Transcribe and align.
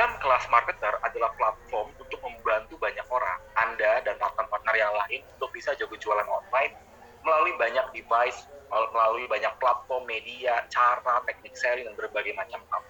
Program 0.00 0.16
kelas 0.16 0.48
marketer 0.48 0.96
adalah 1.04 1.28
platform 1.36 1.92
untuk 2.00 2.24
membantu 2.24 2.80
banyak 2.80 3.04
orang, 3.12 3.36
Anda 3.52 4.00
dan 4.00 4.16
partner-partner 4.16 4.72
yang 4.72 4.96
lain 4.96 5.20
untuk 5.36 5.52
bisa 5.52 5.76
jago 5.76 5.92
jualan 5.92 6.24
online 6.24 6.72
melalui 7.20 7.52
banyak 7.60 7.84
device, 7.92 8.48
melalui 8.96 9.28
banyak 9.28 9.52
platform 9.60 10.08
media, 10.08 10.64
cara, 10.72 11.20
teknik 11.28 11.52
sharing, 11.52 11.84
dan 11.84 11.92
berbagai 12.00 12.32
macam 12.32 12.64
hal. 12.72 12.80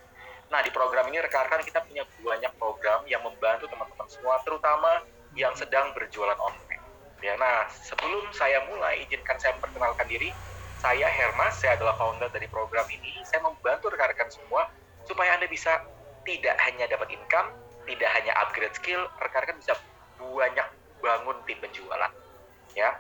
Nah, 0.55 0.63
di 0.63 0.71
program 0.71 1.11
ini 1.11 1.19
rekan-rekan 1.19 1.67
kita 1.67 1.83
punya 1.83 2.07
banyak 2.07 2.55
program 2.63 3.03
yang 3.11 3.27
membantu 3.27 3.67
teman-teman 3.67 4.07
semua, 4.07 4.39
terutama 4.47 5.03
yang 5.35 5.51
sedang 5.59 5.91
berjualan 5.99 6.39
online. 6.39 6.83
Ya, 7.27 7.35
nah, 7.35 7.67
sebelum 7.75 8.31
saya 8.39 8.63
mulai, 8.71 9.03
izinkan 9.03 9.35
saya 9.43 9.59
memperkenalkan 9.59 10.07
diri. 10.07 10.31
Saya 10.79 11.11
Hermas, 11.11 11.59
saya 11.59 11.75
adalah 11.75 11.99
founder 11.99 12.31
dari 12.31 12.47
program 12.47 12.87
ini. 12.87 13.19
Saya 13.27 13.43
membantu 13.43 13.91
rekan-rekan 13.91 14.31
semua 14.31 14.71
supaya 15.11 15.35
Anda 15.35 15.51
bisa 15.51 15.75
tidak 16.25 16.57
hanya 16.69 16.85
dapat 16.91 17.09
income, 17.13 17.49
tidak 17.89 18.11
hanya 18.17 18.33
upgrade 18.45 18.75
skill, 18.77 19.03
rekan-rekan 19.21 19.57
bisa 19.59 19.75
banyak 20.21 20.69
bangun 21.01 21.37
tim 21.49 21.59
penjualan. 21.59 22.13
Ya, 22.77 22.95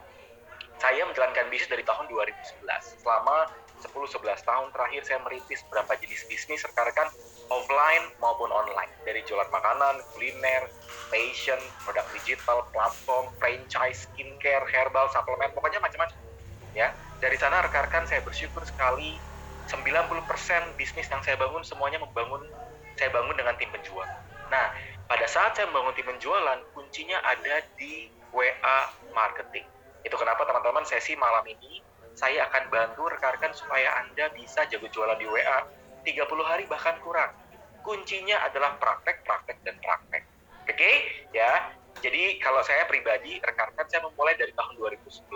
saya 0.80 1.04
menjalankan 1.04 1.52
bisnis 1.52 1.68
dari 1.68 1.84
tahun 1.84 2.08
2011. 2.08 3.04
Selama 3.04 3.46
10-11 3.80 4.44
tahun 4.44 4.68
terakhir 4.76 5.02
saya 5.08 5.18
merintis 5.24 5.64
beberapa 5.68 5.96
jenis 6.00 6.24
bisnis 6.28 6.60
rekan-rekan 6.64 7.08
offline 7.48 8.04
maupun 8.20 8.48
online. 8.52 8.88
Dari 9.04 9.24
jualan 9.24 9.48
makanan, 9.48 10.00
kuliner, 10.16 10.68
fashion, 11.08 11.60
produk 11.84 12.04
digital, 12.16 12.64
platform, 12.72 13.28
franchise, 13.40 14.08
skincare, 14.08 14.64
herbal, 14.68 15.08
suplemen, 15.12 15.52
pokoknya 15.52 15.80
macam-macam. 15.80 16.16
Ya, 16.76 16.92
dari 17.18 17.36
sana 17.36 17.64
rekan-rekan 17.64 18.06
saya 18.06 18.24
bersyukur 18.24 18.62
sekali 18.64 19.20
90% 19.68 20.80
bisnis 20.80 21.06
yang 21.10 21.22
saya 21.22 21.36
bangun 21.38 21.62
semuanya 21.62 21.98
membangun 22.02 22.42
saya 23.00 23.08
bangun 23.16 23.32
dengan 23.32 23.56
tim 23.56 23.72
penjual. 23.72 24.04
Nah, 24.52 24.66
pada 25.08 25.24
saat 25.24 25.56
saya 25.56 25.72
membangun 25.72 25.96
tim 25.96 26.04
penjualan, 26.04 26.60
kuncinya 26.76 27.16
ada 27.24 27.64
di 27.80 28.12
WA 28.36 28.78
marketing. 29.16 29.64
Itu 30.04 30.20
kenapa 30.20 30.44
teman-teman 30.44 30.84
sesi 30.84 31.16
malam 31.16 31.42
ini 31.48 31.80
saya 32.12 32.44
akan 32.52 32.68
bantu 32.68 33.08
rekan-rekan 33.08 33.56
supaya 33.56 34.04
Anda 34.04 34.28
bisa 34.36 34.68
jago 34.68 34.84
jualan 34.92 35.16
di 35.16 35.24
WA 35.24 35.64
30 36.04 36.28
hari 36.44 36.68
bahkan 36.68 37.00
kurang. 37.00 37.32
Kuncinya 37.80 38.44
adalah 38.44 38.76
praktek, 38.76 39.24
praktek, 39.24 39.56
dan 39.64 39.80
praktek. 39.80 40.22
Oke, 40.68 40.76
okay? 40.76 40.94
ya. 41.32 41.72
Jadi 42.04 42.38
kalau 42.38 42.60
saya 42.62 42.86
pribadi, 42.86 43.40
rekan-rekan 43.40 43.88
saya 43.88 44.04
memulai 44.04 44.36
dari 44.36 44.52
tahun 44.52 44.78
2011, 44.78 45.32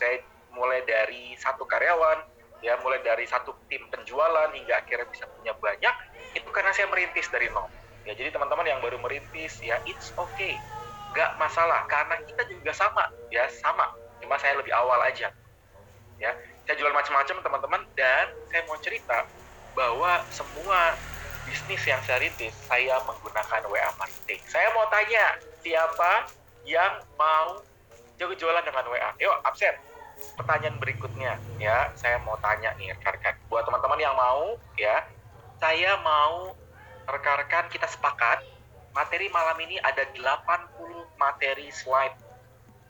saya 0.00 0.16
mulai 0.52 0.82
dari 0.88 1.36
satu 1.38 1.62
karyawan, 1.68 2.26
ya 2.62 2.78
mulai 2.80 3.02
dari 3.02 3.26
satu 3.26 3.54
tim 3.70 3.86
penjualan 3.90 4.50
hingga 4.54 4.82
akhirnya 4.82 5.06
bisa 5.10 5.24
punya 5.30 5.52
banyak 5.56 5.94
itu 6.32 6.48
karena 6.50 6.72
saya 6.72 6.88
merintis 6.88 7.28
dari 7.28 7.48
nol. 7.52 7.68
Ya 8.02 8.18
jadi 8.18 8.34
teman-teman 8.34 8.66
yang 8.66 8.82
baru 8.82 8.98
merintis 8.98 9.62
ya 9.62 9.78
it's 9.86 10.10
okay. 10.18 10.58
Nggak 11.12 11.36
masalah 11.38 11.86
karena 11.86 12.18
kita 12.24 12.42
juga 12.50 12.72
sama. 12.74 13.08
Ya 13.30 13.46
sama. 13.62 13.92
Cuma 14.18 14.36
saya 14.40 14.58
lebih 14.58 14.72
awal 14.74 14.98
aja. 15.06 15.30
Ya 16.18 16.30
saya 16.66 16.74
jual 16.78 16.94
macam-macam 16.94 17.36
teman-teman 17.42 17.82
dan 17.98 18.30
saya 18.50 18.62
mau 18.70 18.78
cerita 18.78 19.26
bahwa 19.74 20.22
semua 20.30 20.94
bisnis 21.42 21.82
yang 21.82 21.98
saya 22.06 22.22
rintis 22.22 22.54
saya 22.70 23.02
menggunakan 23.02 23.60
WA 23.66 23.90
marketing. 23.98 24.40
Saya 24.46 24.70
mau 24.74 24.86
tanya 24.88 25.42
siapa 25.62 26.30
yang 26.62 27.02
mau 27.18 27.58
jualan 28.22 28.62
dengan 28.62 28.86
WA 28.86 29.10
yuk 29.18 29.34
absen. 29.42 29.74
Pertanyaan 30.38 30.78
berikutnya 30.78 31.34
ya 31.58 31.90
saya 31.98 32.22
mau 32.22 32.38
tanya 32.38 32.70
nih 32.78 32.94
rekan-rekan. 32.94 33.34
Buat 33.50 33.66
teman-teman 33.66 33.98
yang 33.98 34.14
mau 34.14 34.54
ya 34.78 35.02
saya 35.62 35.94
mau 36.02 36.58
rekan-rekan 37.06 37.70
kita 37.70 37.86
sepakat 37.86 38.42
materi 38.98 39.30
malam 39.30 39.54
ini 39.62 39.78
ada 39.78 40.02
80 40.10 40.74
materi 41.22 41.70
slide. 41.70 42.18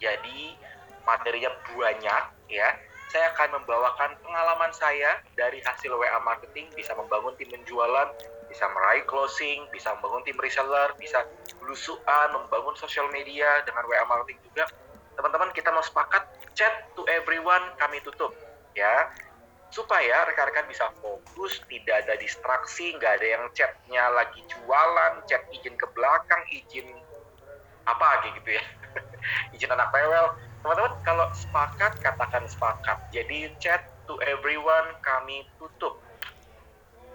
Jadi 0.00 0.56
materinya 1.04 1.52
banyak 1.68 2.24
ya. 2.48 2.72
Saya 3.12 3.28
akan 3.36 3.60
membawakan 3.60 4.16
pengalaman 4.24 4.72
saya 4.72 5.20
dari 5.36 5.60
hasil 5.60 5.92
WA 5.92 6.16
marketing 6.24 6.72
bisa 6.72 6.96
membangun 6.96 7.36
tim 7.36 7.52
penjualan, 7.52 8.08
bisa 8.48 8.64
meraih 8.72 9.04
closing, 9.04 9.68
bisa 9.68 9.92
membangun 10.00 10.24
tim 10.24 10.40
reseller, 10.40 10.96
bisa 10.96 11.28
belusuan, 11.60 12.32
membangun 12.32 12.72
sosial 12.80 13.04
media 13.12 13.60
dengan 13.68 13.84
WA 13.84 14.00
marketing 14.08 14.40
juga. 14.48 14.64
Teman-teman 15.12 15.52
kita 15.52 15.68
mau 15.76 15.84
sepakat 15.84 16.24
chat 16.56 16.72
to 16.96 17.04
everyone 17.04 17.68
kami 17.76 18.00
tutup 18.00 18.32
ya 18.72 19.12
supaya 19.72 20.28
rekan-rekan 20.28 20.68
bisa 20.68 20.92
fokus, 21.00 21.64
tidak 21.64 22.04
ada 22.04 22.14
distraksi, 22.20 22.92
nggak 23.00 23.12
ada 23.18 23.26
yang 23.26 23.44
chatnya 23.56 24.04
lagi 24.12 24.44
jualan, 24.44 25.24
chat 25.24 25.40
izin 25.48 25.72
ke 25.80 25.88
belakang, 25.96 26.44
izin 26.52 26.92
apa 27.88 28.20
kayak 28.20 28.36
gitu 28.44 28.50
ya, 28.60 28.64
izin 29.56 29.72
anak 29.72 29.88
rewel. 29.96 30.36
Teman-teman, 30.62 30.92
kalau 31.02 31.26
sepakat, 31.34 31.98
katakan 32.04 32.44
sepakat. 32.46 33.00
Jadi 33.10 33.50
chat 33.58 33.82
to 34.04 34.20
everyone 34.22 34.92
kami 35.00 35.48
tutup. 35.56 35.98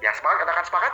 Ya 0.02 0.12
sepakat, 0.18 0.44
katakan 0.44 0.66
sepakat. 0.66 0.94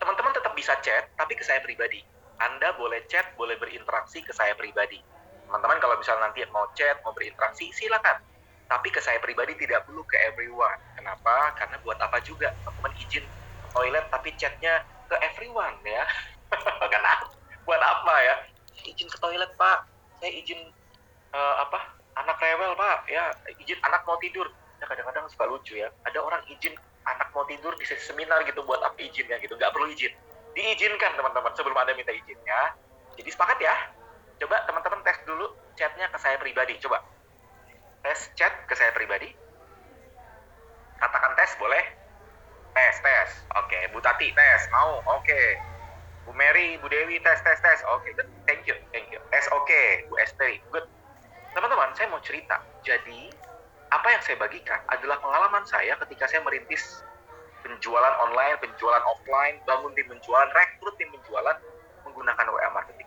Teman-teman 0.00 0.32
tetap 0.32 0.54
bisa 0.54 0.78
chat, 0.80 1.10
tapi 1.18 1.34
ke 1.34 1.44
saya 1.44 1.60
pribadi. 1.60 2.00
Anda 2.40 2.72
boleh 2.78 3.04
chat, 3.10 3.36
boleh 3.36 3.58
berinteraksi 3.60 4.24
ke 4.24 4.32
saya 4.32 4.56
pribadi. 4.56 5.02
Teman-teman 5.50 5.82
kalau 5.82 5.98
misalnya 5.98 6.30
nanti 6.30 6.46
mau 6.54 6.70
chat, 6.72 7.02
mau 7.04 7.12
berinteraksi, 7.12 7.68
silakan 7.74 8.29
tapi 8.70 8.86
ke 8.94 9.02
saya 9.02 9.18
pribadi 9.18 9.58
tidak 9.58 9.82
perlu 9.82 10.06
ke 10.06 10.14
everyone. 10.30 10.78
Kenapa? 10.94 11.50
Karena 11.58 11.74
buat 11.82 11.98
apa 11.98 12.22
juga 12.22 12.54
teman-teman 12.62 12.94
izin 13.02 13.26
toilet 13.74 14.06
tapi 14.14 14.30
chatnya 14.38 14.86
ke 15.10 15.18
everyone 15.18 15.74
ya. 15.82 16.06
Kenapa? 16.94 17.34
Buat 17.66 17.82
apa 17.82 18.14
ya? 18.22 18.34
Izin 18.86 19.10
ke 19.10 19.18
toilet 19.18 19.50
pak. 19.58 19.90
Saya 20.22 20.30
izin 20.38 20.70
uh, 21.34 21.54
apa? 21.66 21.98
Anak 22.14 22.38
rewel 22.38 22.78
pak. 22.78 23.10
Ya 23.10 23.34
izin 23.58 23.74
anak 23.82 24.06
mau 24.06 24.14
tidur. 24.22 24.46
Ya 24.78 24.86
kadang-kadang 24.86 25.26
suka 25.26 25.50
lucu 25.50 25.74
ya. 25.74 25.90
Ada 26.06 26.22
orang 26.22 26.46
izin 26.46 26.78
anak 27.10 27.26
mau 27.34 27.42
tidur 27.50 27.74
di 27.74 27.82
seminar 27.90 28.46
gitu 28.46 28.62
buat 28.62 28.78
apa 28.86 28.94
izinnya 29.02 29.42
gitu. 29.42 29.58
Nggak 29.58 29.74
perlu 29.74 29.90
izin. 29.90 30.14
Diizinkan 30.54 31.18
teman-teman 31.18 31.50
sebelum 31.58 31.74
anda 31.74 31.90
minta 31.98 32.14
izin 32.14 32.38
ya. 32.46 32.70
Jadi 33.18 33.34
sepakat 33.34 33.58
ya. 33.58 33.74
Coba 34.38 34.62
teman-teman 34.70 35.02
tes 35.02 35.18
dulu 35.26 35.58
chatnya 35.74 36.06
ke 36.06 36.18
saya 36.22 36.38
pribadi. 36.38 36.78
Coba 36.78 37.02
tes 38.00 38.20
chat 38.36 38.52
ke 38.66 38.74
saya 38.76 38.92
pribadi? 38.96 39.32
Katakan 41.00 41.32
tes 41.36 41.52
boleh? 41.56 41.84
Tes, 42.76 42.96
tes. 43.00 43.30
Oke, 43.56 43.72
okay. 43.72 43.82
Bu 43.92 43.98
Tati 44.04 44.30
tes, 44.32 44.60
mau? 44.72 45.00
Oke. 45.04 45.26
Okay. 45.26 45.48
Bu 46.28 46.36
Mary, 46.36 46.76
Bu 46.78 46.86
Dewi 46.92 47.18
tes, 47.24 47.40
tes, 47.40 47.58
tes. 47.60 47.80
Oke, 47.90 48.04
okay. 48.04 48.10
good. 48.20 48.28
Thank 48.44 48.68
you, 48.68 48.76
thank 48.92 49.08
you. 49.10 49.20
Tes 49.32 49.48
oke, 49.50 49.64
okay. 49.64 50.04
Bu 50.12 50.20
Esteri, 50.20 50.60
good. 50.68 50.86
Teman-teman, 51.56 51.90
saya 51.98 52.06
mau 52.12 52.22
cerita. 52.22 52.62
Jadi, 52.86 53.32
apa 53.90 54.06
yang 54.06 54.22
saya 54.22 54.36
bagikan 54.38 54.78
adalah 54.86 55.18
pengalaman 55.18 55.66
saya 55.66 55.98
ketika 56.06 56.30
saya 56.30 56.44
merintis 56.46 57.02
penjualan 57.66 58.14
online, 58.22 58.56
penjualan 58.62 59.02
offline, 59.02 59.58
bangun 59.66 59.92
tim 59.98 60.06
penjualan, 60.08 60.48
rekrut 60.54 60.94
tim 60.96 61.10
penjualan 61.10 61.56
menggunakan 62.06 62.46
WA 62.48 62.68
marketing. 62.72 62.99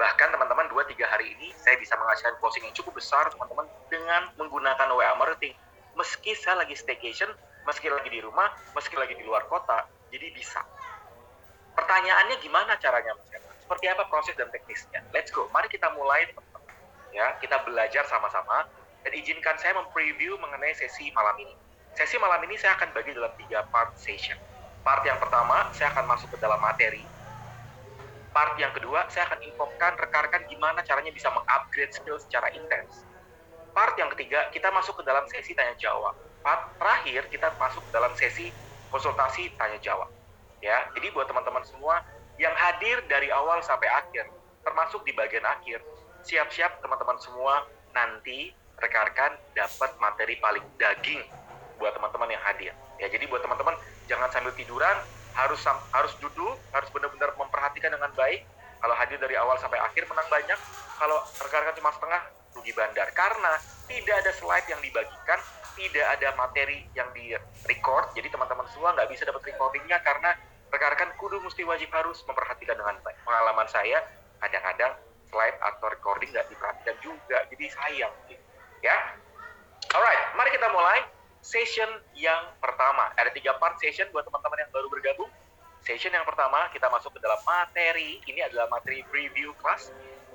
Bahkan 0.00 0.32
teman-teman 0.32 0.64
2-3 0.72 0.96
hari 1.04 1.36
ini 1.36 1.52
saya 1.60 1.76
bisa 1.76 1.92
menghasilkan 2.00 2.40
closing 2.40 2.64
yang 2.64 2.72
cukup 2.72 2.96
besar 2.96 3.28
teman-teman 3.28 3.68
dengan 3.92 4.32
menggunakan 4.40 4.88
WA 4.96 5.12
marketing. 5.20 5.52
Meski 5.92 6.32
saya 6.40 6.64
lagi 6.64 6.72
staycation, 6.72 7.28
meski 7.68 7.92
lagi 7.92 8.08
di 8.08 8.24
rumah, 8.24 8.48
meski 8.72 8.96
lagi 8.96 9.12
di 9.12 9.20
luar 9.28 9.44
kota, 9.52 9.84
jadi 10.08 10.32
bisa. 10.32 10.64
Pertanyaannya 11.76 12.40
gimana 12.40 12.80
caranya 12.80 13.12
Mas 13.12 13.28
Seperti 13.60 13.86
apa 13.92 14.08
proses 14.08 14.32
dan 14.40 14.48
teknisnya? 14.48 15.04
Let's 15.12 15.28
go. 15.28 15.52
Mari 15.52 15.68
kita 15.68 15.92
mulai 15.92 16.32
teman-teman. 16.32 16.64
Ya, 17.12 17.36
kita 17.36 17.60
belajar 17.68 18.08
sama-sama 18.08 18.72
dan 19.04 19.12
izinkan 19.12 19.60
saya 19.60 19.76
mempreview 19.76 20.40
mengenai 20.40 20.72
sesi 20.80 21.12
malam 21.12 21.36
ini. 21.44 21.52
Sesi 21.92 22.16
malam 22.16 22.40
ini 22.48 22.56
saya 22.56 22.72
akan 22.80 22.88
bagi 22.96 23.12
dalam 23.12 23.36
tiga 23.36 23.68
part 23.68 23.92
session. 24.00 24.40
Part 24.80 25.04
yang 25.04 25.20
pertama, 25.20 25.68
saya 25.76 25.92
akan 25.92 26.08
masuk 26.08 26.32
ke 26.32 26.38
dalam 26.40 26.56
materi 26.56 27.04
part 28.30 28.54
yang 28.58 28.70
kedua, 28.74 29.06
saya 29.10 29.26
akan 29.30 29.42
infokan 29.42 29.98
rekan-rekan 29.98 30.46
gimana 30.46 30.80
caranya 30.86 31.10
bisa 31.10 31.28
mengupgrade 31.30 31.92
skill 31.94 32.18
secara 32.18 32.50
intens. 32.54 33.02
Part 33.70 33.94
yang 33.98 34.10
ketiga, 34.14 34.50
kita 34.50 34.70
masuk 34.74 34.98
ke 34.98 35.02
dalam 35.06 35.26
sesi 35.30 35.54
tanya 35.54 35.74
jawab. 35.78 36.14
Part 36.42 36.74
terakhir, 36.78 37.30
kita 37.30 37.54
masuk 37.58 37.82
ke 37.86 37.90
dalam 37.94 38.12
sesi 38.18 38.50
konsultasi 38.90 39.54
tanya 39.54 39.78
jawab. 39.78 40.10
Ya, 40.60 40.90
jadi 40.92 41.14
buat 41.14 41.30
teman-teman 41.30 41.64
semua 41.64 42.04
yang 42.36 42.52
hadir 42.56 43.00
dari 43.08 43.32
awal 43.32 43.62
sampai 43.64 43.88
akhir, 43.88 44.28
termasuk 44.64 45.04
di 45.06 45.12
bagian 45.16 45.44
akhir, 45.44 45.80
siap-siap 46.24 46.80
teman-teman 46.84 47.16
semua 47.20 47.64
nanti 47.96 48.52
rekan-rekan 48.80 49.36
dapat 49.52 49.90
materi 50.00 50.36
paling 50.40 50.64
daging 50.80 51.20
buat 51.80 51.96
teman-teman 51.96 52.28
yang 52.32 52.42
hadir. 52.44 52.72
Ya, 53.00 53.08
jadi 53.08 53.24
buat 53.28 53.40
teman-teman 53.40 53.76
jangan 54.08 54.28
sambil 54.28 54.52
tiduran, 54.52 54.96
harus 55.34 55.60
harus 55.66 56.12
duduk, 56.18 56.56
harus 56.74 56.88
benar-benar 56.90 57.34
memperhatikan 57.36 57.94
dengan 57.94 58.10
baik. 58.14 58.46
Kalau 58.80 58.94
hadir 58.96 59.20
dari 59.20 59.36
awal 59.36 59.60
sampai 59.60 59.76
akhir 59.76 60.08
menang 60.08 60.24
banyak, 60.32 60.58
kalau 60.96 61.20
rekan-rekan 61.36 61.76
cuma 61.76 61.92
setengah 61.92 62.22
rugi 62.56 62.72
bandar. 62.72 63.08
Karena 63.12 63.52
tidak 63.84 64.24
ada 64.24 64.32
slide 64.32 64.66
yang 64.72 64.80
dibagikan, 64.80 65.40
tidak 65.76 66.06
ada 66.16 66.28
materi 66.36 66.88
yang 66.96 67.08
di 67.12 67.36
record, 67.68 68.12
jadi 68.16 68.32
teman-teman 68.32 68.64
semua 68.72 68.96
nggak 68.96 69.08
bisa 69.12 69.28
dapat 69.28 69.42
recordingnya 69.52 70.00
karena 70.00 70.32
rekan-rekan 70.70 71.10
kudu 71.18 71.42
mesti 71.42 71.66
wajib 71.66 71.90
harus 71.92 72.22
memperhatikan 72.24 72.78
dengan 72.78 72.96
baik. 73.02 73.18
Pengalaman 73.26 73.68
saya, 73.68 74.00
kadang-kadang 74.40 74.92
slide 75.28 75.58
atau 75.60 75.86
recording 75.90 76.30
nggak 76.32 76.46
diperhatikan 76.48 76.96
juga, 77.04 77.38
jadi 77.52 77.64
sayang. 77.70 78.14
Ya, 78.80 78.96
alright, 79.92 80.22
mari 80.34 80.50
kita 80.56 80.68
mulai 80.72 81.04
session 81.40 81.88
yang 82.16 82.52
pertama. 82.60 83.12
Ada 83.16 83.32
tiga 83.32 83.56
part 83.56 83.80
session 83.80 84.08
buat 84.12 84.24
teman-teman 84.24 84.64
yang 84.64 84.70
baru 84.72 84.88
bergabung. 84.92 85.30
Session 85.80 86.12
yang 86.12 86.28
pertama 86.28 86.68
kita 86.72 86.92
masuk 86.92 87.16
ke 87.16 87.20
dalam 87.24 87.40
materi. 87.44 88.20
Ini 88.28 88.52
adalah 88.52 88.68
materi 88.68 89.00
preview 89.08 89.56
class. 89.60 89.92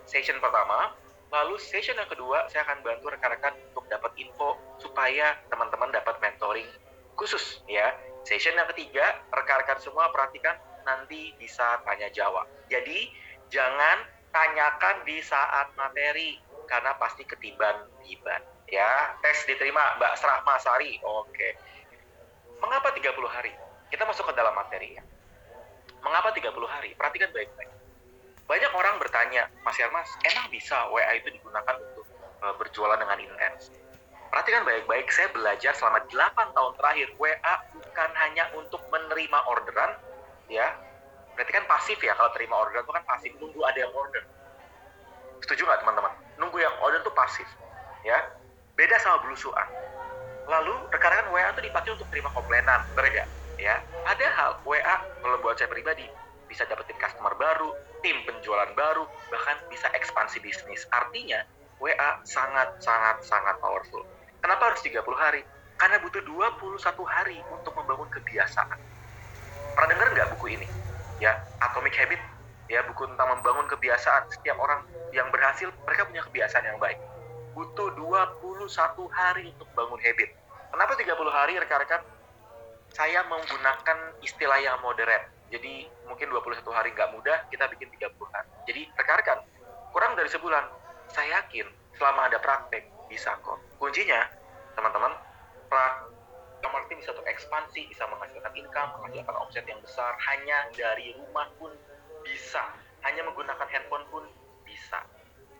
Session 0.09 0.41
pertama. 0.41 0.93
Lalu 1.33 1.57
session 1.61 1.97
yang 1.97 2.09
kedua 2.09 2.49
saya 2.49 2.65
akan 2.69 2.85
bantu 2.85 3.09
rekan-rekan 3.13 3.53
untuk 3.73 3.85
dapat 3.89 4.13
info 4.17 4.57
supaya 4.81 5.37
teman-teman 5.49 5.93
dapat 5.93 6.17
mentoring 6.21 6.69
khusus 7.17 7.61
ya. 7.69 7.93
Session 8.25 8.57
yang 8.57 8.65
ketiga, 8.73 9.21
rekan-rekan 9.29 9.77
semua 9.77 10.09
perhatikan 10.09 10.57
nanti 10.81 11.33
bisa 11.37 11.81
tanya 11.85 12.09
jawab. 12.09 12.49
Jadi 12.69 13.13
jangan 13.53 14.01
tanyakan 14.33 15.05
di 15.05 15.21
saat 15.21 15.69
materi 15.77 16.41
karena 16.65 16.97
pasti 16.97 17.21
ketiban-tiban 17.23 18.54
ya. 18.69 19.15
Tes 19.21 19.45
diterima 19.45 19.99
Mbak 19.99 20.13
Srahma 20.17 20.55
Sari. 20.61 20.99
Oke. 21.03 21.57
Mengapa 22.61 22.91
30 22.95 23.11
hari? 23.29 23.51
Kita 23.91 24.03
masuk 24.07 24.31
ke 24.31 24.33
dalam 24.33 24.55
materi 24.55 24.97
ya. 24.97 25.03
Mengapa 26.01 26.29
30 26.33 26.53
hari? 26.69 26.93
Perhatikan 26.93 27.29
baik-baik. 27.33 27.75
Banyak 28.45 28.71
orang 28.77 29.01
bertanya, 29.01 29.49
Mas 29.65 29.73
Hermas, 29.81 30.05
emang 30.21 30.53
bisa 30.53 30.77
WA 30.93 31.17
itu 31.17 31.33
digunakan 31.33 31.81
untuk 31.81 32.05
uh, 32.45 32.53
berjualan 32.61 32.93
dengan 33.01 33.17
intens? 33.17 33.73
Perhatikan 34.29 34.61
baik-baik, 34.69 35.09
saya 35.09 35.33
belajar 35.33 35.73
selama 35.73 36.05
8 36.05 36.53
tahun 36.53 36.73
terakhir, 36.77 37.07
WA 37.17 37.53
bukan 37.73 38.09
hanya 38.21 38.45
untuk 38.53 38.85
menerima 38.93 39.39
orderan, 39.49 39.97
ya. 40.45 40.77
Berarti 41.33 41.51
kan 41.57 41.65
pasif 41.65 41.97
ya, 42.05 42.13
kalau 42.13 42.29
terima 42.37 42.61
orderan 42.61 42.85
itu 42.85 42.93
kan 42.93 43.05
pasif, 43.09 43.31
nunggu 43.41 43.61
ada 43.65 43.79
yang 43.81 43.93
order. 43.97 44.21
Setuju 45.41 45.65
nggak 45.65 45.81
teman-teman? 45.81 46.13
Nunggu 46.37 46.57
yang 46.61 46.75
order 46.85 47.01
itu 47.01 47.11
pasif, 47.17 47.49
ya. 48.05 48.29
Beda 48.75 48.99
sama 48.99 49.23
belusuan. 49.23 49.67
Lalu 50.45 50.75
rekan-rekan 50.91 51.31
WA 51.33 51.49
itu 51.55 51.63
dipakai 51.63 51.95
untuk 51.95 52.07
terima 52.11 52.29
komplainan, 52.35 52.85
benar 52.93 53.31
Ya, 53.55 53.75
padahal 54.03 54.59
WA 54.67 54.95
kalau 55.23 55.39
buat 55.39 55.55
saya 55.55 55.71
pribadi 55.71 56.05
bisa 56.45 56.67
dapetin 56.67 56.99
customer 56.99 57.33
baru, 57.39 57.71
tim 58.03 58.19
penjualan 58.27 58.69
baru, 58.75 59.07
bahkan 59.31 59.57
bisa 59.71 59.87
ekspansi 59.95 60.43
bisnis. 60.43 60.83
Artinya 60.91 61.39
WA 61.79 62.19
sangat 62.27 62.67
sangat 62.83 63.17
sangat 63.23 63.55
powerful. 63.63 64.03
Kenapa 64.43 64.69
harus 64.69 64.83
30 64.83 65.17
hari? 65.17 65.41
Karena 65.79 65.97
butuh 66.03 66.21
21 66.23 67.03
hari 67.07 67.39
untuk 67.49 67.73
membangun 67.79 68.11
kebiasaan. 68.11 68.79
Pernah 69.75 69.89
dengar 69.91 70.07
nggak 70.13 70.29
buku 70.37 70.55
ini? 70.55 70.67
Ya, 71.19 71.31
Atomic 71.63 71.95
Habit. 71.95 72.21
Ya, 72.69 72.83
buku 72.85 73.07
tentang 73.07 73.39
membangun 73.39 73.65
kebiasaan. 73.71 74.23
Setiap 74.29 74.59
orang 74.59 74.83
yang 75.15 75.31
berhasil, 75.31 75.71
mereka 75.87 76.07
punya 76.07 76.21
kebiasaan 76.27 76.65
yang 76.67 76.79
baik. 76.79 76.99
Butuh 77.55 77.95
21 77.95 78.67
hari 79.15 79.49
untuk 79.55 79.71
bangun 79.71 79.99
habit. 80.03 80.29
Kenapa 80.75 80.91
30 80.99 81.31
hari 81.31 81.53
rekan-rekan? 81.55 82.03
saya 82.95 83.27
menggunakan 83.27 84.15
istilah 84.23 84.55
yang 84.63 84.79
moderate. 84.79 85.27
Jadi 85.51 85.83
mungkin 86.07 86.31
21 86.31 86.63
hari 86.71 86.95
nggak 86.95 87.11
mudah, 87.11 87.43
kita 87.51 87.67
bikin 87.75 87.91
30 87.91 88.15
hari. 88.31 88.49
Jadi 88.71 88.81
rekan-rekan, 88.95 89.39
kurang 89.91 90.15
dari 90.15 90.31
sebulan, 90.31 90.63
saya 91.11 91.43
yakin 91.43 91.67
selama 91.99 92.31
ada 92.31 92.39
praktek 92.39 92.87
bisa 93.11 93.35
kok. 93.43 93.59
Kuncinya, 93.75 94.23
teman-teman, 94.79 95.11
praktek 95.67 96.71
marketing 96.71 97.03
bisa 97.03 97.11
ekspansi, 97.13 97.81
bisa 97.91 98.07
menghasilkan 98.07 98.53
income, 98.55 98.89
menghasilkan 98.97 99.35
omset 99.43 99.65
yang 99.67 99.79
besar, 99.83 100.15
hanya 100.31 100.71
dari 100.71 101.13
rumah 101.19 101.51
pun 101.59 101.75
bisa. 102.23 102.63
Hanya 103.05 103.21
menggunakan 103.27 103.67
handphone 103.69 104.07
pun. 104.09 104.23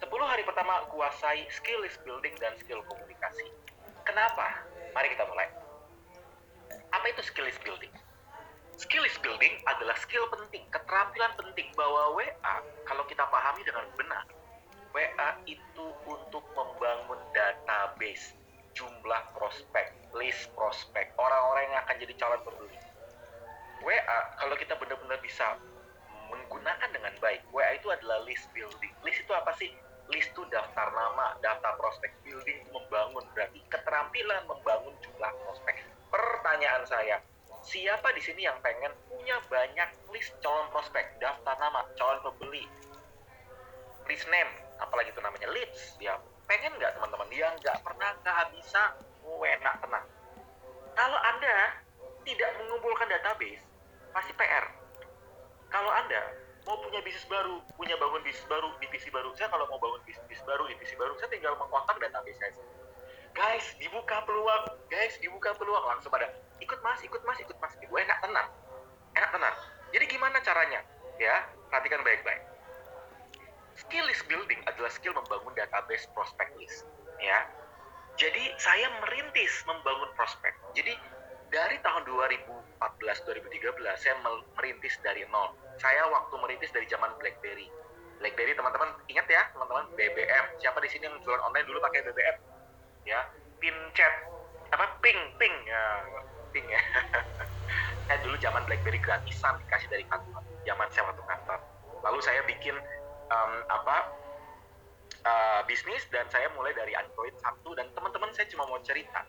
10 0.06 0.14
hari 0.22 0.46
pertama 0.46 0.86
kuasai 0.94 1.50
skill 1.50 1.82
list 1.82 1.98
building 2.06 2.38
dan 2.38 2.54
skill 2.62 2.86
komunikasi. 2.86 3.50
Kenapa? 4.06 4.62
Mari 4.94 5.10
kita 5.18 5.26
mulai. 5.26 5.50
Apa 6.94 7.10
itu 7.10 7.26
skill 7.26 7.50
is 7.50 7.58
building? 7.66 7.90
Skill 8.78 9.02
is 9.02 9.18
building 9.26 9.50
adalah 9.66 9.98
skill 9.98 10.30
penting, 10.30 10.62
keterampilan 10.70 11.34
penting 11.42 11.74
bahwa 11.74 12.14
WA 12.14 12.56
kalau 12.86 13.02
kita 13.10 13.26
pahami 13.34 13.66
dengan 13.66 13.90
benar, 13.98 14.30
WA 14.94 15.30
itu 15.50 15.86
untuk 16.06 16.46
membangun 16.54 17.18
database 17.34 18.38
jumlah 18.78 19.22
prospek, 19.34 19.90
list 20.14 20.54
prospek, 20.54 21.18
orang-orang 21.18 21.66
yang 21.66 21.82
akan 21.82 21.96
jadi 21.98 22.14
calon 22.22 22.42
pembeli. 22.46 22.78
WA 23.82 24.20
kalau 24.38 24.54
kita 24.54 24.78
benar-benar 24.78 25.18
bisa 25.26 25.58
menggunakan 26.30 26.90
dengan 26.94 27.14
baik, 27.18 27.42
WA 27.50 27.74
itu 27.74 27.90
adalah 27.90 28.22
list 28.22 28.46
building. 28.54 28.94
List 29.02 29.26
itu 29.26 29.34
apa 29.34 29.50
sih? 29.58 29.74
List 30.06 30.30
itu 30.38 30.44
daftar 30.54 30.94
nama, 30.94 31.34
data 31.42 31.74
prospek 31.82 32.14
building 32.22 32.62
membangun 32.70 33.26
berarti 33.34 33.58
keterampilan 33.74 34.46
membangun 34.46 34.94
jumlah 35.02 35.32
prospek 35.42 35.82
pertanyaan 36.14 36.86
saya, 36.86 37.18
siapa 37.66 38.14
di 38.14 38.22
sini 38.22 38.46
yang 38.46 38.62
pengen 38.62 38.94
punya 39.10 39.42
banyak 39.50 39.90
list 40.14 40.38
calon 40.46 40.70
prospek, 40.70 41.18
daftar 41.18 41.58
nama, 41.58 41.82
calon 41.98 42.22
pembeli, 42.22 42.70
list 44.06 44.30
name, 44.30 44.52
apalagi 44.78 45.10
itu 45.10 45.22
namanya 45.26 45.50
leads, 45.50 45.98
ya 45.98 46.22
pengen 46.46 46.78
nggak 46.78 46.94
teman-teman? 46.98 47.28
Yang 47.34 47.54
nggak 47.66 47.78
pernah 47.82 48.12
kehabisan, 48.22 48.92
enak 49.26 49.76
tenang. 49.82 50.06
Kalau 50.96 51.20
Anda 51.20 51.56
tidak 52.24 52.50
mengumpulkan 52.62 53.10
database, 53.10 53.62
pasti 54.14 54.32
PR. 54.38 54.66
Kalau 55.70 55.92
Anda 55.92 56.22
mau 56.66 56.82
punya 56.82 57.00
bisnis 57.06 57.26
baru, 57.30 57.62
punya 57.78 57.96
bangun 58.02 58.22
bisnis 58.26 58.46
baru, 58.50 58.74
divisi 58.82 59.10
baru, 59.14 59.30
saya 59.38 59.48
kalau 59.54 59.70
mau 59.70 59.78
bangun 59.78 60.02
bisnis 60.04 60.42
baru, 60.44 60.66
divisi 60.66 60.98
baru, 60.98 61.14
saya 61.22 61.30
tinggal 61.30 61.54
mengkontak 61.62 61.98
database 62.02 62.38
saya 62.42 62.54
guys 63.36 63.66
dibuka 63.78 64.24
peluang. 64.24 64.64
Guys 64.88 65.20
dibuka 65.20 65.52
peluang. 65.60 65.84
Langsung 65.86 66.10
pada 66.10 66.32
ikut 66.64 66.80
mas 66.82 67.04
ikut 67.04 67.22
mas 67.28 67.38
ikut 67.44 67.58
mas. 67.60 67.76
Gue 67.78 68.00
enak 68.02 68.18
tenang. 68.24 68.48
Enak 69.14 69.30
tenang. 69.36 69.56
Jadi 69.92 70.06
gimana 70.08 70.40
caranya? 70.42 70.82
Ya 71.20 71.46
perhatikan 71.70 72.02
baik-baik. 72.02 72.42
Skill 73.76 74.08
list 74.08 74.24
building 74.32 74.64
adalah 74.72 74.88
skill 74.88 75.12
membangun 75.12 75.52
database 75.54 76.08
prospect 76.16 76.56
list 76.56 76.88
ya. 77.20 77.44
Jadi 78.16 78.56
saya 78.56 78.88
merintis 79.04 79.52
membangun 79.68 80.08
prospek 80.16 80.56
jadi 80.72 80.96
dari 81.52 81.76
tahun 81.84 82.08
2014-2013 82.08 83.76
saya 84.00 84.16
merintis 84.56 84.96
dari 85.04 85.28
nol 85.28 85.52
saya 85.80 86.08
waktu 86.08 86.36
merintis 86.40 86.72
dari 86.72 86.88
zaman 86.88 87.12
BlackBerry. 87.20 87.68
BlackBerry 88.20 88.56
teman-teman 88.56 88.96
ingat 89.12 89.28
ya 89.28 89.44
teman-teman 89.52 89.92
BBM 90.00 90.46
siapa 90.64 90.80
di 90.80 90.88
sini 90.88 91.04
yang 91.12 91.20
jualan 91.20 91.44
online 91.44 91.68
dulu 91.68 91.84
pakai 91.84 92.00
BBM 92.08 92.38
ya 93.04 93.20
pin 93.60 93.76
chat 93.92 94.14
apa? 94.72 94.86
Ping 95.04 95.20
ping. 95.36 95.56
Ya 95.68 95.84
ping 96.56 96.66
ya. 96.68 96.82
Saya 98.08 98.18
dulu 98.26 98.36
zaman 98.40 98.64
BlackBerry 98.66 99.00
gratisan 99.04 99.60
dikasih 99.68 99.88
dari 99.92 100.06
kantor 100.08 100.42
zaman 100.66 100.88
saya 100.90 101.12
waktu 101.12 101.24
kantor 101.28 101.60
lalu 102.06 102.20
saya 102.22 102.42
bikin 102.46 102.74
um, 103.34 103.54
apa 103.70 104.14
uh, 105.26 105.62
bisnis 105.66 106.06
dan 106.14 106.26
saya 106.30 106.50
mulai 106.54 106.72
dari 106.74 106.94
Android 106.94 107.34
satu 107.42 107.74
dan 107.74 107.90
teman-teman 107.94 108.32
saya 108.32 108.48
cuma 108.48 108.64
mau 108.70 108.80
cerita. 108.82 109.26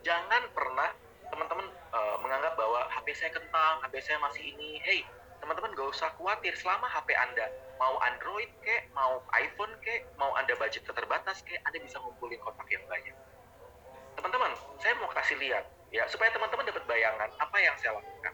Jangan 0.00 0.48
pernah 0.56 0.90
teman-teman 1.28 1.66
uh, 1.92 2.16
menganggap 2.24 2.56
bahwa 2.56 2.88
HP 2.88 3.14
saya 3.14 3.30
kentang 3.36 3.84
HP 3.84 3.94
saya 4.00 4.18
masih 4.24 4.42
ini. 4.56 4.80
Hey 4.80 5.04
teman-teman 5.50 5.74
gak 5.74 5.90
usah 5.90 6.14
khawatir 6.14 6.54
selama 6.54 6.86
HP 6.86 7.10
Anda 7.10 7.50
mau 7.82 7.98
Android 8.06 8.46
kek, 8.62 8.86
mau 8.94 9.18
iPhone 9.34 9.74
kek, 9.82 10.06
mau 10.14 10.30
Anda 10.38 10.54
budget 10.54 10.86
terbatas 10.86 11.42
kek, 11.42 11.58
Anda 11.66 11.82
bisa 11.82 11.98
ngumpulin 11.98 12.38
kontak 12.38 12.70
yang 12.70 12.86
banyak. 12.86 13.10
Teman-teman, 14.14 14.54
saya 14.78 14.94
mau 15.02 15.10
kasih 15.10 15.34
lihat 15.42 15.66
ya 15.90 16.06
supaya 16.06 16.30
teman-teman 16.30 16.70
dapat 16.70 16.86
bayangan 16.86 17.26
apa 17.42 17.56
yang 17.58 17.74
saya 17.82 17.98
lakukan. 17.98 18.30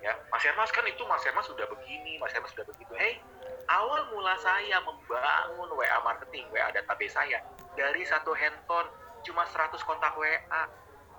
Ya, 0.00 0.16
Mas 0.32 0.40
Hermas 0.40 0.72
kan 0.72 0.88
itu 0.88 1.04
Mas 1.04 1.20
Hermas 1.20 1.44
sudah 1.44 1.68
begini, 1.68 2.16
Mas 2.16 2.32
Hermas 2.32 2.48
sudah 2.56 2.64
begitu. 2.64 2.96
Hey, 2.96 3.20
awal 3.68 4.08
mula 4.16 4.32
saya 4.40 4.80
membangun 4.88 5.68
WA 5.68 6.00
marketing, 6.00 6.48
WA 6.48 6.72
database 6.72 7.12
saya 7.12 7.44
dari 7.76 8.08
satu 8.08 8.32
handphone 8.32 8.88
cuma 9.20 9.44
100 9.52 9.76
kontak 9.84 10.16
WA. 10.16 10.64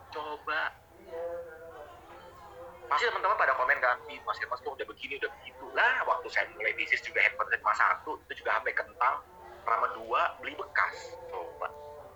Coba 0.10 0.74
pasti 2.86 3.04
teman-teman 3.10 3.38
pada 3.38 3.54
komen 3.58 3.78
kan 3.82 3.98
di 4.06 4.16
mas 4.24 4.38
mas 4.46 4.60
tuh 4.62 4.72
udah 4.74 4.86
begini 4.86 5.18
udah 5.22 5.30
begitu. 5.42 5.66
Lah 5.74 6.06
waktu 6.06 6.28
saya 6.30 6.46
mulai 6.54 6.74
bisnis 6.78 7.02
juga 7.02 7.22
handphone 7.26 7.50
cuma 7.58 7.74
satu 7.74 8.18
itu 8.30 8.46
juga 8.46 8.62
HP 8.62 8.78
kentang 8.78 9.22
pertama 9.66 9.88
dua 9.98 10.22
beli 10.42 10.54
bekas. 10.54 11.18
Coba. 11.30 11.68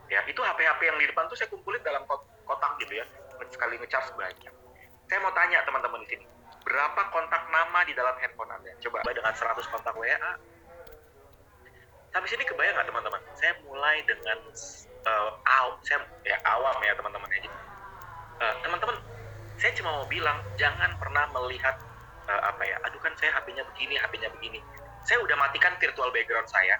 Ya 0.09 0.25
itu 0.25 0.41
HP-HP 0.41 0.81
yang 0.89 0.97
di 0.97 1.05
depan 1.09 1.29
tuh 1.29 1.37
saya 1.37 1.49
kumpulin 1.53 1.81
dalam 1.85 2.05
kotak 2.45 2.71
gitu 2.81 2.97
ya. 2.97 3.05
Sekali 3.49 3.77
ngecas 3.81 4.13
banyak. 4.13 4.53
Saya 5.09 5.19
mau 5.25 5.33
tanya 5.33 5.65
teman-teman 5.65 6.05
di 6.05 6.17
sini 6.17 6.25
berapa 6.69 7.01
kontak 7.09 7.43
nama 7.49 7.79
di 7.81 7.93
dalam 7.97 8.13
handphone 8.21 8.51
anda? 8.53 8.69
Coba 8.77 9.01
dengan 9.09 9.33
100 9.33 9.73
kontak 9.73 9.95
WA 9.97 10.17
sampai 12.09 12.29
sini 12.29 12.43
kebayang 12.45 12.77
nggak 12.77 12.87
teman-teman? 12.89 13.21
Saya 13.37 13.53
mulai 13.65 14.01
dengan 14.05 14.37
uh, 15.05 15.31
aw, 15.45 15.77
saya 15.85 16.05
ya 16.25 16.37
awam 16.45 16.77
ya 16.85 16.93
teman-teman 16.93 17.29
ya. 17.33 17.41
Uh, 18.39 18.55
teman-teman 18.65 18.95
saya 19.59 19.75
cuma 19.75 19.91
mau 19.91 20.07
bilang 20.07 20.39
jangan 20.55 20.95
pernah 20.95 21.27
melihat 21.35 21.75
uh, 22.31 22.41
apa 22.47 22.63
ya 22.63 22.79
aduh 22.87 22.99
kan 23.03 23.11
saya 23.19 23.35
HP-nya 23.35 23.67
begini 23.75 23.99
HP-nya 23.99 24.31
begini. 24.31 24.59
Saya 25.03 25.19
udah 25.19 25.35
matikan 25.35 25.75
virtual 25.75 26.09
background 26.15 26.47
saya. 26.47 26.79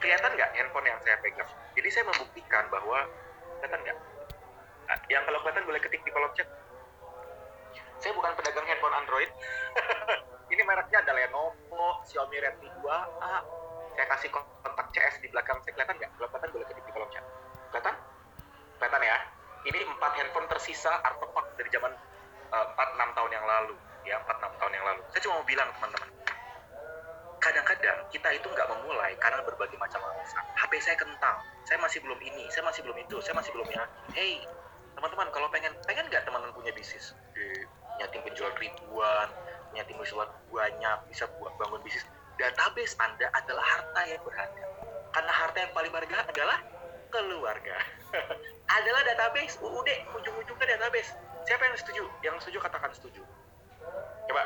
Kelihatan 0.00 0.32
nggak 0.32 0.50
handphone 0.56 0.88
yang 0.88 0.96
saya 1.04 1.20
pegang? 1.20 1.48
Jadi 1.76 1.88
saya 1.92 2.04
membuktikan 2.08 2.64
bahwa 2.72 3.04
kelihatan 3.60 3.80
nggak? 3.84 3.96
Nah, 4.88 4.98
yang 5.12 5.22
kalau 5.28 5.38
kelihatan 5.44 5.64
boleh 5.68 5.80
ketik 5.84 6.00
di 6.04 6.10
kolom 6.12 6.32
chat. 6.32 6.48
Saya 8.00 8.12
bukan 8.16 8.32
pedagang 8.32 8.64
handphone 8.64 8.94
Android. 8.96 9.30
Ini 10.52 10.62
mereknya 10.64 11.04
ada 11.04 11.12
Lenovo 11.12 12.00
Xiaomi 12.08 12.40
Redmi 12.40 12.72
2A 12.80 13.44
saya 13.98 14.06
kasih 14.14 14.30
kontak 14.30 14.86
CS 14.94 15.18
di 15.18 15.28
belakang 15.28 15.58
saya 15.66 15.74
kelihatan 15.74 15.98
nggak? 15.98 16.10
Kalau 16.16 16.28
kelihatan 16.30 16.50
boleh 16.54 16.66
ketik 16.70 16.84
di 16.86 16.92
kolom 16.94 17.10
chat. 17.10 17.24
Kelihatan? 17.74 17.94
Kelihatan 18.78 19.02
ya 19.02 19.16
ini 19.66 19.78
empat 19.82 20.12
handphone 20.14 20.46
tersisa 20.46 20.92
artefak 21.02 21.46
dari 21.58 21.70
zaman 21.74 21.92
uh, 22.54 22.66
4-6 22.76 23.16
tahun 23.16 23.30
yang 23.34 23.46
lalu 23.46 23.74
ya 24.06 24.16
4-6 24.22 24.60
tahun 24.60 24.72
yang 24.72 24.84
lalu 24.86 25.00
saya 25.10 25.20
cuma 25.26 25.34
mau 25.42 25.46
bilang 25.46 25.68
teman-teman 25.74 26.08
kadang-kadang 27.38 27.98
kita 28.10 28.28
itu 28.34 28.46
nggak 28.50 28.68
memulai 28.68 29.14
karena 29.22 29.40
berbagai 29.46 29.78
macam 29.78 30.02
alasan. 30.04 30.44
HP 30.58 30.72
saya 30.82 30.96
kentang, 30.98 31.38
saya 31.64 31.78
masih 31.80 32.02
belum 32.02 32.18
ini, 32.20 32.44
saya 32.50 32.66
masih 32.66 32.82
belum 32.84 32.98
itu, 32.98 33.16
saya 33.22 33.34
masih 33.38 33.50
belum 33.54 33.68
ya. 33.70 33.84
Hey, 34.12 34.42
teman-teman, 34.98 35.30
kalau 35.30 35.48
pengen 35.48 35.72
pengen 35.86 36.04
nggak 36.10 36.26
teman-teman 36.26 36.52
punya 36.52 36.74
bisnis, 36.74 37.14
di 37.32 37.64
nyatim 38.02 38.20
penjualan 38.26 38.54
ribuan, 38.58 39.28
nyatim 39.72 39.96
penjualan 39.96 40.30
banyak, 40.50 40.98
bisa 41.08 41.24
buat 41.38 41.54
bangun 41.56 41.80
bisnis. 41.86 42.04
Database 42.38 42.94
Anda 43.02 43.26
adalah 43.34 43.64
harta 43.66 44.00
yang 44.06 44.22
berharga. 44.22 44.64
Karena 45.10 45.32
harta 45.32 45.58
yang 45.58 45.72
paling 45.74 45.90
berharga 45.90 46.18
adalah 46.30 46.58
keluarga. 47.10 47.78
adalah 48.78 49.02
database, 49.04 49.56
UUD, 49.60 49.88
ujung-ujungnya 50.16 50.66
database. 50.78 51.12
Siapa 51.44 51.62
yang 51.64 51.76
setuju? 51.76 52.04
Yang 52.20 52.36
setuju 52.44 52.58
katakan 52.60 52.92
setuju. 52.92 53.22
Coba. 54.28 54.44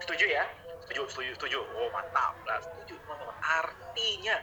Setuju 0.00 0.26
ya? 0.28 0.44
setuju 0.86 1.02
setuju 1.10 1.30
setuju 1.34 1.58
oh 1.66 1.90
mantap 1.90 2.38
lah 2.46 2.62
setuju 2.62 2.94
teman-teman 3.02 3.34
artinya 3.42 4.36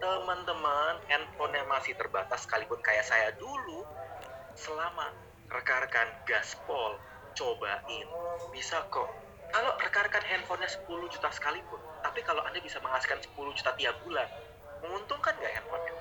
teman-teman 0.00 0.94
handphonenya 1.04 1.68
masih 1.68 1.92
terbatas 2.00 2.48
sekalipun 2.48 2.80
kayak 2.80 3.04
saya 3.04 3.28
dulu 3.36 3.84
selama 4.56 5.12
rekan-rekan 5.52 6.08
gaspol 6.24 6.96
cobain 7.36 8.08
bisa 8.56 8.80
kok 8.88 9.12
kalau 9.52 9.76
rekan-rekan 9.84 10.24
handphonenya 10.24 10.72
10 10.72 10.88
juta 11.12 11.28
sekalipun 11.28 11.80
tapi 12.00 12.24
kalau 12.24 12.40
anda 12.40 12.56
bisa 12.64 12.80
menghasilkan 12.80 13.20
10 13.20 13.36
juta 13.52 13.70
tiap 13.76 13.96
bulan 14.00 14.26
menguntungkan 14.80 15.36
nggak 15.36 15.52
handphonenya 15.60 15.92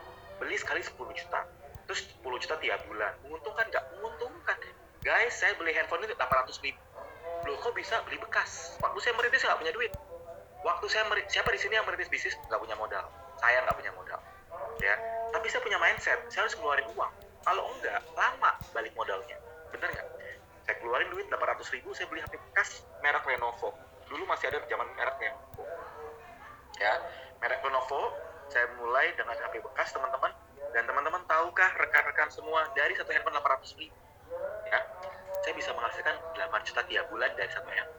beli 0.41 0.57
sekali 0.57 0.81
10 0.81 0.98
juta. 0.98 1.45
Terus 1.86 2.01
10 2.17 2.41
juta 2.41 2.57
tiap 2.57 2.81
bulan. 2.89 3.13
Menguntungkan 3.21 3.69
nggak? 3.69 3.86
Menguntungkan. 4.01 4.57
Guys 5.05 5.38
saya 5.38 5.53
beli 5.62 5.69
handphone 5.77 6.01
itu 6.10 6.17
800 6.17 6.65
ribu. 6.65 6.81
Loh 7.45 7.57
kok 7.62 7.74
bisa 7.77 8.01
beli 8.10 8.17
bekas? 8.17 8.77
Waktu 8.81 8.98
saya 9.01 9.13
merintis 9.17 9.45
nggak 9.45 9.60
punya 9.62 9.74
duit. 9.74 9.93
Waktu 10.62 10.86
saya 10.89 11.05
merintis, 11.10 11.33
siapa 11.33 11.50
di 11.53 11.62
sini 11.62 11.77
yang 11.77 11.86
merintis 11.86 12.10
bisnis? 12.10 12.33
Nggak 12.50 12.57
punya 12.62 12.75
modal. 12.77 13.05
Saya 13.38 13.62
nggak 13.65 13.77
punya 13.77 13.93
modal. 13.93 14.19
Ya. 14.81 14.98
Tapi 15.29 15.45
saya 15.50 15.62
punya 15.62 15.77
mindset. 15.77 16.19
Saya 16.33 16.50
harus 16.50 16.57
keluarin 16.57 16.86
uang. 16.93 17.13
Kalau 17.41 17.63
enggak 17.77 18.01
lama 18.13 18.51
balik 18.74 18.93
modalnya. 18.98 19.38
Bener 19.74 19.89
nggak? 19.89 20.07
Saya 20.65 20.75
keluarin 20.81 21.10
duit 21.10 21.25
800 21.29 21.74
ribu 21.74 21.93
saya 21.98 22.05
beli 22.10 22.21
HP 22.21 22.38
bekas 22.38 22.86
merek 23.01 23.25
Lenovo. 23.25 23.74
Dulu 24.05 24.24
masih 24.29 24.53
ada 24.53 24.62
zaman 24.69 24.86
merek 24.93 25.17
Lenovo. 25.17 25.63
Ya. 26.77 26.93
Merek 27.41 27.62
Lenovo 27.65 28.30
saya 28.51 28.67
mulai 28.75 29.15
dengan 29.15 29.34
HP 29.34 29.63
bekas 29.63 29.96
teman-teman. 29.96 30.36
Dan 30.72 30.88
teman-teman 30.88 31.20
tahukah 31.27 31.72
rekan-rekan 31.75 32.31
semua 32.31 32.63
dari 32.75 32.96
satu 32.96 33.12
handphone 33.12 33.36
800 33.36 33.75
ribu 33.75 33.96
ya 34.72 34.79
saya 35.41 35.53
bisa 35.58 35.74
menghasilkan 35.74 36.15
8 36.38 36.67
juta 36.70 36.81
tiap 36.86 37.05
bulan 37.10 37.31
dari 37.34 37.50
satu 37.50 37.70
yang 37.74 37.89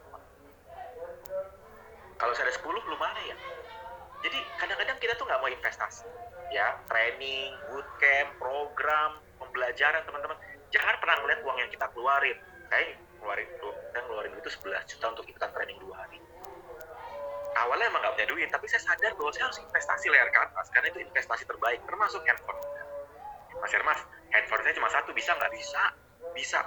kalau 2.16 2.32
saya 2.38 2.46
ada 2.46 2.54
10 2.54 2.62
lumayan 2.86 3.18
ya. 3.26 3.36
Jadi 4.22 4.38
kadang-kadang 4.54 4.94
kita 5.02 5.18
tuh 5.18 5.26
nggak 5.26 5.42
mau 5.42 5.50
investasi 5.50 6.06
ya. 6.54 6.78
Training, 6.86 7.50
bootcamp, 7.66 8.38
program, 8.38 9.18
pembelajaran 9.42 10.06
teman-teman. 10.06 10.38
Jangan 10.70 11.02
pernah 11.02 11.18
melihat 11.26 11.42
uang 11.42 11.58
yang 11.58 11.70
kita 11.74 11.90
keluarin. 11.90 12.38
Saya 12.70 12.94
keluarin 13.18 13.50
itu 13.50 13.68
saya 13.90 14.02
ngeluarin 14.06 14.38
itu 14.38 14.50
11 14.54 14.86
juta 14.86 15.06
untuk 15.18 15.26
ikutan 15.26 15.50
training 15.50 15.82
dua 15.82 16.06
hari 16.06 16.21
awalnya 17.56 17.86
emang 17.88 18.00
nggak 18.04 18.14
punya 18.16 18.28
duit 18.28 18.48
tapi 18.48 18.66
saya 18.68 18.82
sadar 18.84 19.12
bahwa 19.16 19.30
saya 19.34 19.48
harus 19.50 19.60
investasi 19.60 20.06
layar 20.08 20.28
ke 20.32 20.38
atas 20.40 20.66
karena 20.72 20.88
itu 20.92 20.98
investasi 21.04 21.44
terbaik 21.44 21.80
termasuk 21.84 22.20
handphone 22.24 22.60
Mas 23.60 23.70
Hermas 23.70 24.00
handphone 24.32 24.62
saya 24.64 24.74
cuma 24.74 24.88
satu 24.90 25.10
bisa 25.14 25.30
nggak 25.36 25.52
bisa 25.54 25.82
bisa 26.34 26.60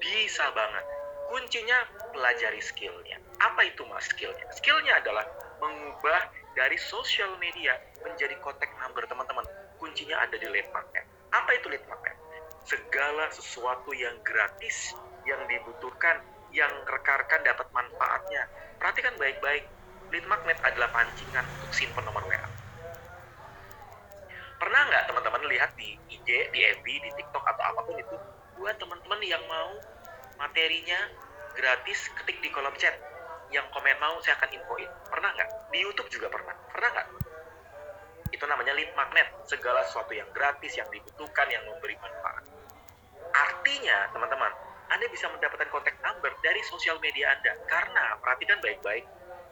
bisa 0.00 0.44
banget. 0.56 0.84
Kuncinya 1.30 1.78
pelajari 2.10 2.58
skillnya. 2.58 3.20
Apa 3.38 3.62
itu 3.68 3.86
mas 3.86 4.08
skillnya? 4.10 4.48
Skillnya 4.50 4.98
adalah 4.98 5.22
mengubah 5.62 6.26
dari 6.58 6.74
social 6.80 7.30
media 7.38 7.78
menjadi 8.02 8.34
kontak 8.42 8.66
number 8.82 9.06
teman-teman. 9.06 9.46
Kuncinya 9.78 10.18
ada 10.18 10.34
di 10.34 10.48
lead 10.50 10.66
magnet. 10.74 11.06
Apa 11.30 11.54
itu 11.54 11.70
lead 11.70 11.84
magnet? 11.86 12.16
Segala 12.66 13.30
sesuatu 13.30 13.94
yang 13.94 14.18
gratis, 14.26 14.96
yang 15.22 15.38
dibutuhkan, 15.46 16.18
yang 16.50 16.72
rekan-rekan 16.88 17.46
dapat 17.46 17.68
manfaatnya. 17.70 18.50
Perhatikan 18.82 19.14
baik-baik. 19.20 19.68
Lead 20.10 20.26
magnet 20.26 20.58
adalah 20.66 20.90
pancingan 20.90 21.46
untuk 21.46 21.70
simpan 21.70 22.02
nomor 22.02 22.26
WA. 22.26 22.42
Pernah 24.58 24.80
nggak 24.90 25.04
teman-teman 25.06 25.42
lihat 25.46 25.70
di 25.78 25.94
IG, 26.10 26.28
di 26.50 26.60
FB, 26.78 26.86
di 26.86 27.10
TikTok 27.14 27.44
atau 27.46 27.64
apa 27.64 27.80
pun 27.86 27.96
itu 27.96 28.16
buat 28.58 28.76
teman-teman 28.76 29.22
yang 29.22 29.40
mau 29.46 29.72
materinya 30.36 30.98
gratis 31.54 32.10
ketik 32.20 32.42
di 32.42 32.50
kolom 32.50 32.74
chat 32.76 32.92
yang 33.54 33.64
komen 33.70 33.96
mau 34.02 34.18
saya 34.20 34.34
akan 34.42 34.50
infoin. 34.50 34.90
Pernah 35.06 35.30
nggak? 35.32 35.48
Di 35.70 35.78
YouTube 35.78 36.10
juga 36.10 36.26
pernah. 36.26 36.54
Pernah 36.74 36.90
nggak? 36.90 37.08
Itu 38.34 38.44
namanya 38.50 38.74
lead 38.74 38.90
magnet. 38.98 39.30
Segala 39.46 39.86
sesuatu 39.86 40.10
yang 40.10 40.28
gratis 40.34 40.74
yang 40.74 40.90
dibutuhkan 40.90 41.46
yang 41.50 41.62
memberi 41.70 41.94
manfaat. 42.02 42.44
Artinya 43.30 44.10
teman-teman 44.10 44.52
anda 44.90 45.06
bisa 45.06 45.30
mendapatkan 45.30 45.70
kontak 45.70 45.94
number 46.02 46.34
dari 46.42 46.58
sosial 46.66 46.98
media 46.98 47.30
Anda. 47.30 47.54
Karena 47.70 48.18
perhatikan 48.18 48.58
baik-baik 48.58 49.06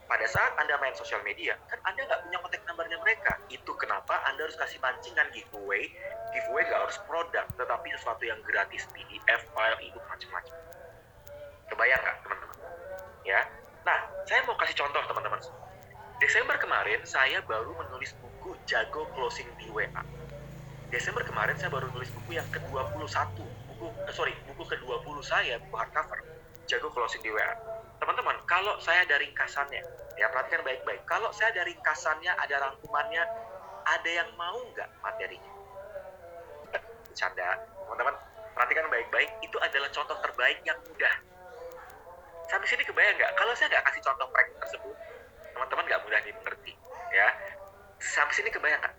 pada 0.09 0.25
saat 0.25 0.57
Anda 0.57 0.73
main 0.81 0.97
sosial 0.97 1.21
media, 1.21 1.53
kan 1.69 1.77
Anda 1.85 2.01
nggak 2.09 2.25
punya 2.25 2.37
kontak 2.41 2.65
nomornya 2.65 2.97
mereka. 2.97 3.37
Itu 3.45 3.77
kenapa 3.77 4.25
Anda 4.25 4.49
harus 4.49 4.57
kasih 4.57 4.81
pancingan 4.81 5.29
giveaway. 5.29 5.85
Giveaway 6.33 6.65
nggak 6.65 6.81
harus 6.81 6.97
produk, 7.05 7.45
tetapi 7.53 7.87
sesuatu 7.93 8.25
yang 8.25 8.41
gratis, 8.41 8.89
PDF, 8.89 9.45
file, 9.53 9.77
ebook, 9.85 10.01
macam-macam. 10.09 10.55
Kebayang 11.69 12.01
nggak, 12.01 12.17
teman-teman? 12.25 12.57
Ya. 13.21 13.39
Nah, 13.85 13.99
saya 14.25 14.41
mau 14.49 14.57
kasih 14.57 14.81
contoh, 14.81 15.01
teman-teman. 15.05 15.39
Desember 16.17 16.57
kemarin, 16.57 16.99
saya 17.05 17.39
baru 17.45 17.77
menulis 17.77 18.17
buku 18.17 18.57
Jago 18.65 19.05
Closing 19.13 19.47
di 19.61 19.69
WA. 19.69 20.01
Desember 20.89 21.21
kemarin, 21.21 21.53
saya 21.61 21.69
baru 21.69 21.85
menulis 21.93 22.09
buku 22.17 22.33
yang 22.33 22.49
ke-21. 22.49 23.45
Buku, 23.69 23.85
eh, 24.09 24.13
sorry, 24.17 24.33
buku 24.49 24.65
ke-20 24.73 25.17
saya, 25.21 25.61
buku 25.61 25.75
hardcover. 25.77 26.38
Jago 26.69 26.93
Closing 26.93 27.25
di 27.25 27.33
WA 27.33 27.79
teman-teman, 27.99 28.39
kalau 28.47 28.79
saya 28.79 29.03
ada 29.03 29.19
ringkasannya, 29.19 29.83
ya 30.15 30.25
perhatikan 30.31 30.63
baik-baik. 30.63 31.03
Kalau 31.03 31.29
saya 31.35 31.51
ada 31.51 31.67
ringkasannya, 31.67 32.31
ada 32.31 32.55
rangkumannya, 32.63 33.23
ada 33.85 34.09
yang 34.09 34.29
mau 34.39 34.55
nggak 34.71 34.89
materinya? 35.03 35.53
Canda, 37.13 37.59
teman-teman, 37.85 38.15
perhatikan 38.55 38.87
baik-baik. 38.87 39.29
Itu 39.43 39.59
adalah 39.59 39.91
contoh 39.91 40.17
terbaik 40.23 40.63
yang 40.63 40.79
mudah. 40.87 41.15
Sampai 42.47 42.65
sini 42.71 42.87
kebayang 42.87 43.19
nggak? 43.19 43.31
Kalau 43.35 43.53
saya 43.53 43.67
nggak 43.77 43.85
kasih 43.91 44.01
contoh 44.01 44.27
prank 44.31 44.49
tersebut, 44.63 44.95
teman-teman 45.53 45.83
nggak 45.85 46.01
mudah 46.07 46.19
dimengerti. 46.23 46.73
Ya, 47.11 47.27
sampai 47.99 48.33
sini 48.33 48.49
kebayang 48.49 48.79
nggak? 48.79 48.95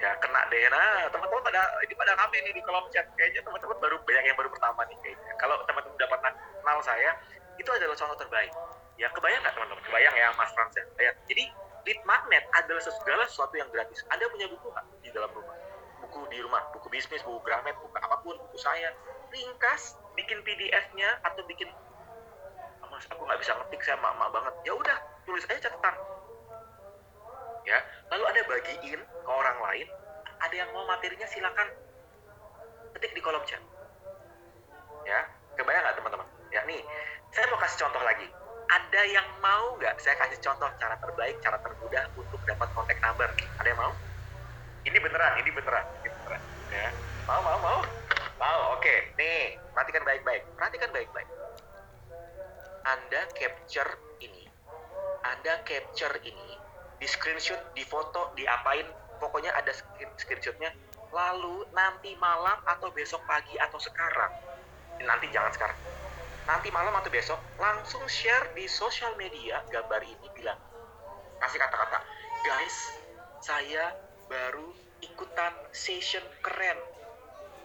Ya 0.00 0.16
kena 0.16 0.40
deh 0.48 0.64
nah 0.72 1.06
teman-teman 1.12 1.44
pada 1.44 1.60
ini 1.84 1.92
pada 1.92 2.16
kami 2.16 2.36
nih 2.40 2.52
di 2.56 2.62
kolom 2.64 2.88
chat 2.88 3.04
kayaknya 3.20 3.44
teman-teman 3.44 3.76
baru 3.76 3.96
banyak 4.02 4.24
yang 4.32 4.36
baru 4.40 4.48
pertama 4.48 4.80
nih 4.88 4.96
kayaknya 5.04 5.32
kalau 5.36 5.60
teman-teman 5.68 5.96
dapat 6.00 6.18
kenal 6.60 6.78
saya 6.80 7.12
itu 7.60 7.70
adalah 7.76 7.92
contoh 7.92 8.18
terbaik. 8.24 8.52
Ya 8.96 9.08
kebayang 9.12 9.40
nggak 9.44 9.54
teman-teman? 9.54 9.82
Kebayang 9.84 10.14
ya 10.16 10.32
Mas 10.36 10.50
Frans 10.56 10.72
ya? 10.76 11.12
Jadi 11.28 11.44
lead 11.84 12.00
magnet 12.08 12.44
adalah 12.56 12.80
segala 12.80 13.24
sesuatu 13.28 13.54
yang 13.60 13.68
gratis. 13.68 14.00
Anda 14.08 14.24
punya 14.32 14.48
buku 14.48 14.66
nggak 14.72 14.86
di 15.04 15.10
dalam 15.12 15.30
rumah? 15.36 15.56
Buku 16.00 16.20
di 16.32 16.38
rumah, 16.40 16.64
buku 16.72 16.88
bisnis, 16.88 17.20
buku 17.20 17.40
gramet, 17.44 17.76
buku 17.84 17.92
apa 18.00 18.16
pun, 18.24 18.36
buku 18.48 18.56
saya. 18.56 18.92
Ringkas, 19.28 20.00
bikin 20.16 20.40
PDF-nya 20.42 21.20
atau 21.22 21.44
bikin 21.44 21.68
Mas 22.90 23.06
aku 23.06 23.22
nggak 23.22 23.38
bisa 23.38 23.54
ngetik 23.54 23.80
saya 23.86 23.96
mama 24.02 24.26
banget. 24.32 24.54
Ya 24.66 24.72
udah, 24.74 24.98
tulis 25.28 25.44
aja 25.46 25.70
catatan. 25.70 25.94
Ya, 27.70 27.78
lalu 28.10 28.26
Anda 28.26 28.42
bagiin 28.50 28.98
ke 28.98 29.30
orang 29.30 29.58
lain. 29.62 29.86
Ada 30.42 30.54
yang 30.66 30.70
mau 30.74 30.82
materinya 30.90 31.28
silakan 31.30 31.70
ketik 32.98 33.14
di 33.14 33.22
kolom 33.22 33.46
chat. 33.46 33.62
Ya, 35.06 35.22
kebayang 35.54 35.86
nggak 35.86 35.96
teman-teman? 36.02 36.26
Ya 36.50 36.66
nih, 36.66 36.82
saya 37.30 37.46
mau 37.46 37.62
kasih 37.62 37.86
contoh 37.86 38.02
lagi. 38.02 38.26
Ada 38.70 39.02
yang 39.06 39.26
mau 39.38 39.78
nggak 39.78 40.02
saya 40.02 40.18
kasih 40.18 40.42
contoh 40.42 40.66
cara 40.82 40.98
terbaik, 40.98 41.38
cara 41.38 41.62
termudah 41.62 42.10
untuk 42.18 42.42
dapat 42.42 42.66
kontak 42.74 42.98
number? 42.98 43.30
Ada 43.62 43.68
yang 43.70 43.78
mau? 43.78 43.92
Ini 44.82 44.98
beneran, 44.98 45.32
ini 45.38 45.50
beneran, 45.54 45.84
ini 46.02 46.08
beneran. 46.10 46.42
Ya. 46.74 46.90
Mau, 47.30 47.40
mau, 47.46 47.58
mau? 47.62 47.78
Mau, 48.40 48.60
oke. 48.74 48.82
Okay. 48.82 48.98
Nih, 49.14 49.60
perhatikan 49.76 50.02
baik-baik. 50.02 50.42
Perhatikan 50.58 50.90
baik-baik. 50.90 51.28
Anda 52.88 53.28
capture 53.36 53.90
ini. 54.18 54.48
Anda 55.20 55.60
capture 55.68 56.16
ini, 56.24 56.56
di 57.00 57.08
screenshot, 57.08 57.56
di 57.72 57.80
foto, 57.88 58.36
diapain, 58.36 58.84
pokoknya 59.16 59.56
ada 59.56 59.72
screenshotnya. 60.20 60.68
Lalu 61.10 61.66
nanti 61.74 62.14
malam 62.20 62.60
atau 62.68 62.92
besok 62.94 63.24
pagi 63.26 63.56
atau 63.58 63.80
sekarang, 63.80 64.30
nanti 65.02 65.26
jangan 65.34 65.50
sekarang, 65.50 65.78
nanti 66.46 66.68
malam 66.70 66.94
atau 66.94 67.10
besok 67.10 67.40
langsung 67.58 68.04
share 68.06 68.52
di 68.54 68.68
sosial 68.70 69.16
media 69.18 69.64
gambar 69.72 70.04
ini 70.06 70.28
bilang. 70.36 70.60
Kasih 71.40 71.56
kata-kata 71.56 72.04
guys 72.44 72.76
saya 73.40 73.96
baru 74.28 74.70
ikutan 75.00 75.56
session 75.72 76.22
keren. 76.44 76.76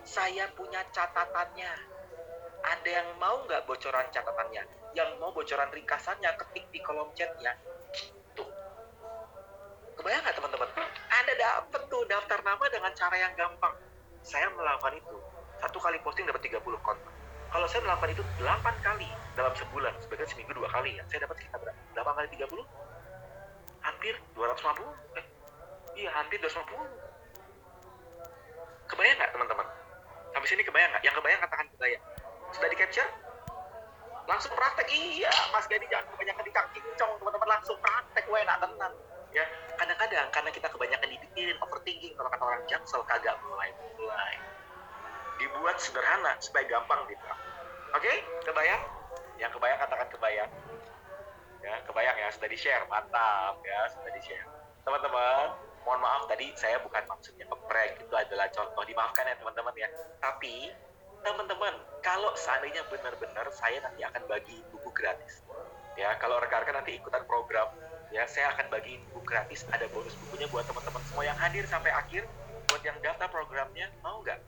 Saya 0.07 0.47
punya 0.55 0.79
catatannya. 0.95 1.73
Ada 2.65 2.89
yang 2.89 3.09
mau 3.21 3.45
nggak 3.45 3.67
bocoran 3.67 4.09
catatannya? 4.09 4.63
Yang 4.95 5.09
mau 5.21 5.29
bocoran 5.35 5.69
ringkasannya 5.69 6.33
ketik 6.39 6.65
di 6.71 6.79
kolom 6.81 7.11
chatnya 7.13 7.53
kebayang 10.05 10.21
nggak 10.21 10.37
teman-teman? 10.37 10.69
Anda 11.09 11.33
dapat 11.33 11.81
tuh 11.89 12.05
daftar 12.05 12.37
nama 12.45 12.61
dengan 12.69 12.93
cara 12.93 13.17
yang 13.17 13.33
gampang. 13.33 13.73
Saya 14.21 14.53
melakukan 14.53 15.01
itu. 15.01 15.17
Satu 15.57 15.81
kali 15.81 15.97
posting 16.05 16.29
dapat 16.29 16.45
30 16.45 16.61
kontak 16.61 17.09
kalau 17.49 17.65
saya 17.65 17.81
melakukan 17.87 18.13
itu 18.13 18.21
8 18.37 18.85
kali 18.85 19.09
dalam 19.33 19.49
sebulan 19.57 19.97
sebagai 19.97 20.29
seminggu 20.29 20.53
dua 20.53 20.69
kali 20.69 20.93
ya. 20.93 21.03
Saya 21.09 21.25
dapat 21.25 21.41
sekitar 21.41 21.57
berapa? 21.57 21.73
8 21.97 22.05
kali 22.21 22.27
30 22.37 22.53
hampir 23.81 24.13
250 24.37 24.85
eh 25.17 25.25
iya 25.97 26.13
hampir 26.13 26.37
250 26.37 26.69
kebayang 28.93 29.17
nggak 29.17 29.31
teman-teman? 29.33 29.65
Sampai 30.37 30.47
sini 30.53 30.61
kebayang 30.61 30.93
nggak? 30.93 31.01
Yang 31.01 31.15
kebayang 31.17 31.41
katakan 31.49 31.65
kebayang. 31.73 32.03
Sudah 32.53 32.69
di 32.69 32.77
capture? 32.77 33.09
Langsung 34.29 34.53
praktek? 34.53 34.85
Iya 34.93 35.33
mas 35.49 35.65
Gadi 35.65 35.89
jangan 35.89 36.13
kebanyakan 36.13 36.45
di 36.45 36.51
kincong 36.77 37.11
teman-teman 37.17 37.49
langsung 37.57 37.77
praktek. 37.81 38.29
Enak 38.29 38.61
tenan 38.61 38.93
ya 39.35 39.43
kadang-kadang 39.75 40.31
karena 40.31 40.49
kita 40.55 40.67
kebanyakan 40.71 41.07
dipikirin 41.11 41.57
overthinking 41.59 42.15
kalau 42.15 42.29
kata 42.31 42.43
orang 42.47 42.63
jaksel 42.71 43.03
kagak 43.03 43.35
mulai 43.43 43.69
mulai 43.99 44.35
dibuat 45.35 45.75
sederhana 45.83 46.39
supaya 46.39 46.63
gampang 46.71 47.03
gitu. 47.11 47.23
Oke? 47.27 48.07
Okay? 48.07 48.17
kebayang? 48.47 48.81
Yang 49.35 49.59
kebayang 49.59 49.79
katakan 49.83 50.07
kebayang. 50.07 50.51
Ya 51.59 51.73
kebayang 51.83 52.15
ya 52.15 52.27
sudah 52.31 52.47
di 52.47 52.55
share 52.55 52.87
mantap 52.87 53.59
ya 53.67 53.91
sudah 53.91 54.11
di 54.15 54.21
share 54.23 54.47
teman-teman 54.85 55.49
mohon 55.81 55.99
maaf 56.01 56.29
tadi 56.29 56.53
saya 56.53 56.77
bukan 56.85 57.01
maksudnya 57.09 57.45
prank 57.49 57.99
itu 57.99 58.13
adalah 58.15 58.47
contoh. 58.53 58.85
Dimaafkan 58.85 59.25
ya 59.27 59.35
teman-teman 59.35 59.73
ya. 59.75 59.89
Tapi 60.21 60.69
teman-teman 61.25 61.73
kalau 62.05 62.31
seandainya 62.37 62.85
benar-benar 62.87 63.49
saya 63.51 63.81
nanti 63.81 64.05
akan 64.05 64.23
bagi 64.29 64.61
buku 64.69 64.89
gratis. 64.93 65.41
Ya 65.97 66.13
kalau 66.21 66.37
rekan-rekan 66.37 66.85
nanti 66.85 66.95
ikutan 67.01 67.25
program 67.25 67.69
ya 68.13 68.23
saya 68.29 68.53
akan 68.57 68.69
bagi 68.69 69.01
buku 69.09 69.21
gratis 69.25 69.65
ada 69.73 69.85
bonus 69.89 70.13
bukunya 70.27 70.45
buat 70.51 70.65
teman-teman 70.67 71.01
semua 71.09 71.23
yang 71.25 71.37
hadir 71.37 71.65
sampai 71.65 71.91
akhir 71.91 72.23
buat 72.69 72.81
yang 72.81 72.97
daftar 73.01 73.29
programnya 73.29 73.87
mau 74.01 74.19
nggak? 74.25 74.39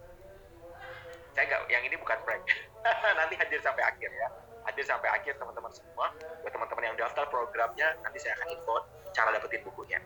Saya 1.37 1.43
nggak 1.47 1.61
yang 1.69 1.83
ini 1.85 1.95
bukan 2.01 2.17
prank. 2.25 2.43
Nanti 3.19 3.35
hadir 3.37 3.61
sampai 3.61 3.83
akhir 3.85 4.09
ya. 4.09 4.27
Hadir 4.67 4.83
sampai 4.83 5.09
akhir 5.13 5.37
teman-teman 5.37 5.71
semua. 5.71 6.09
Buat 6.43 6.51
teman-teman 6.51 6.83
yang 6.91 6.97
daftar 6.97 7.23
programnya 7.29 7.87
nanti 8.03 8.19
saya 8.19 8.35
akan 8.41 8.47
info 8.51 8.75
cara 9.15 9.31
dapetin 9.31 9.63
bukunya. 9.63 10.01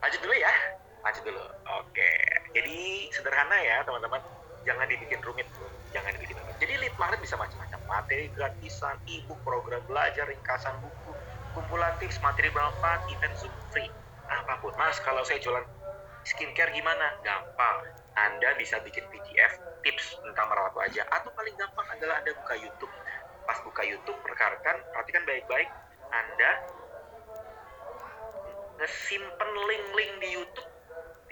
Lanjut 0.00 0.20
dulu 0.22 0.34
ya. 0.38 0.52
Lanjut 1.04 1.22
dulu. 1.26 1.44
Oke. 1.82 2.10
Jadi 2.56 3.10
sederhana 3.12 3.58
ya 3.60 3.84
teman-teman. 3.84 4.22
Jangan 4.64 4.86
dibikin 4.88 5.20
rumit. 5.20 5.44
Jangan 5.92 6.14
dibikin 6.16 6.40
rumit. 6.40 6.56
Jadi 6.56 6.72
lead 6.78 6.94
magnet 6.96 7.20
bisa 7.20 7.36
macam-macam. 7.36 7.78
Materi 7.84 8.32
gratisan 8.32 8.96
ebook 9.04 9.40
program 9.44 9.82
belajar 9.84 10.24
ringkasan 10.24 10.72
buku 10.80 11.12
kumpulan 11.56 11.94
tips 12.02 12.20
materi 12.24 12.52
bermanfaat 12.52 13.08
event 13.12 13.34
zoom 13.38 13.54
free. 13.72 13.88
Apa 14.28 14.60
pun. 14.60 14.72
Mas 14.76 15.00
kalau 15.00 15.24
saya 15.24 15.40
jualan 15.40 15.64
skincare 16.24 16.72
gimana? 16.72 17.16
Gampang. 17.24 17.88
Anda 18.18 18.58
bisa 18.58 18.82
bikin 18.82 19.06
PDF 19.08 19.52
tips 19.86 20.18
tentang 20.26 20.50
merawat 20.50 20.74
wajah 20.74 21.06
atau 21.06 21.30
paling 21.32 21.54
gampang 21.54 21.86
adalah 21.94 22.18
Anda 22.18 22.34
buka 22.34 22.54
YouTube. 22.58 22.92
Pas 23.46 23.58
buka 23.64 23.82
YouTube, 23.86 24.18
perkarakan, 24.20 24.76
perhatikan 24.92 25.24
baik-baik, 25.24 25.70
Anda 26.12 26.50
ngesimpen 28.78 29.50
link-link 29.66 30.12
di 30.22 30.28
YouTube, 30.38 30.70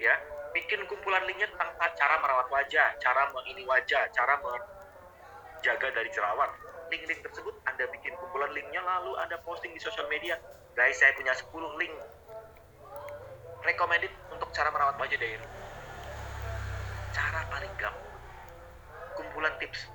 ya, 0.01 0.15
bikin 0.51 0.83
kumpulan 0.89 1.23
linknya 1.23 1.47
tentang 1.53 1.71
cara 1.77 2.15
merawat 2.19 2.47
wajah, 2.51 2.97
cara 2.99 3.29
mengini 3.31 3.63
wajah, 3.63 4.09
cara 4.11 4.35
menjaga 4.41 5.87
dari 5.95 6.09
jerawat. 6.11 6.51
Link-link 6.87 7.19
tersebut 7.19 7.51
Anda 7.67 7.83
bikin 7.91 8.15
kumpulan 8.15 8.47
linknya 8.55 8.79
lalu 8.79 9.11
Anda 9.19 9.35
posting 9.43 9.75
di 9.75 9.81
sosial 9.83 10.07
media. 10.07 10.39
Guys, 10.71 10.95
saya 10.95 11.11
punya 11.19 11.35
10 11.35 11.51
link. 11.75 11.91
Recommended 13.67 14.13
untuk 14.31 14.47
cara 14.55 14.71
merawat 14.71 14.95
wajah 14.95 15.19
dari 15.19 15.35
cara 17.11 17.43
paling 17.51 17.73
gampang. 17.75 18.15
Kumpulan 19.19 19.51
tips. 19.59 19.91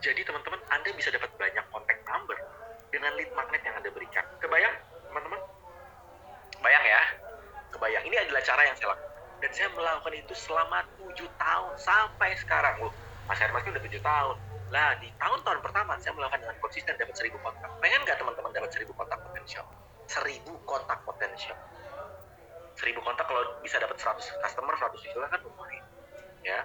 Jadi 0.00 0.24
teman-teman 0.24 0.62
Anda 0.72 0.88
bisa 0.96 1.12
dapat 1.12 1.28
banyak 1.36 1.64
kontak 1.68 2.00
number 2.08 2.38
dengan 2.88 3.12
lead 3.20 3.28
magnet 3.36 3.60
yang 3.60 3.76
Anda 3.76 3.92
berikan. 3.92 4.24
Kebayang 4.40 4.72
teman-teman? 5.12 5.40
Bayang 6.64 6.84
ya? 6.88 7.02
Kebayang. 7.76 8.04
Ini 8.08 8.16
adalah 8.24 8.40
cara 8.40 8.62
yang 8.64 8.76
saya 8.80 8.96
lakukan. 8.96 9.10
Dan 9.38 9.50
saya 9.52 9.68
melakukan 9.76 10.14
itu 10.16 10.32
selama 10.32 10.80
7 10.96 11.28
tahun. 11.36 11.72
Sampai 11.76 12.32
sekarang 12.40 12.88
loh 12.88 12.94
Mas 13.28 13.36
Hermas 13.36 13.66
udah 13.68 13.82
7 13.84 14.00
tahun 14.00 14.47
lah 14.68 15.00
di 15.00 15.08
tahun-tahun 15.16 15.64
pertama 15.64 15.96
saya 15.96 16.12
melakukan 16.12 16.44
dengan 16.44 16.56
konsisten 16.60 16.92
dapat 17.00 17.14
1000 17.16 17.32
kontak. 17.40 17.70
Pengen 17.80 18.00
nggak 18.04 18.18
teman-teman 18.20 18.50
dapat 18.52 18.70
1000 18.72 18.92
kontak 18.92 19.18
potensial? 19.24 19.64
1000 20.08 20.44
kontak 20.68 20.98
potensial. 21.08 21.58
1000 22.76 22.94
kontak 23.00 23.24
kalau 23.26 23.42
bisa 23.64 23.76
dapat 23.80 23.96
100 23.96 24.44
customer 24.44 24.74
100 24.76 25.04
juta 25.08 25.26
kan 25.28 25.40
lumayan 25.40 25.84
ya. 26.44 26.60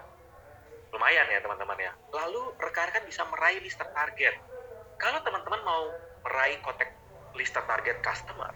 Lumayan 0.91 1.25
ya 1.31 1.39
teman-teman 1.41 1.77
ya. 1.79 1.91
Lalu 2.11 2.43
rekan-rekan 2.59 3.03
bisa 3.07 3.23
meraih 3.31 3.63
lister 3.63 3.87
target. 3.95 4.35
Kalau 4.99 5.19
teman-teman 5.25 5.61
mau 5.63 5.83
meraih 6.27 6.59
kontak 6.61 6.91
lister 7.33 7.63
target 7.65 7.97
customer 8.03 8.53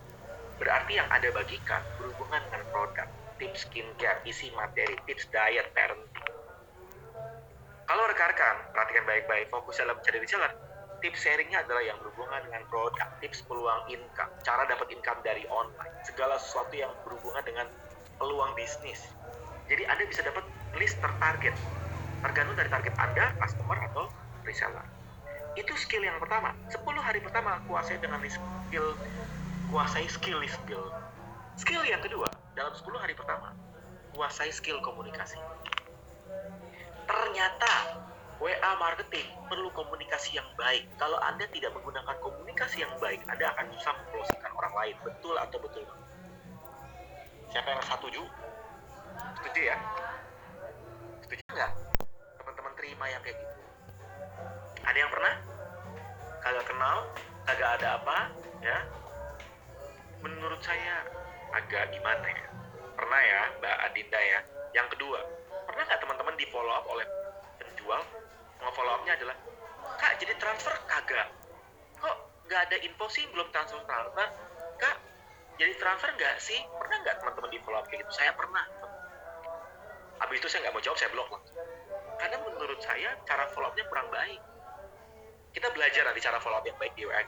berarti 0.57 0.97
yang 0.97 1.05
ada 1.13 1.29
bagikan 1.33 1.81
berhubungan 2.01 2.41
dengan 2.49 2.65
produk 2.73 3.07
tips 3.37 3.69
skincare 3.69 4.21
isi 4.25 4.49
materi 4.57 4.97
tips 5.05 5.29
diet 5.29 5.69
parenting 5.77 6.36
kalau 7.87 8.03
rekan-rekan 8.11 8.55
perhatikan 8.75 9.03
baik-baik 9.07 9.47
fokus 9.47 9.79
dalam 9.79 9.95
mencari 9.95 10.19
reseller 10.19 10.51
tips 11.01 11.23
sharingnya 11.23 11.61
adalah 11.61 11.83
yang 11.85 11.97
berhubungan 12.01 12.41
dengan 12.49 12.65
produk, 12.73 13.07
tips 13.21 13.45
peluang 13.45 13.85
income, 13.89 14.31
cara 14.41 14.65
dapat 14.65 14.89
income 14.89 15.21
dari 15.21 15.45
online, 15.45 15.93
segala 16.01 16.41
sesuatu 16.41 16.73
yang 16.73 16.89
berhubungan 17.05 17.43
dengan 17.45 17.67
peluang 18.17 18.51
bisnis. 18.57 18.97
Jadi 19.69 19.83
Anda 19.85 20.03
bisa 20.09 20.25
dapat 20.25 20.41
list 20.81 20.97
tertarget, 20.97 21.53
tergantung 22.25 22.57
dari 22.57 22.69
target 22.71 22.93
Anda, 22.97 23.25
customer 23.37 23.77
atau 23.93 24.09
reseller. 24.41 24.85
Itu 25.53 25.73
skill 25.77 26.05
yang 26.05 26.17
pertama. 26.21 26.53
10 26.69 26.81
hari 27.01 27.19
pertama 27.21 27.61
kuasai 27.65 27.97
dengan 28.01 28.21
skill, 28.25 28.87
kuasai 29.69 30.05
skill 30.09 30.37
list 30.41 30.57
skill. 30.65 30.81
Skill 31.57 31.83
yang 31.85 32.01
kedua, 32.01 32.29
dalam 32.53 32.73
10 32.73 33.01
hari 33.01 33.13
pertama, 33.13 33.53
kuasai 34.13 34.49
skill 34.53 34.81
komunikasi. 34.81 35.37
Ternyata 37.07 37.73
WA 38.37 38.71
marketing 38.77 39.25
perlu 39.49 39.71
komunikasi 39.73 40.37
yang 40.37 40.45
baik. 40.53 40.85
Kalau 41.01 41.17
Anda 41.25 41.49
tidak 41.49 41.73
menggunakan 41.73 42.15
komunikasi 42.21 42.85
yang 42.85 42.93
baik, 43.01 43.25
Anda 43.25 43.49
akan 43.57 43.65
susah 43.73 43.93
mempromosikan 43.97 44.51
orang 44.53 44.73
lain. 44.77 44.95
Betul 45.01 45.35
atau 45.41 45.57
betul? 45.57 45.85
Siapa 47.49 47.67
yang 47.73 47.81
setuju? 47.81 48.21
Setuju 49.41 49.61
ya? 49.73 49.77
Setuju 51.25 51.43
nggak? 51.49 51.71
Teman-teman 52.37 52.73
terima 52.77 53.05
yang 53.09 53.21
kayak 53.25 53.37
gitu. 53.41 53.57
Ada 54.85 54.97
yang 55.01 55.11
pernah? 55.11 55.33
Kagak 56.45 56.65
kenal, 56.69 56.97
kagak 57.49 57.69
ada 57.81 57.87
apa, 57.97 58.17
ya? 58.61 58.77
Menurut 60.21 60.61
saya 60.61 61.09
agak 61.57 61.89
gimana 61.89 62.27
ya? 62.29 62.45
Pernah 62.93 63.21
ya, 63.25 63.41
Mbak 63.57 63.77
Adinda 63.89 64.21
ya? 64.21 64.39
Yang 64.77 64.87
kedua, 64.93 65.19
pernah 65.77 65.93
nggak 65.93 66.01
teman-teman 66.09 66.33
di 66.41 66.45
follow 66.49 66.73
up 66.73 66.89
oleh 66.89 67.05
penjual 67.61 68.01
follow 68.73 68.97
up-nya 68.97 69.13
adalah 69.13 69.37
kak 70.01 70.17
jadi 70.17 70.33
transfer 70.41 70.73
kagak? 70.89 71.29
Kok 72.01 72.17
nggak 72.49 72.61
ada 72.65 72.77
info 72.81 73.05
sih? 73.13 73.29
Belum 73.29 73.45
transfer 73.53 73.77
transfer. 73.85 74.25
Kak 74.81 74.97
jadi 75.61 75.77
transfer 75.77 76.09
nggak 76.17 76.41
sih? 76.41 76.57
Pernah 76.81 76.97
nggak 77.05 77.21
teman-teman 77.21 77.49
di 77.53 77.61
follow 77.61 77.77
up 77.77 77.85
kayak 77.93 78.09
gitu? 78.09 78.11
Saya 78.17 78.33
pernah. 78.33 78.65
Habis 80.17 80.41
itu 80.41 80.49
saya 80.49 80.65
nggak 80.65 80.73
mau 80.73 80.81
jawab 80.81 80.97
saya 80.97 81.13
blok 81.13 81.29
langsung. 81.29 81.61
Karena 82.17 82.37
menurut 82.41 82.79
saya 82.81 83.09
cara 83.29 83.45
follow 83.53 83.69
up-nya 83.69 83.85
kurang 83.85 84.09
baik. 84.09 84.41
Kita 85.53 85.69
belajar 85.77 86.09
nanti 86.09 86.25
cara 86.25 86.41
follow 86.41 86.57
up 86.57 86.65
yang 86.65 86.77
baik 86.81 86.97
di 86.97 87.05
WA 87.05 87.21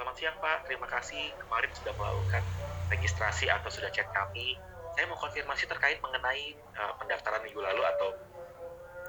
selamat 0.00 0.16
siang 0.16 0.36
pak. 0.40 0.64
Terima 0.64 0.88
kasih 0.88 1.28
kemarin 1.44 1.68
sudah 1.76 1.92
melakukan 1.92 2.40
registrasi 2.88 3.52
atau 3.52 3.68
sudah 3.68 3.92
chat 3.92 4.08
kami 4.16 4.56
saya 5.00 5.08
mau 5.08 5.16
konfirmasi 5.16 5.64
terkait 5.64 5.96
mengenai 6.04 6.52
uh, 6.76 6.92
pendaftaran 7.00 7.40
minggu 7.40 7.56
lalu 7.56 7.80
atau 7.88 8.12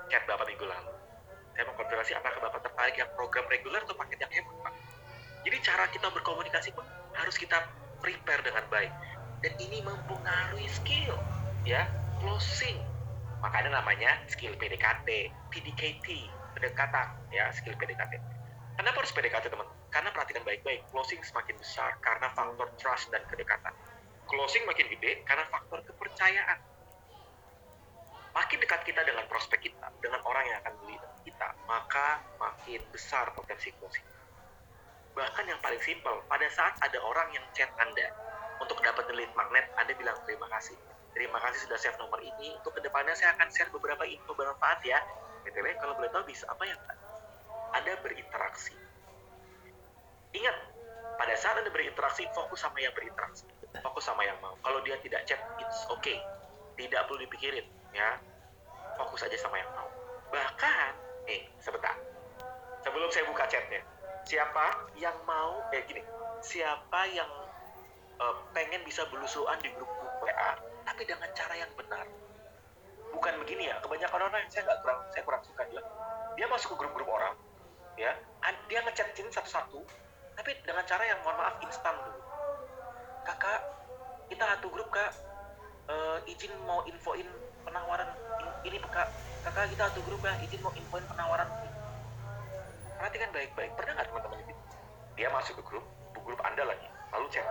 chat 0.07 0.23
bapak 0.23 0.47
minggu 0.47 0.63
lalu 0.63 0.87
saya 1.51 1.67
mau 1.67 1.75
konfirmasi 1.75 2.15
apakah 2.15 2.39
Bapak 2.47 2.63
tertarik 2.63 2.95
yang 2.95 3.11
program 3.11 3.43
reguler 3.51 3.83
atau 3.83 3.91
paket 3.99 4.23
yang 4.23 4.31
hemat, 4.39 4.55
Pak? 4.63 4.73
Jadi 5.43 5.57
cara 5.67 5.83
kita 5.91 6.07
berkomunikasi 6.15 6.71
pun 6.71 6.87
harus 7.11 7.35
kita 7.35 7.59
prepare 7.99 8.39
dengan 8.39 8.63
baik. 8.71 8.87
Dan 9.43 9.53
ini 9.59 9.83
mempengaruhi 9.83 10.71
skill, 10.71 11.11
ya, 11.67 11.91
closing. 12.23 12.79
Makanya 13.43 13.83
namanya 13.83 14.15
skill 14.31 14.55
PDKT, 14.55 15.27
PDKT, 15.51 16.07
pendekatan, 16.55 17.19
ya, 17.35 17.51
skill 17.51 17.75
PDKT. 17.75 18.15
Kenapa 18.79 19.03
harus 19.03 19.11
PDKT, 19.11 19.51
teman? 19.51 19.67
Karena 19.91 20.09
perhatikan 20.15 20.47
baik-baik, 20.47 20.87
closing 20.87 21.19
semakin 21.19 21.59
besar 21.59 21.99
karena 21.99 22.31
faktor 22.31 22.71
trust 22.79 23.11
dan 23.11 23.27
kedekatan. 23.27 23.75
Closing 24.27 24.63
makin 24.65 24.87
gede 24.91 25.23
karena 25.23 25.45
faktor 25.49 25.81
kepercayaan. 25.85 26.59
Makin 28.31 28.57
dekat 28.63 28.87
kita 28.87 29.03
dengan 29.03 29.27
prospek 29.27 29.59
kita, 29.59 29.91
dengan 29.99 30.23
orang 30.23 30.47
yang 30.47 30.57
akan 30.63 30.73
beli 30.79 30.95
kita, 31.27 31.51
maka 31.67 32.23
makin 32.39 32.79
besar 32.95 33.27
potensi 33.35 33.75
closing 33.75 34.07
Bahkan 35.11 35.43
yang 35.43 35.59
paling 35.59 35.81
simpel, 35.83 36.23
pada 36.31 36.47
saat 36.47 36.79
ada 36.79 36.97
orang 37.03 37.27
yang 37.35 37.43
chat 37.51 37.67
Anda 37.75 38.15
untuk 38.63 38.79
dapat 38.79 39.11
lead 39.11 39.31
magnet, 39.35 39.67
Anda 39.75 39.91
bilang 39.99 40.15
terima 40.23 40.47
kasih. 40.47 40.77
Terima 41.11 41.43
kasih 41.43 41.67
sudah 41.67 41.75
save 41.75 41.99
nomor 41.99 42.23
ini. 42.23 42.55
Untuk 42.55 42.79
ke 42.79 42.79
depannya 42.79 43.11
saya 43.19 43.35
akan 43.35 43.51
share 43.51 43.67
beberapa 43.75 44.07
info 44.07 44.31
bermanfaat 44.31 44.79
ya. 44.87 45.03
BTW, 45.43 45.75
kalau 45.83 45.99
boleh 45.99 46.07
tahu 46.15 46.23
bisa 46.23 46.47
apa 46.47 46.63
ya 46.63 46.77
Anda 47.75 47.99
berinteraksi. 47.99 48.71
Ingat, 50.31 50.57
pada 51.19 51.35
saat 51.35 51.59
Anda 51.59 51.73
berinteraksi, 51.75 52.23
fokus 52.31 52.63
sama 52.63 52.79
yang 52.79 52.95
berinteraksi. 52.95 53.43
Fokus 53.79 54.03
sama 54.03 54.27
yang 54.27 54.35
mau. 54.43 54.51
Kalau 54.59 54.83
dia 54.83 54.99
tidak 54.99 55.23
chat, 55.23 55.39
it's 55.63 55.87
okay. 55.87 56.19
Tidak 56.75 56.99
perlu 57.07 57.23
dipikirin, 57.23 57.63
ya. 57.95 58.19
Fokus 58.99 59.23
aja 59.23 59.37
sama 59.39 59.55
yang 59.63 59.71
mau. 59.71 59.87
Bahkan, 60.35 60.91
nih, 61.23 61.47
sebentar. 61.63 61.95
Sebelum 62.83 63.07
saya 63.13 63.23
buka 63.31 63.47
chatnya, 63.47 63.79
siapa 64.25 64.85
yang 64.97 65.15
mau 65.25 65.65
kayak 65.73 65.89
gini 65.89 66.01
siapa 66.41 67.01
yang 67.13 67.29
uh, 68.21 68.35
pengen 68.53 68.81
bisa 68.85 69.05
belusuan 69.09 69.57
di 69.61 69.69
grup-grup 69.73 70.13
WA 70.21 70.57
tapi 70.85 71.05
dengan 71.05 71.29
cara 71.33 71.53
yang 71.57 71.71
benar 71.77 72.05
bukan 73.13 73.33
begini 73.45 73.69
ya 73.69 73.77
kebanyakan 73.81 74.29
orang 74.29 74.39
yang 74.45 74.51
saya 74.51 74.63
nggak 74.69 74.79
kurang 74.85 74.99
saya 75.13 75.23
kurang 75.25 75.41
suka 75.45 75.63
dia 75.69 75.81
dia 76.37 76.45
masuk 76.49 76.73
ke 76.73 76.85
grup-grup 76.85 77.09
orang 77.09 77.35
ya 77.97 78.13
dia 78.65 78.79
ngechatin 78.81 79.29
satu-satu 79.29 79.81
tapi 80.37 80.57
dengan 80.65 80.81
cara 80.87 81.03
yang 81.05 81.19
mohon 81.21 81.37
maaf 81.37 81.59
instan 81.61 81.93
dulu 82.01 82.21
kakak 83.31 83.59
kita 84.27 84.43
satu 84.43 84.67
grup 84.67 84.91
kak. 84.91 85.11
Uh, 85.91 86.23
izin 86.23 86.51
mau 86.67 86.83
infoin 86.87 87.27
penawaran 87.63 88.07
ini 88.67 88.79
kak. 88.91 89.07
Kakak 89.47 89.71
kita 89.71 89.87
satu 89.91 90.03
grup 90.03 90.19
ya 90.23 90.35
izin 90.43 90.59
mau 90.59 90.71
infoin 90.75 91.03
penawaran 91.07 91.47
perhatikan 92.99 93.31
baik-baik. 93.31 93.71
Pernah 93.79 93.91
nggak 93.97 94.07
teman-teman 94.11 94.37
itu? 94.43 94.53
Dia 95.15 95.27
masuk 95.31 95.55
ke 95.59 95.63
grup 95.63 95.85
grup 96.21 96.39
anda 96.43 96.63
lagi. 96.67 96.87
Lalu 97.15 97.27
cek 97.31 97.45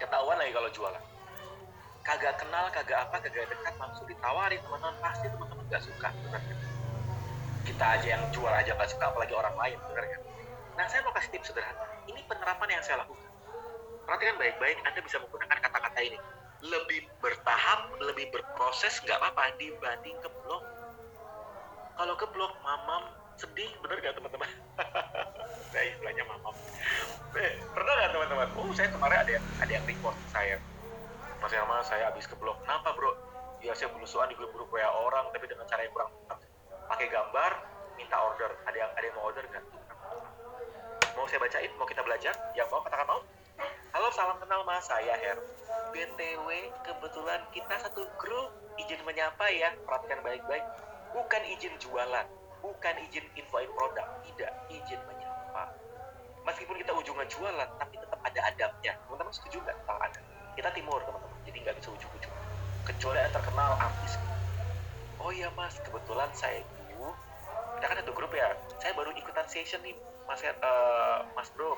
ketahuan 0.00 0.36
lagi 0.40 0.52
kalau 0.56 0.70
jualan. 0.72 1.02
Kagak 2.02 2.34
kenal 2.42 2.66
kagak 2.74 2.98
apa 3.06 3.16
kagak 3.22 3.46
dekat 3.46 3.74
langsung 3.78 4.08
ditawarin 4.08 4.58
teman-teman. 4.64 4.96
Pasti 5.04 5.26
teman-teman 5.28 5.64
nggak 5.68 5.82
suka 5.84 6.08
kan? 6.10 6.42
Kita 7.62 7.84
aja 7.96 8.06
yang 8.18 8.24
jual 8.34 8.50
aja 8.50 8.74
nggak 8.74 8.90
suka 8.90 9.04
apalagi 9.12 9.36
orang 9.36 9.54
lain 9.54 9.78
benar 9.92 10.04
kan? 10.10 10.20
Nah 10.74 10.84
saya 10.88 11.04
mau 11.06 11.14
kasih 11.14 11.30
tips 11.38 11.52
sederhana 11.54 11.91
ini 12.08 12.20
penerapan 12.26 12.68
yang 12.78 12.82
saya 12.82 13.02
lakukan. 13.02 13.30
Perhatikan 14.02 14.36
baik-baik 14.40 14.78
anda 14.82 15.00
bisa 15.02 15.16
menggunakan 15.22 15.58
kata-kata 15.62 16.00
ini. 16.02 16.18
Lebih 16.62 17.10
bertahap 17.18 17.90
lebih 17.98 18.30
berproses 18.30 19.02
nggak 19.02 19.18
apa-apa 19.18 19.58
dibanding 19.58 20.14
ke 20.22 20.30
blog 20.42 20.62
kalau 22.02 22.14
ke 22.16 22.26
blog 22.32 22.52
mamam 22.64 23.14
sedih 23.36 23.68
bener 23.84 24.00
gak 24.00 24.16
teman-teman? 24.16 24.48
Saya 25.72 25.84
istilahnya 25.92 26.24
mamam. 26.24 26.54
Eh, 27.36 27.52
pernah 27.72 27.92
gak 28.00 28.12
teman-teman? 28.16 28.48
Oh 28.56 28.68
saya 28.72 28.88
kemarin 28.92 29.18
ada 29.24 29.30
yang 29.36 29.44
ada 29.60 29.72
yang 29.72 29.84
report 29.88 30.16
saya. 30.28 30.56
Mas 31.40 31.52
Yama 31.54 31.80
saya 31.86 32.12
habis 32.12 32.28
ke 32.28 32.36
blog 32.36 32.60
kenapa 32.66 32.92
bro? 32.94 33.12
Ya 33.64 33.72
saya 33.72 33.88
belusuan 33.94 34.28
di 34.28 34.36
grup-grup 34.36 34.68
WA 34.68 34.84
orang 34.84 35.32
tapi 35.32 35.48
dengan 35.48 35.64
cara 35.64 35.80
yang 35.86 35.92
kurang 35.96 36.10
pakai 36.86 37.06
gambar 37.08 37.52
minta 37.96 38.16
order. 38.20 38.50
Ada 38.68 38.76
yang 38.76 38.90
ada 38.92 39.04
yang 39.04 39.16
mau 39.16 39.30
order 39.32 39.44
nggak 39.48 39.64
mau 41.22 41.30
saya 41.30 41.38
bacain 41.38 41.70
mau 41.78 41.86
kita 41.86 42.02
belajar 42.02 42.34
yang 42.58 42.66
mau 42.66 42.82
katakan 42.82 43.06
mau 43.06 43.22
halo 43.94 44.10
salam 44.10 44.42
kenal 44.42 44.66
mas 44.66 44.90
saya 44.90 45.14
Her 45.14 45.38
btw 45.94 46.50
kebetulan 46.82 47.46
kita 47.54 47.78
satu 47.78 48.10
grup 48.18 48.50
izin 48.74 48.98
menyapa 49.06 49.46
ya 49.54 49.70
perhatikan 49.86 50.18
baik-baik 50.26 50.66
bukan 51.14 51.42
izin 51.46 51.78
jualan, 51.78 52.26
bukan 52.58 52.94
izin 53.06 53.22
infoin 53.38 53.70
produk, 53.76 54.02
tidak 54.26 54.50
izin 54.66 54.98
menyapa. 55.06 55.70
Meskipun 56.42 56.74
kita 56.80 56.90
ujungnya 56.90 57.28
jualan, 57.30 57.68
tapi 57.78 58.00
tetap 58.00 58.18
ada 58.18 58.40
adabnya. 58.48 58.92
Teman-teman 59.06 59.30
setuju 59.30 59.62
nggak 59.62 59.76
tentang 59.78 60.00
adab? 60.02 60.24
Kita 60.58 60.68
timur 60.74 60.98
teman-teman, 61.06 61.38
jadi 61.46 61.58
nggak 61.68 61.76
bisa 61.78 61.88
ujung-ujung. 61.92 62.34
Kecuali 62.82 63.18
yang 63.22 63.30
terkenal 63.30 63.70
artis. 63.78 64.12
Oh 65.22 65.30
iya 65.30 65.52
mas, 65.54 65.78
kebetulan 65.84 66.32
saya 66.34 66.64
kita 67.82 67.98
kan 67.98 67.98
satu 67.98 68.14
grup 68.14 68.30
ya, 68.30 68.54
saya 68.78 68.94
baru 68.94 69.10
ikutan 69.10 69.42
session 69.50 69.82
nih, 69.82 69.90
mas, 70.30 70.38
uh, 70.46 71.26
mas 71.34 71.50
bro. 71.58 71.74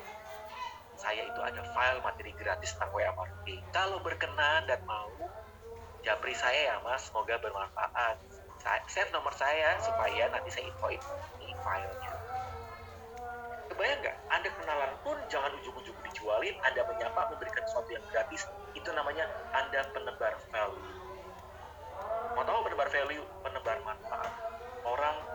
Saya 1.01 1.25
itu 1.25 1.41
ada 1.41 1.65
file 1.73 1.97
materi 2.05 2.29
gratis 2.37 2.77
tentang 2.77 2.93
WA 2.93 3.09
marketing. 3.17 3.57
Kalau 3.73 3.97
berkenan 4.05 4.69
dan 4.69 4.85
mau, 4.85 5.09
japri 6.05 6.37
saya 6.37 6.69
ya 6.69 6.75
mas, 6.85 7.09
semoga 7.09 7.41
bermanfaat. 7.41 8.21
Save 8.85 9.09
nomor 9.09 9.33
saya 9.33 9.81
supaya 9.81 10.29
nanti 10.29 10.53
saya 10.53 10.69
infoin 10.69 11.01
ini 11.41 11.57
filenya. 11.65 12.13
Kebayang 13.73 13.99
nggak? 14.05 14.17
Anda 14.29 14.49
kenalan 14.61 14.93
pun 15.01 15.17
jangan 15.33 15.57
ujung-ujung 15.57 15.97
dijualin. 16.05 16.53
Anda 16.69 16.85
menyapa 16.85 17.33
memberikan 17.33 17.65
sesuatu 17.65 17.89
yang 17.89 18.05
gratis. 18.13 18.45
Itu 18.77 18.93
namanya 18.93 19.25
anda 19.57 19.81
penebar 19.89 20.37
value. 20.53 20.85
Mau 22.37 22.45
tahu 22.45 22.61
penebar 22.69 22.93
value 22.93 23.25
penebar 23.41 23.81
manfaat? 23.81 24.29
Orang 24.85 25.34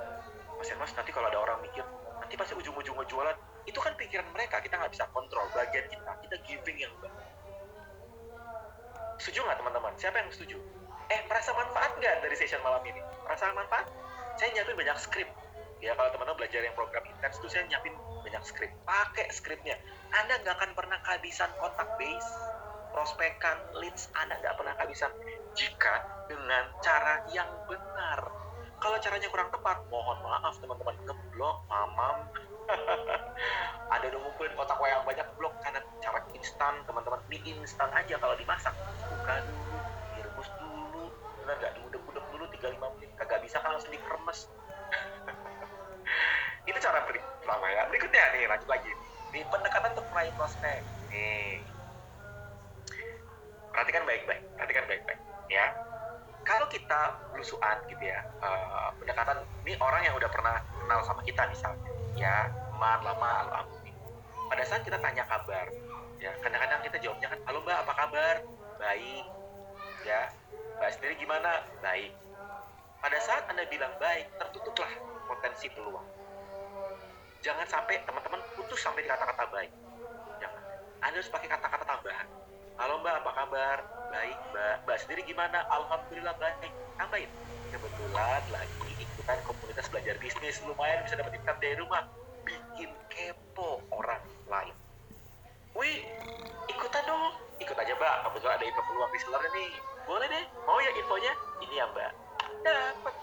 mas 0.61 0.93
nanti 0.93 1.11
kalau 1.11 1.27
ada 1.33 1.41
orang 1.41 1.59
mikir 1.65 1.85
nanti 2.21 2.35
pasti 2.37 2.53
ujung-ujung 2.53 2.97
jualan 3.09 3.37
itu 3.65 3.79
kan 3.81 3.93
pikiran 3.97 4.29
mereka 4.33 4.61
kita 4.61 4.77
nggak 4.77 4.93
bisa 4.93 5.05
kontrol 5.13 5.45
bagian 5.57 5.85
kita. 5.89 6.13
Kita 6.25 6.37
giving 6.45 6.79
yang 6.81 6.93
baik 7.01 7.13
setuju 9.21 9.45
nggak 9.45 9.59
teman-teman? 9.61 9.93
Siapa 10.01 10.17
yang 10.17 10.31
setuju? 10.33 10.57
Eh 11.13 11.21
merasa 11.29 11.53
manfaat 11.53 11.93
nggak 12.01 12.25
dari 12.25 12.37
session 12.37 12.61
malam 12.65 12.81
ini? 12.89 13.01
Merasa 13.25 13.53
manfaat? 13.53 13.89
Saya 14.41 14.49
nyiapin 14.57 14.77
banyak 14.77 14.97
skrip 14.97 15.29
ya 15.81 15.97
kalau 15.97 16.13
teman-teman 16.13 16.45
belajar 16.45 16.61
yang 16.61 16.77
program 16.77 17.05
intens 17.09 17.41
itu 17.41 17.49
saya 17.49 17.65
nyiapin 17.65 17.97
banyak 18.21 18.45
skrip 18.45 18.69
pakai 18.85 19.33
skripnya 19.33 19.81
anda 20.13 20.37
nggak 20.45 20.61
akan 20.61 20.77
pernah 20.77 21.01
kehabisan 21.01 21.49
kontak 21.57 21.89
base 21.97 22.29
prospekan 22.91 23.59
leads. 23.79 24.11
Anda 24.19 24.39
nggak 24.43 24.55
pernah 24.59 24.75
kehabisan. 24.77 25.13
Jika 25.55 26.27
dengan 26.27 26.67
cara 26.83 27.23
yang 27.31 27.49
benar 27.67 28.40
kalau 28.81 28.97
caranya 28.97 29.29
kurang 29.29 29.53
tepat 29.53 29.85
mohon 29.93 30.19
maaf 30.25 30.57
teman-teman. 30.59 30.97
Ngeblok 31.05 31.57
mamam. 31.69 32.17
Ada 33.95 34.05
udah 34.09 34.21
ngumpulin 34.25 34.57
kotak 34.57 34.81
yang 34.89 35.05
banyak 35.05 35.29
blok. 35.37 35.55
Karena 35.61 35.85
cara 36.01 36.25
instan 36.33 36.81
teman-teman. 36.89 37.21
Mie 37.29 37.53
instan 37.61 37.93
aja 37.93 38.17
kalau 38.17 38.35
dimasak. 38.35 38.73
Bukan 39.07 39.43
bener 41.51 41.55
nggak? 41.67 41.73
Diudek-udek 41.83 42.25
dulu 42.31 42.45
35 42.57 42.95
menit. 42.97 43.11
Kagak 43.19 43.41
bisa 43.43 43.59
kan 43.59 43.75
langsung 43.75 43.91
dikremes 43.91 44.47
itu 46.69 46.79
cara 46.79 47.03
pertama 47.05 47.67
ya. 47.75 47.83
Berikutnya 47.91 48.23
nih 48.33 48.47
lanjut 48.47 48.69
lagi. 48.71 48.93
Di 49.31 49.43
pendekatan 49.51 49.91
untuk 49.99 50.07
meraih 50.15 50.33
prospek 50.39 50.83
nih. 51.11 51.59
Perhatikan 53.75 54.03
baik-baik. 54.07 54.43
Perhatikan 54.55 54.85
baik-baik. 54.87 55.21
Ya 55.51 55.75
kalau 56.51 56.67
kita 56.67 57.15
belusuan 57.31 57.79
gitu 57.87 58.03
ya 58.03 58.27
uh, 58.43 58.91
pendekatan 58.99 59.47
ini 59.63 59.79
orang 59.79 60.03
yang 60.03 60.15
udah 60.19 60.27
pernah 60.27 60.59
kenal 60.59 60.99
sama 61.07 61.23
kita 61.23 61.47
misalnya 61.47 61.91
ya 62.19 62.51
teman 62.51 63.01
lama 63.07 63.31
alumni 63.47 63.93
pada 64.51 64.63
saat 64.67 64.83
kita 64.83 64.99
tanya 64.99 65.23
kabar 65.31 65.71
ya 66.19 66.35
kadang-kadang 66.43 66.83
kita 66.83 66.99
jawabnya 66.99 67.31
kan 67.31 67.39
halo 67.47 67.63
mbak 67.63 67.79
apa 67.87 67.93
kabar 67.95 68.35
baik 68.83 69.25
ya 70.03 70.27
Mbak 70.81 70.97
sendiri 70.97 71.15
gimana? 71.21 71.61
Baik. 71.85 72.09
Pada 73.05 73.21
saat 73.21 73.45
Anda 73.53 73.69
bilang 73.69 73.93
baik, 74.01 74.33
tertutuplah 74.41 74.89
potensi 75.29 75.69
peluang. 75.69 76.09
Jangan 77.45 77.69
sampai 77.69 78.01
teman-teman 78.09 78.41
putus 78.57 78.81
sampai 78.81 79.05
di 79.05 79.09
kata-kata 79.13 79.45
baik. 79.53 79.69
Jangan. 80.41 80.63
Anda 81.05 81.21
harus 81.21 81.29
pakai 81.29 81.53
kata-kata 81.53 81.85
tambahan 81.85 82.29
halo 82.81 82.97
mbak. 83.05 83.21
Apa 83.21 83.31
kabar? 83.37 83.79
Baik 84.09 84.39
mbak. 84.57 84.77
Mbak 84.89 84.97
sendiri 85.05 85.21
gimana? 85.29 85.61
Alhamdulillah 85.69 86.33
baik. 86.41 86.73
Tambahin. 86.97 87.29
Kebetulan 87.69 88.43
lagi 88.49 88.91
ikutan 88.97 89.39
komunitas 89.45 89.87
belajar 89.93 90.17
bisnis. 90.17 90.65
Lumayan 90.65 91.05
bisa 91.05 91.21
dapat 91.21 91.37
income 91.37 91.61
dari 91.61 91.77
rumah. 91.77 92.09
Bikin 92.49 92.91
kepo 93.13 93.85
orang 93.93 94.25
lain. 94.49 94.73
Wih 95.77 96.09
ikutan 96.73 97.05
dong. 97.05 97.37
Ikut 97.61 97.77
aja 97.77 97.93
mbak. 97.93 98.15
Kebetulan 98.25 98.57
ada 98.57 98.65
info 98.65 98.83
peluang 98.89 99.13
reseller 99.13 99.45
nih 99.53 99.71
boleh 100.09 100.27
deh. 100.33 100.45
Mau 100.65 100.81
ya 100.81 100.91
infonya? 100.97 101.33
Ini 101.61 101.75
ya 101.77 101.87
mbak. 101.93 102.11
Dapat 102.65 103.15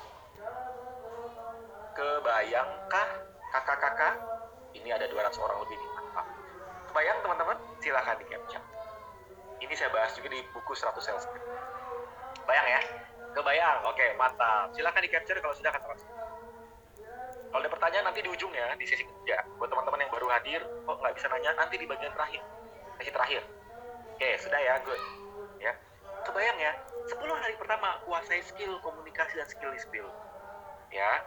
kebayangkah 1.98 3.10
kakak-kakak? 3.58 4.16
Ini 4.78 4.94
ada 4.94 5.10
200 5.10 5.34
orang 5.42 5.58
lebih 5.66 5.82
nih 5.82 5.92
kebayang 6.98 7.22
teman-teman? 7.22 7.58
Silahkan 7.78 8.18
di 8.18 8.26
capture. 8.26 8.67
Ini 9.68 9.76
saya 9.76 9.92
bahas 9.92 10.16
juga 10.16 10.32
di 10.32 10.40
buku 10.56 10.72
100 10.72 10.96
sales 11.04 11.28
Bayang 12.48 12.68
ya? 12.72 12.82
Kebayang? 13.36 13.84
Oke, 13.84 14.16
mantap. 14.16 14.72
Silahkan 14.72 15.04
di 15.04 15.12
capture 15.12 15.44
kalau 15.44 15.52
sudah 15.52 15.76
akan 15.76 15.84
terasa. 15.84 16.08
Kalau 17.52 17.62
ada 17.64 17.72
pertanyaan 17.72 18.06
nanti 18.08 18.24
di 18.24 18.32
ujungnya, 18.32 18.72
di 18.80 18.88
sesi 18.88 19.04
ketiga. 19.04 19.44
Buat 19.60 19.76
teman-teman 19.76 20.08
yang 20.08 20.12
baru 20.16 20.28
hadir, 20.32 20.62
kok 20.64 20.96
nggak 21.04 21.14
bisa 21.20 21.28
nanya, 21.28 21.52
nanti 21.60 21.76
di 21.76 21.84
bagian 21.84 22.16
terakhir. 22.16 22.40
Sesi 22.96 23.12
terakhir. 23.12 23.44
Oke, 24.16 24.30
sudah 24.40 24.60
ya, 24.64 24.74
good. 24.88 25.02
Ya. 25.60 25.76
Kebayang 26.24 26.58
ya, 26.60 26.72
10 27.12 27.36
hari 27.36 27.56
pertama 27.60 28.00
kuasai 28.08 28.40
skill 28.44 28.80
komunikasi 28.80 29.36
dan 29.36 29.48
skill 29.48 29.72
skill. 29.80 30.08
Ya, 30.92 31.20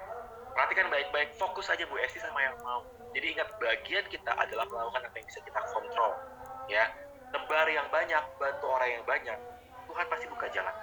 perhatikan 0.57 0.89
baik-baik, 0.89 1.37
fokus 1.37 1.69
aja 1.69 1.85
Bu 1.85 2.01
Esti 2.01 2.21
sama 2.21 2.41
yang 2.41 2.57
mau. 2.65 2.81
Jadi 3.13 3.37
ingat, 3.37 3.49
bagian 3.61 4.05
kita 4.09 4.33
adalah 4.33 4.65
melakukan 4.69 5.05
apa 5.05 5.15
yang 5.21 5.27
bisa 5.29 5.41
kita 5.45 5.61
kontrol. 5.73 6.13
Ya, 6.69 6.89
tebar 7.31 7.67
yang 7.71 7.87
banyak, 7.91 8.23
bantu 8.39 8.67
orang 8.71 8.91
yang 9.01 9.05
banyak, 9.07 9.39
Tuhan 9.87 10.07
pasti 10.07 10.27
buka 10.31 10.47
jalan. 10.51 10.77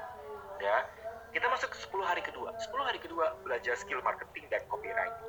Ya, 0.57 0.83
kita 1.31 1.45
masuk 1.53 1.69
ke 1.69 1.77
10 1.77 2.01
hari 2.03 2.21
kedua. 2.23 2.49
10 2.57 2.87
hari 2.87 2.99
kedua 2.99 3.35
belajar 3.45 3.77
skill 3.77 4.01
marketing 4.01 4.47
dan 4.49 4.63
copywriting. 4.71 5.27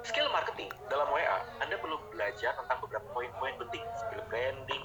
Skill 0.00 0.32
marketing 0.32 0.72
dalam 0.88 1.12
WA, 1.12 1.44
Anda 1.60 1.76
perlu 1.76 2.00
belajar 2.08 2.56
tentang 2.56 2.78
beberapa 2.80 3.04
poin-poin 3.12 3.52
penting. 3.60 3.84
Skill 4.00 4.24
branding, 4.32 4.84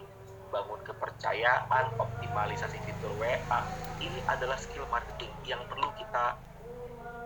bangun 0.51 0.79
kepercayaan, 0.83 1.85
optimalisasi 1.95 2.75
fitur 2.83 3.15
WA. 3.15 3.59
Ini 4.03 4.19
adalah 4.27 4.59
skill 4.59 4.83
marketing 4.91 5.31
yang 5.47 5.63
perlu 5.71 5.87
kita 5.95 6.35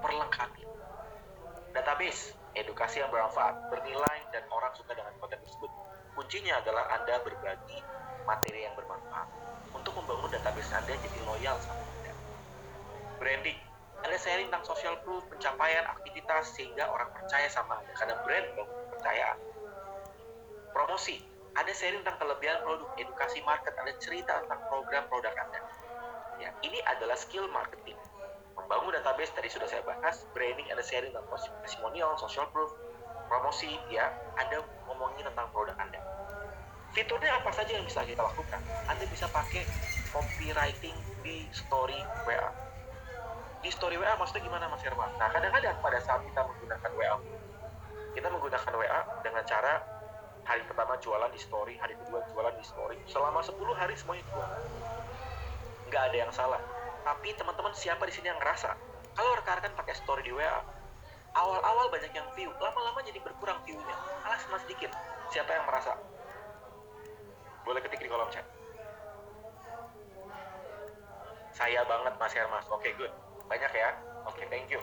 perlengkapi. 0.06 0.64
Database, 1.74 2.38
edukasi 2.54 3.02
yang 3.02 3.10
bermanfaat, 3.10 3.74
bernilai, 3.74 4.18
dan 4.34 4.44
orang 4.54 4.74
suka 4.78 4.94
dengan 4.94 5.14
konten 5.18 5.38
tersebut. 5.42 5.72
Kuncinya 6.20 6.60
adalah 6.60 6.84
Anda 7.00 7.16
berbagi 7.24 7.80
materi 8.28 8.68
yang 8.68 8.76
bermanfaat 8.76 9.32
untuk 9.72 9.96
membangun 9.96 10.28
database 10.28 10.68
Anda 10.76 10.92
jadi 11.00 11.24
loyal 11.24 11.56
sama 11.64 11.80
branding. 13.24 13.56
Anda 14.04 14.20
sharing 14.20 14.52
tentang 14.52 14.68
social 14.68 15.00
proof, 15.08 15.24
pencapaian, 15.32 15.88
aktivitas, 15.88 16.56
sehingga 16.60 16.92
orang 16.92 17.08
percaya 17.16 17.48
sama 17.48 17.80
Anda. 17.80 17.92
Karena 17.96 18.16
brand 18.28 18.48
dong, 18.60 18.68
kepercayaan. 18.68 19.40
Promosi. 20.76 21.24
Anda 21.56 21.72
sharing 21.72 22.04
tentang 22.04 22.20
kelebihan 22.20 22.68
produk, 22.68 22.92
edukasi 23.00 23.40
market, 23.48 23.72
Anda 23.80 23.96
cerita 24.04 24.44
tentang 24.44 24.60
program 24.68 25.08
produk 25.08 25.32
Anda. 25.32 25.60
Ya, 26.44 26.52
ini 26.68 26.84
adalah 26.84 27.16
skill 27.16 27.48
marketing. 27.52 27.96
Membangun 28.60 28.92
database 28.92 29.32
tadi 29.32 29.48
sudah 29.48 29.72
saya 29.72 29.88
bahas, 29.88 30.28
branding 30.36 30.68
Anda 30.68 30.84
sharing 30.84 31.16
tentang 31.16 31.32
testimonial, 31.64 32.12
social 32.20 32.48
proof, 32.52 32.72
promosi, 33.30 33.70
ya, 33.94 34.10
Anda 34.36 34.66
ngomongin 34.90 35.24
tentang 35.30 35.48
produk 35.54 35.78
Anda. 35.78 36.02
Fiturnya 36.98 37.38
apa 37.38 37.54
saja 37.54 37.78
yang 37.78 37.86
bisa 37.86 38.02
kita 38.02 38.26
lakukan? 38.26 38.60
Anda 38.90 39.06
bisa 39.06 39.30
pakai 39.30 39.64
copywriting 40.10 40.98
di 41.22 41.46
story 41.54 42.02
WA 42.26 42.50
di 43.60 43.68
story 43.76 44.00
WA 44.00 44.16
maksudnya 44.16 44.48
gimana 44.48 44.72
Mas 44.72 44.80
Herman? 44.82 45.12
Nah 45.20 45.28
kadang-kadang 45.36 45.76
pada 45.84 46.00
saat 46.00 46.24
kita 46.24 46.48
menggunakan 46.48 46.92
WA 46.96 47.16
kita 48.16 48.28
menggunakan 48.32 48.74
WA 48.74 49.00
dengan 49.22 49.44
cara 49.46 49.74
hari 50.44 50.66
pertama 50.66 50.98
jualan 50.98 51.30
di 51.30 51.40
story, 51.40 51.78
hari 51.78 51.94
kedua 51.94 52.26
jualan 52.34 52.54
di 52.58 52.66
story, 52.66 52.98
selama 53.06 53.40
10 53.46 53.54
hari 53.78 53.94
semuanya 53.94 54.26
jualan. 54.34 54.62
Nggak 55.88 56.04
ada 56.10 56.18
yang 56.18 56.32
salah. 56.34 56.62
Tapi 57.06 57.38
teman-teman 57.38 57.74
siapa 57.78 58.02
di 58.10 58.14
sini 58.14 58.34
yang 58.34 58.40
ngerasa? 58.42 58.74
Kalau 59.14 59.32
rekan-rekan 59.38 59.78
pakai 59.78 59.94
story 59.94 60.26
di 60.26 60.34
WA, 60.34 60.58
awal-awal 61.36 61.92
banyak 61.94 62.12
yang 62.14 62.28
view, 62.34 62.50
lama-lama 62.58 63.00
jadi 63.06 63.20
berkurang 63.22 63.62
view-nya. 63.66 63.96
Alas 64.26 64.44
mas 64.50 64.64
sedikit. 64.66 64.94
Siapa 65.30 65.50
yang 65.54 65.66
merasa? 65.70 65.94
Boleh 67.66 67.82
ketik 67.86 68.02
di 68.02 68.10
kolom 68.10 68.30
chat. 68.34 68.46
Saya 71.54 71.84
banget 71.86 72.14
Mas 72.16 72.34
Hermas. 72.34 72.66
Oke, 72.72 72.90
okay, 72.90 72.94
good 72.96 73.14
banyak 73.50 73.72
ya 73.74 73.90
oke 74.30 74.38
okay, 74.38 74.46
thank 74.54 74.70
you 74.70 74.78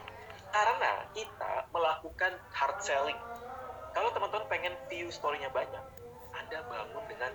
karena 0.50 1.06
kita 1.14 1.70
melakukan 1.70 2.34
hard 2.50 2.78
selling 2.82 3.16
kalau 3.94 4.10
teman-teman 4.10 4.44
pengen 4.50 4.74
view 4.90 5.06
story-nya 5.14 5.48
banyak 5.54 5.80
anda 6.34 6.58
bangun 6.66 7.04
dengan 7.06 7.32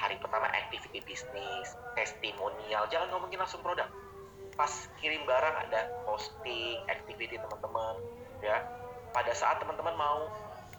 hari 0.00 0.16
pertama 0.16 0.48
activity 0.56 1.04
bisnis 1.04 1.76
testimonial 1.92 2.88
jangan 2.88 3.12
ngomongin 3.12 3.44
langsung 3.44 3.60
produk 3.60 3.86
pas 4.56 4.72
kirim 5.04 5.20
barang 5.28 5.56
ada 5.68 5.92
posting 6.08 6.80
activity 6.88 7.36
teman-teman 7.36 8.00
ya. 8.40 8.64
Pada 9.10 9.32
saat 9.34 9.58
teman-teman 9.58 9.94
mau 9.98 10.30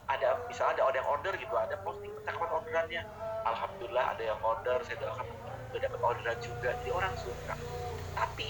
ada 0.07 0.43
misalnya 0.51 0.83
ada 0.83 0.97
yang 0.99 1.07
order 1.07 1.33
gitu 1.39 1.55
ada 1.55 1.75
posting 1.81 2.11
percakapan 2.21 2.49
orderannya. 2.51 3.01
Alhamdulillah 3.47 4.05
ada 4.17 4.23
yang 4.23 4.39
order 4.43 4.77
saya 4.85 4.97
doakan 5.01 5.25
udah 5.71 5.81
dapat 5.81 5.99
orderan 6.03 6.37
juga. 6.43 6.69
Jadi 6.83 6.91
orang 6.91 7.13
suka. 7.17 7.55
Tapi 8.15 8.49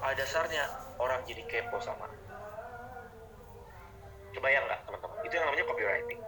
pada 0.00 0.14
dasarnya 0.18 0.64
orang 0.98 1.20
jadi 1.28 1.44
kepo 1.46 1.78
sama 1.78 2.08
kebayang 4.32 4.64
nggak 4.64 4.80
teman-teman? 4.88 5.16
Itu 5.22 5.32
yang 5.36 5.44
namanya 5.46 5.64
copywriting. 5.68 6.20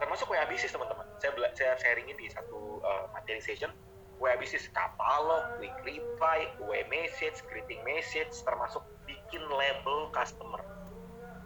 Termasuk 0.00 0.26
WA 0.32 0.44
bisnis 0.48 0.72
teman-teman. 0.72 1.06
Saya 1.20 1.30
saya 1.54 1.72
sharingin 1.78 2.16
di 2.18 2.26
satu 2.32 2.82
uh, 2.82 3.06
materi 3.12 3.38
session. 3.38 3.70
WA 4.18 4.34
bisnis 4.38 4.70
katalog, 4.70 5.58
quick 5.58 5.74
reply, 5.82 6.46
WA 6.62 6.82
message, 6.90 7.42
greeting 7.50 7.82
message, 7.86 8.30
termasuk 8.42 8.82
bikin 9.06 9.42
label 9.50 10.10
customer. 10.10 10.62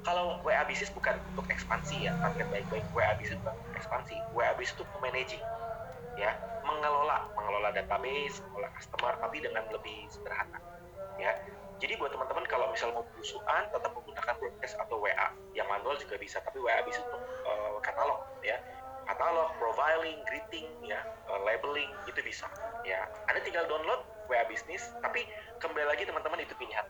Kalau 0.07 0.39
WA 0.47 0.63
bisnis 0.71 0.95
bukan 0.95 1.19
untuk 1.35 1.51
ekspansi 1.51 2.07
ya, 2.07 2.15
target 2.23 2.47
baik-baik. 2.47 2.87
WA 2.95 3.11
bisnis 3.19 3.43
bukan 3.43 3.59
ekspansi. 3.75 4.15
WA 4.39 4.55
bisnis 4.55 4.79
itu 4.79 4.87
managing, 5.03 5.43
ya, 6.15 6.31
mengelola, 6.63 7.27
mengelola 7.35 7.75
database, 7.75 8.39
mengelola 8.47 8.71
customer, 8.79 9.19
tapi 9.19 9.43
dengan 9.43 9.67
lebih 9.67 10.07
sederhana, 10.07 10.63
ya. 11.19 11.35
Jadi 11.83 11.99
buat 11.99 12.15
teman-teman 12.15 12.47
kalau 12.47 12.71
misal 12.71 12.95
mau 12.95 13.03
belusuan 13.13 13.67
tetap 13.69 13.91
menggunakan 13.93 14.35
broadcast 14.39 14.79
atau 14.79 15.03
WA. 15.03 15.29
Yang 15.59 15.69
manual 15.75 15.95
juga 15.99 16.17
bisa, 16.23 16.39
tapi 16.39 16.63
WA 16.63 16.81
bisa 16.87 17.03
untuk 17.03 17.21
uh, 17.43 17.77
katalog 17.83 18.23
ya. 18.47 18.57
Katalog, 19.11 19.59
profiling, 19.59 20.23
greeting 20.31 20.71
ya, 20.87 21.03
uh, 21.29 21.43
labeling 21.43 21.91
itu 22.07 22.23
bisa 22.23 22.47
ya. 22.87 23.11
Anda 23.27 23.43
tinggal 23.43 23.67
download 23.67 24.07
WA 24.31 24.47
bisnis, 24.47 24.87
tapi 25.03 25.27
kembali 25.59 25.85
lagi 25.85 26.07
teman-teman 26.07 26.41
itu 26.41 26.55
pilihan. 26.57 26.87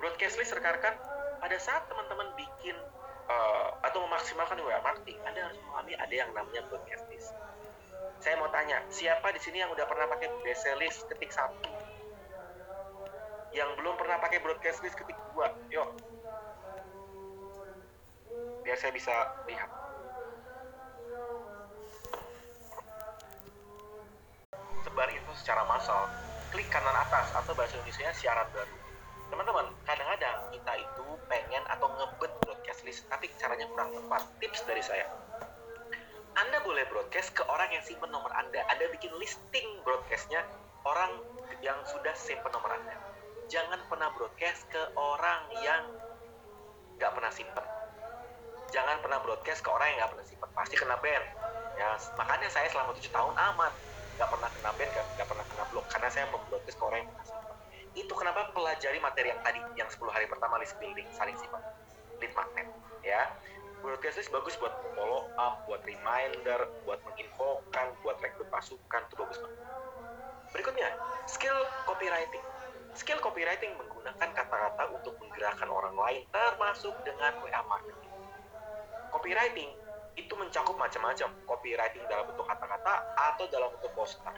Broadcast 0.00 0.40
list 0.40 0.56
rekan-rekan 0.56 0.96
pada 1.44 1.60
saat 1.60 1.84
teman-teman 1.92 2.32
bikin 2.40 2.72
uh, 3.28 3.68
atau 3.84 4.00
memaksimalkan 4.08 4.56
WA 4.64 4.80
marketing, 4.80 5.20
Anda 5.28 5.44
harus 5.44 5.60
memahami 5.60 5.92
ada 5.92 6.14
yang 6.16 6.32
namanya 6.32 6.64
broadcast 6.72 7.04
list. 7.12 7.36
Saya 8.24 8.40
mau 8.40 8.48
tanya, 8.48 8.80
siapa 8.88 9.28
di 9.28 9.36
sini 9.44 9.60
yang 9.60 9.68
udah 9.68 9.84
pernah 9.84 10.08
pakai 10.08 10.32
list 10.80 11.04
ketik 11.12 11.28
satu? 11.28 11.68
Yang 13.52 13.76
belum 13.76 13.92
pernah 14.00 14.16
pakai 14.24 14.40
broadcast 14.40 14.80
list 14.80 14.96
ketik 14.96 15.20
dua? 15.36 15.52
Yuk 15.68 16.16
biar 18.64 18.80
saya 18.80 18.96
bisa 18.96 19.12
lihat. 19.44 19.68
Sebar 24.80 25.12
info 25.12 25.32
secara 25.36 25.68
massal. 25.68 26.08
Klik 26.48 26.64
kanan 26.72 26.96
atas 26.96 27.28
atau 27.36 27.52
bahasa 27.52 27.76
Indonesia 27.76 28.08
siaran 28.16 28.48
baru 28.56 28.83
teman-teman 29.34 29.66
kadang-kadang 29.82 30.46
kita 30.54 30.72
itu 30.78 31.06
pengen 31.26 31.66
atau 31.66 31.90
ngebet 31.90 32.30
broadcast 32.38 32.86
list 32.86 33.02
tapi 33.10 33.26
caranya 33.34 33.66
kurang 33.66 33.90
tepat. 33.90 34.22
Tips 34.38 34.62
dari 34.62 34.78
saya. 34.78 35.10
Anda 36.38 36.62
boleh 36.62 36.86
broadcast 36.86 37.34
ke 37.34 37.42
orang 37.50 37.66
yang 37.74 37.82
simpen 37.82 38.14
nomor 38.14 38.30
Anda. 38.30 38.62
Anda 38.70 38.86
bikin 38.94 39.10
listing 39.18 39.82
broadcastnya 39.82 40.38
orang 40.86 41.18
yang 41.66 41.74
sudah 41.82 42.14
simpen 42.14 42.46
nomor 42.54 42.78
Anda. 42.78 42.94
Jangan 43.50 43.82
pernah 43.90 44.14
broadcast 44.14 44.70
ke 44.70 44.82
orang 44.94 45.50
yang 45.66 45.82
nggak 47.02 47.10
pernah 47.10 47.34
simpen. 47.34 47.66
Jangan 48.70 49.02
pernah 49.02 49.18
broadcast 49.18 49.66
ke 49.66 49.70
orang 49.74 49.86
yang 49.90 49.98
nggak 49.98 50.12
pernah 50.14 50.26
simpen. 50.30 50.50
Pasti 50.54 50.74
kena 50.78 50.94
ban. 51.02 51.22
Ya 51.74 51.98
makanya 52.14 52.46
saya 52.54 52.70
selama 52.70 52.94
tujuh 53.02 53.10
tahun 53.10 53.34
aman 53.34 53.74
nggak 54.14 54.30
pernah 54.30 54.46
kena 54.46 54.70
ban 54.78 54.88
nggak 54.94 55.26
pernah 55.26 55.42
kena 55.50 55.64
blok. 55.74 55.90
Karena 55.90 56.06
saya 56.06 56.30
membroadcast 56.30 56.78
ke 56.78 56.84
orang 56.86 57.02
yang 57.02 57.10
pernah 57.10 57.26
simpen 57.26 57.53
itu 57.94 58.12
kenapa 58.14 58.50
pelajari 58.50 58.98
materi 58.98 59.30
yang 59.30 59.40
tadi 59.46 59.60
yang 59.78 59.88
10 59.90 60.02
hari 60.10 60.26
pertama 60.26 60.58
list 60.58 60.74
building 60.82 61.06
saling 61.14 61.34
simpan 61.38 61.62
lead 62.18 62.32
magnet 62.34 62.66
ya 63.06 63.30
broadcast 63.82 64.18
list 64.18 64.30
bagus 64.34 64.58
buat 64.58 64.74
follow 64.98 65.30
up 65.38 65.62
buat 65.70 65.82
reminder 65.86 66.70
buat 66.82 66.98
menginfokan 67.06 67.94
buat 68.02 68.18
rekrut 68.18 68.50
pasukan 68.50 69.02
itu 69.06 69.14
bagus 69.14 69.38
banget 69.38 69.60
berikutnya 70.50 70.88
skill 71.26 71.58
copywriting 71.86 72.42
Skill 72.94 73.18
copywriting 73.18 73.74
menggunakan 73.74 74.30
kata-kata 74.30 74.86
untuk 74.94 75.18
menggerakkan 75.18 75.66
orang 75.66 75.98
lain, 75.98 76.22
termasuk 76.30 76.94
dengan 77.02 77.34
WA 77.42 77.58
marketing. 77.66 78.14
Copywriting 79.10 79.70
itu 80.14 80.30
mencakup 80.38 80.78
macam-macam, 80.78 81.26
copywriting 81.42 82.06
dalam 82.06 82.30
bentuk 82.30 82.46
kata-kata 82.46 82.94
atau 83.18 83.50
dalam 83.50 83.66
bentuk 83.74 83.90
poster. 83.98 84.30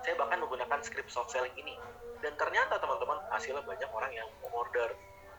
Saya 0.00 0.16
bahkan 0.16 0.40
menggunakan 0.40 0.80
script 0.80 1.12
soft 1.12 1.36
selling 1.36 1.52
ini, 1.60 1.76
dan 2.20 2.32
ternyata 2.36 2.76
teman-teman 2.76 3.18
hasilnya 3.32 3.64
banyak 3.64 3.90
orang 3.90 4.12
yang 4.12 4.28
mau 4.44 4.64
order. 4.64 4.92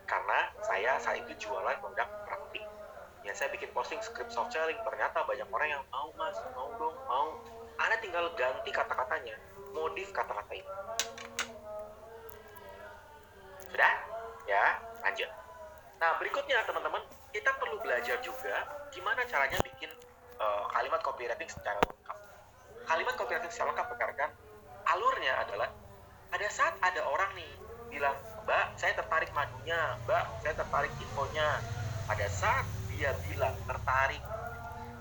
Karena 0.09 0.51
saya 0.65 0.99
saat 0.99 1.23
itu 1.23 1.47
jualan 1.47 1.77
produk 1.79 2.09
praktik 2.27 2.65
ya 3.21 3.37
saya 3.37 3.53
bikin 3.53 3.69
posting 3.71 4.01
script 4.01 4.33
soft 4.33 4.51
selling. 4.51 4.77
Ternyata 4.81 5.23
banyak 5.23 5.47
orang 5.49 5.69
yang 5.69 5.83
mau 5.93 6.09
mas. 6.17 6.37
Mau 6.57 6.73
dong 6.75 6.97
mau. 7.05 7.37
Anda 7.77 7.97
tinggal 8.01 8.33
ganti 8.33 8.69
kata-katanya. 8.73 9.37
Modif 9.71 10.09
kata-kata 10.11 10.51
ini. 10.51 10.71
Sudah? 13.71 13.93
Ya 14.49 14.81
lanjut. 15.05 15.29
Nah 16.01 16.17
berikutnya 16.17 16.65
teman-teman 16.65 17.05
kita 17.31 17.55
perlu 17.61 17.79
belajar 17.79 18.19
juga 18.19 18.67
gimana 18.91 19.23
caranya 19.29 19.55
bikin 19.63 19.87
uh, 20.41 20.67
kalimat 20.75 20.99
copywriting 21.05 21.47
secara 21.47 21.79
lengkap. 21.79 22.17
Kalimat 22.89 23.13
copywriting 23.15 23.53
secara 23.53 23.71
lengkap 23.71 23.87
rekan 23.95 24.31
alurnya 24.91 25.33
adalah 25.45 25.69
pada 26.31 26.47
saat 26.47 26.73
ada 26.79 27.03
orang 27.03 27.35
nih 27.35 27.51
bilang 27.91 28.15
mbak 28.47 28.79
saya 28.79 28.95
tertarik 28.95 29.27
madunya. 29.35 29.99
Mbak 30.07 30.23
saya 30.41 30.53
tertarik 30.55 30.91
infonya. 31.03 31.59
Pada 32.07 32.27
saat 32.31 32.65
dia 32.95 33.11
bilang 33.27 33.53
tertarik. 33.67 34.23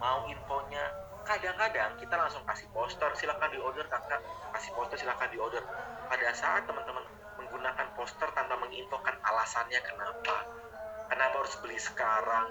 Mau 0.03 0.27
infonya. 0.27 0.85
Kadang-kadang 1.23 1.95
kita 2.03 2.19
langsung 2.19 2.43
kasih 2.43 2.67
poster 2.75 3.15
silakan 3.15 3.55
di 3.55 3.63
order 3.63 3.87
kakak 3.87 4.19
kasih 4.59 4.75
poster 4.75 4.99
silakan 4.99 5.31
di 5.31 5.39
order 5.39 5.63
pada 6.11 6.35
saat 6.35 6.67
teman-teman 6.67 7.07
menggunakan 7.39 7.87
poster 7.95 8.27
tanpa 8.35 8.59
menginfokan 8.59 9.15
alasannya 9.23 9.79
kenapa. 9.87 10.37
Kenapa 11.07 11.35
harus 11.39 11.55
beli 11.63 11.79
sekarang? 11.79 12.51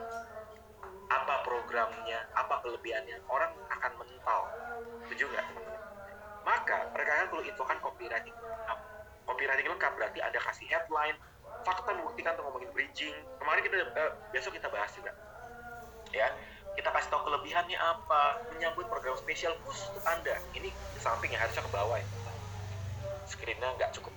Apa 1.09 1.35
programnya? 1.43 2.23
Apa 2.31 2.63
kelebihannya? 2.63 3.19
Orang 3.27 3.51
akan 3.67 3.91
mental. 3.99 4.41
Setuju 5.03 5.25
nggak? 5.35 5.47
teman-teman 5.47 5.78
maka 6.49 6.89
mereka 6.97 7.29
perlu 7.29 7.45
infokan 7.45 7.77
copywriting 7.77 8.33
copywriting 9.29 9.69
lengkap 9.69 9.93
berarti 9.93 10.19
ada 10.25 10.39
kasih 10.41 10.65
headline 10.65 11.13
fakta 11.61 11.91
membuktikan 11.93 12.33
untuk 12.37 12.45
ngomongin 12.49 12.69
bridging. 12.73 13.15
Kemarin 13.37 13.61
kita 13.61 13.75
uh, 13.93 14.11
besok 14.31 14.55
kita 14.55 14.67
bahas 14.71 14.91
juga. 14.95 15.11
Ya 16.09 16.33
kita 16.77 16.89
kasih 16.95 17.09
tahu 17.11 17.27
kelebihannya 17.27 17.75
apa 17.75 18.39
menyambut 18.55 18.87
program 18.87 19.13
spesial 19.19 19.53
khusus 19.67 19.91
untuk 19.91 20.05
anda. 20.07 20.39
Ini 20.55 20.69
di 20.71 20.99
samping 20.99 21.29
ya 21.35 21.39
harusnya 21.43 21.61
ke 21.65 21.71
bawah 21.71 21.97
ya. 21.99 22.07
Screennya 23.27 23.69
nggak 23.77 23.91
cukup. 23.99 24.13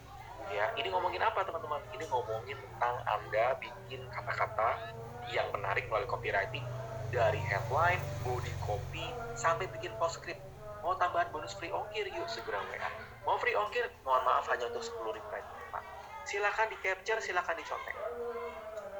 Ya 0.52 0.70
ini 0.78 0.88
ngomongin 0.92 1.20
apa 1.20 1.44
teman-teman? 1.44 1.80
Ini 1.96 2.04
ngomongin 2.08 2.56
tentang 2.56 2.96
anda 3.08 3.56
bikin 3.58 4.00
kata-kata 4.12 4.94
yang 5.32 5.48
menarik 5.52 5.88
melalui 5.90 6.08
copywriting. 6.08 6.64
Dari 7.12 7.36
headline, 7.44 8.00
body 8.24 8.52
copy, 8.64 9.04
sampai 9.36 9.68
bikin 9.68 9.92
post 10.00 10.16
script. 10.16 10.40
Mau 10.82 10.98
tambahan 10.98 11.30
bonus 11.30 11.54
free 11.54 11.70
ongkir 11.70 12.10
yuk 12.10 12.26
segera 12.26 12.58
WA. 12.58 12.90
Mau 13.22 13.38
free 13.38 13.54
ongkir, 13.54 13.86
mohon 14.02 14.22
maaf 14.26 14.50
hanya 14.50 14.66
untuk 14.66 14.82
10 14.82 15.14
reply 15.14 15.40
Pak. 15.70 15.82
Silakan 16.26 16.66
di 16.70 16.76
capture, 16.82 17.22
silakan 17.22 17.54
dicontek. 17.54 17.96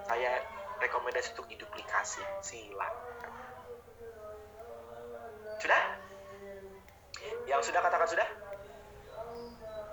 Saya 0.06 0.42
rekomendasi 0.78 1.34
untuk 1.34 1.50
diduplikasi, 1.50 2.22
silakan. 2.42 3.30
Sudah? 5.58 5.82
Yang 7.46 7.70
sudah 7.70 7.80
katakan 7.82 8.06
sudah? 8.06 8.28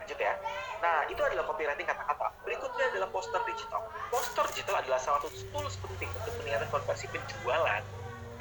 Lanjut 0.02 0.18
ya. 0.18 0.34
Nah, 0.82 1.06
itu 1.10 1.22
adalah 1.22 1.46
copywriting 1.46 1.86
kata-kata. 1.86 2.34
Berikutnya 2.42 2.86
adalah 2.90 3.10
poster 3.14 3.42
digital. 3.46 3.82
Poster 4.10 4.46
digital 4.54 4.82
adalah 4.82 4.98
salah 4.98 5.22
satu 5.22 5.30
tools 5.54 5.76
penting 5.78 6.10
untuk 6.18 6.34
meningkatkan 6.42 6.70
konversi 6.74 7.06
penjualan 7.14 7.82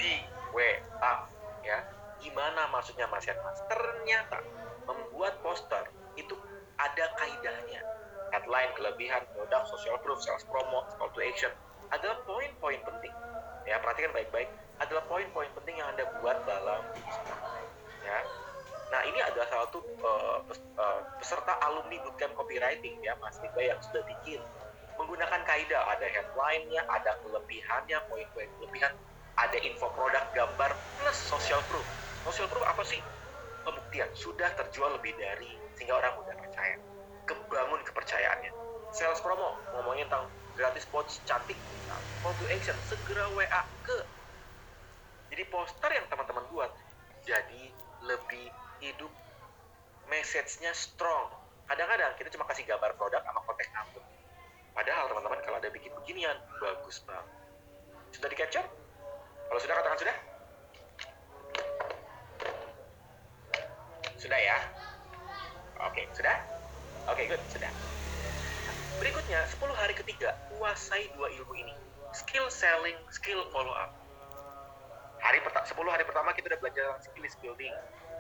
di 0.01 0.25
WA. 0.57 1.15
Ya, 1.67 1.85
gimana 2.29 2.69
maksudnya 2.69 3.09
Mas 3.09 3.25
Mas? 3.25 3.59
Ternyata 3.73 4.45
membuat 4.85 5.41
poster 5.41 5.89
itu 6.21 6.37
ada 6.77 7.05
kaidahnya. 7.17 7.81
Headline, 8.29 8.77
kelebihan, 8.77 9.25
produk, 9.33 9.65
social 9.65 9.97
proof, 10.05 10.21
sales 10.21 10.45
promo, 10.45 10.85
call 11.01 11.09
to 11.17 11.25
action 11.25 11.49
adalah 11.89 12.21
poin-poin 12.29 12.77
penting. 12.85 13.15
Ya, 13.65 13.81
perhatikan 13.81 14.13
baik-baik. 14.13 14.53
Adalah 14.77 15.01
poin-poin 15.09 15.49
penting 15.57 15.81
yang 15.81 15.89
Anda 15.97 16.05
buat 16.21 16.45
dalam 16.45 16.85
Ya. 18.05 18.25
Nah, 18.89 19.05
ini 19.05 19.21
adalah 19.21 19.45
salah 19.53 19.69
satu 19.69 19.85
uh, 20.01 20.41
peserta 21.21 21.61
alumni 21.61 22.01
bootcamp 22.01 22.33
copywriting 22.33 22.97
ya, 23.05 23.13
Mas 23.21 23.37
Tiba 23.37 23.61
yang 23.61 23.77
sudah 23.85 24.01
bikin 24.09 24.41
menggunakan 24.97 25.45
kaidah 25.45 25.93
ada 25.93 26.09
headline-nya, 26.09 26.89
ada 26.89 27.21
kelebihannya, 27.21 27.99
poin-poin 28.09 28.49
kelebihan, 28.57 28.97
ada 29.37 29.57
info 29.61 29.93
produk, 29.93 30.25
gambar 30.33 30.73
plus 30.73 31.19
social 31.21 31.61
proof. 31.69 31.85
Social 32.29 32.45
proof 32.53 32.65
apa 32.69 32.85
sih? 32.85 33.01
pembuktian. 33.65 34.09
Sudah 34.17 34.49
terjual 34.57 34.97
lebih 35.01 35.17
dari 35.17 35.49
sehingga 35.77 35.97
orang 35.97 36.13
mudah 36.21 36.37
percaya. 36.37 36.77
Kebangun 37.25 37.81
kepercayaannya. 37.85 38.53
Sales 38.93 39.21
promo. 39.21 39.57
Ngomongin 39.77 40.09
tentang 40.09 40.29
gratis 40.57 40.85
pouch 40.89 41.09
cantik. 41.29 41.57
Nah, 41.89 42.01
call 42.25 42.33
to 42.41 42.45
action. 42.49 42.77
Segera 42.89 43.29
WA 43.33 43.63
ke. 43.85 43.99
Jadi 45.33 45.43
poster 45.53 45.91
yang 45.93 46.09
teman-teman 46.09 46.45
buat 46.53 46.73
jadi 47.25 47.73
lebih 48.05 48.49
hidup. 48.81 49.13
Message-nya 50.09 50.73
strong. 50.73 51.29
Kadang-kadang 51.69 52.17
kita 52.17 52.33
cuma 52.33 52.49
kasih 52.49 52.65
gambar 52.65 52.97
produk 52.97 53.21
sama 53.25 53.45
kontak 53.45 53.69
number 53.77 54.01
padahal 54.79 55.11
teman-teman 55.11 55.43
kalau 55.43 55.59
ada 55.59 55.69
bikin 55.75 55.91
beginian 55.91 56.39
bagus 56.63 57.03
banget. 57.03 57.27
Sudah 58.15 58.31
di 58.31 58.39
capture? 58.39 58.63
Kalau 59.51 59.61
sudah 59.61 59.75
katakan 59.75 59.99
sudah 59.99 60.17
Sudah 64.19 64.35
ya? 64.35 64.59
Oke, 65.87 66.11
sudah? 66.11 66.35
Oke, 67.07 67.31
good, 67.31 67.39
sudah. 67.55 67.71
Berikutnya, 68.99 69.47
10 69.47 69.71
hari 69.79 69.95
ketiga, 69.95 70.35
kuasai 70.59 71.07
dua 71.15 71.31
ilmu 71.39 71.55
ini. 71.55 71.71
Skill 72.11 72.51
selling, 72.51 72.99
skill 73.15 73.47
follow 73.55 73.71
up. 73.71 73.95
Hari 75.23 75.39
pertama 75.47 75.63
10 75.71 75.95
hari 75.95 76.03
pertama 76.03 76.35
kita 76.35 76.51
udah 76.51 76.59
belajar 76.59 76.99
skill 76.99 77.31
building, 77.55 77.71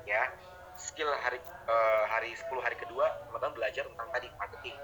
ya. 0.06 0.30
Skill 0.78 1.10
hari 1.18 1.42
uh, 1.66 2.04
hari 2.06 2.30
10 2.30 2.46
hari 2.62 2.78
kedua, 2.78 3.10
teman-teman 3.26 3.58
belajar 3.58 3.82
tentang 3.90 4.08
tadi 4.14 4.30
marketing. 4.38 4.78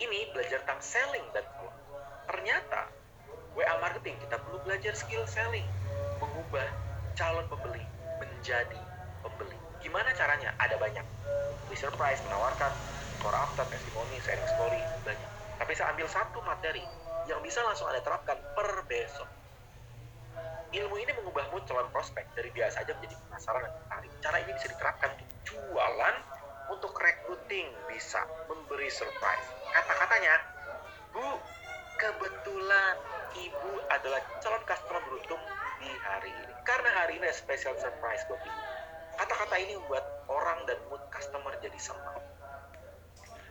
Ini 0.00 0.32
belajar 0.32 0.64
tentang 0.64 0.80
selling 0.80 1.28
dan 1.36 1.44
follow 1.60 1.68
up. 1.68 1.76
Ternyata 2.32 2.88
WA 3.52 3.74
marketing 3.84 4.16
kita 4.24 4.40
perlu 4.40 4.64
belajar 4.64 4.96
skill 4.96 5.28
selling, 5.28 5.68
mengubah 6.24 6.72
calon 7.12 7.44
pembeli 7.52 7.84
menjadi 8.16 8.95
Gimana 9.86 10.10
caranya? 10.18 10.50
Ada 10.58 10.82
banyak. 10.82 11.06
Di 11.70 11.78
surprise, 11.78 12.18
menawarkan, 12.26 12.74
core 13.22 13.38
after, 13.38 13.62
testimoni, 13.70 14.18
sharing 14.18 14.42
story, 14.58 14.82
banyak. 15.06 15.30
Tapi 15.62 15.72
saya 15.78 15.94
ambil 15.94 16.10
satu 16.10 16.42
materi 16.42 16.82
yang 17.30 17.38
bisa 17.38 17.62
langsung 17.62 17.86
Anda 17.86 18.02
terapkan 18.02 18.34
per 18.34 18.82
besok. 18.90 19.30
Ilmu 20.74 20.96
ini 20.98 21.14
mengubah 21.22 21.54
mood 21.54 21.62
calon 21.70 21.86
prospek 21.94 22.26
dari 22.34 22.50
biasa 22.50 22.82
aja 22.82 22.98
menjadi 22.98 23.14
penasaran 23.30 23.62
dan 23.62 23.72
tertarik. 23.78 24.10
Cara 24.18 24.36
ini 24.42 24.50
bisa 24.58 24.66
diterapkan 24.74 25.08
untuk 25.14 25.30
jualan, 25.54 26.14
untuk 26.74 26.92
recruiting, 26.98 27.70
bisa 27.86 28.26
memberi 28.50 28.90
surprise. 28.90 29.46
Kata-katanya, 29.70 30.34
Bu, 31.14 31.38
kebetulan 31.94 32.94
Ibu 33.38 33.86
adalah 33.94 34.18
calon 34.42 34.66
customer 34.66 34.98
beruntung 35.06 35.42
di 35.78 35.94
hari 36.02 36.34
ini. 36.34 36.54
Karena 36.66 36.90
hari 36.90 37.22
ini 37.22 37.30
ada 37.30 37.38
special 37.38 37.78
surprise 37.78 38.26
buat 38.26 38.42
Ibu 38.42 38.75
Kata-kata 39.16 39.56
ini 39.56 39.72
membuat 39.80 40.04
orang 40.28 40.68
dan 40.68 40.76
mood 40.92 41.00
customer 41.08 41.56
jadi 41.64 41.78
senang. 41.80 42.20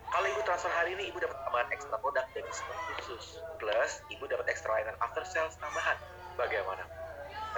Kalau 0.06 0.26
ibu 0.30 0.40
transfer 0.46 0.70
hari 0.70 0.94
ini, 0.94 1.10
ibu 1.10 1.18
dapat 1.18 1.34
tambahan 1.42 1.68
ekstra 1.74 1.98
produk 1.98 2.24
dan 2.30 2.42
diskon 2.46 2.78
khusus. 2.94 3.42
Plus, 3.58 3.92
ibu 4.14 4.24
dapat 4.30 4.46
ekstra 4.48 4.70
layanan 4.78 4.96
after 5.02 5.26
sales 5.26 5.58
tambahan. 5.58 5.98
Bagaimana? 6.38 6.86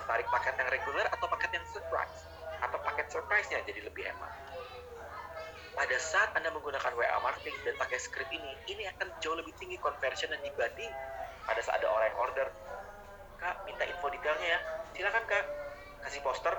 Tertarik 0.00 0.26
paket 0.32 0.54
yang 0.56 0.68
reguler 0.72 1.06
atau 1.12 1.26
paket 1.28 1.60
yang 1.60 1.66
surprise? 1.68 2.24
Atau 2.64 2.80
paket 2.80 3.06
surprise-nya 3.12 3.60
jadi 3.68 3.84
lebih 3.84 4.08
hemat? 4.08 4.32
Pada 5.76 5.96
saat 6.02 6.34
Anda 6.34 6.50
menggunakan 6.50 6.90
WA 6.96 7.18
marketing 7.22 7.54
dan 7.62 7.74
pakai 7.78 7.98
script 8.02 8.32
ini, 8.34 8.52
ini 8.66 8.88
akan 8.90 9.06
jauh 9.22 9.36
lebih 9.38 9.54
tinggi 9.60 9.78
conversion 9.78 10.32
dan 10.32 10.42
dibanding 10.42 10.90
pada 11.46 11.60
saat 11.62 11.78
ada 11.78 11.86
orang 11.92 12.10
yang 12.10 12.18
order. 12.18 12.48
Kak, 13.38 13.62
minta 13.68 13.86
info 13.86 14.10
detailnya 14.10 14.58
ya. 14.58 14.60
Silakan 14.98 15.22
kak, 15.30 15.44
kasih 16.02 16.18
poster, 16.26 16.54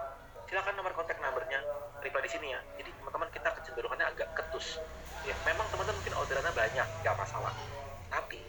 silakan 0.50 0.74
nomor 0.82 0.98
kontak 0.98 1.22
numbernya 1.22 1.62
reply 2.02 2.26
di 2.26 2.32
sini 2.34 2.48
ya. 2.58 2.60
Jadi 2.82 2.90
teman-teman 2.98 3.30
kita 3.30 3.54
kecenderungannya 3.54 4.06
agak 4.10 4.34
ketus. 4.34 4.82
Ya 5.22 5.38
memang 5.46 5.70
teman-teman 5.70 6.02
mungkin 6.02 6.16
orderannya 6.18 6.54
banyak 6.58 6.88
nggak 7.06 7.16
masalah. 7.16 7.54
Tapi 8.10 8.42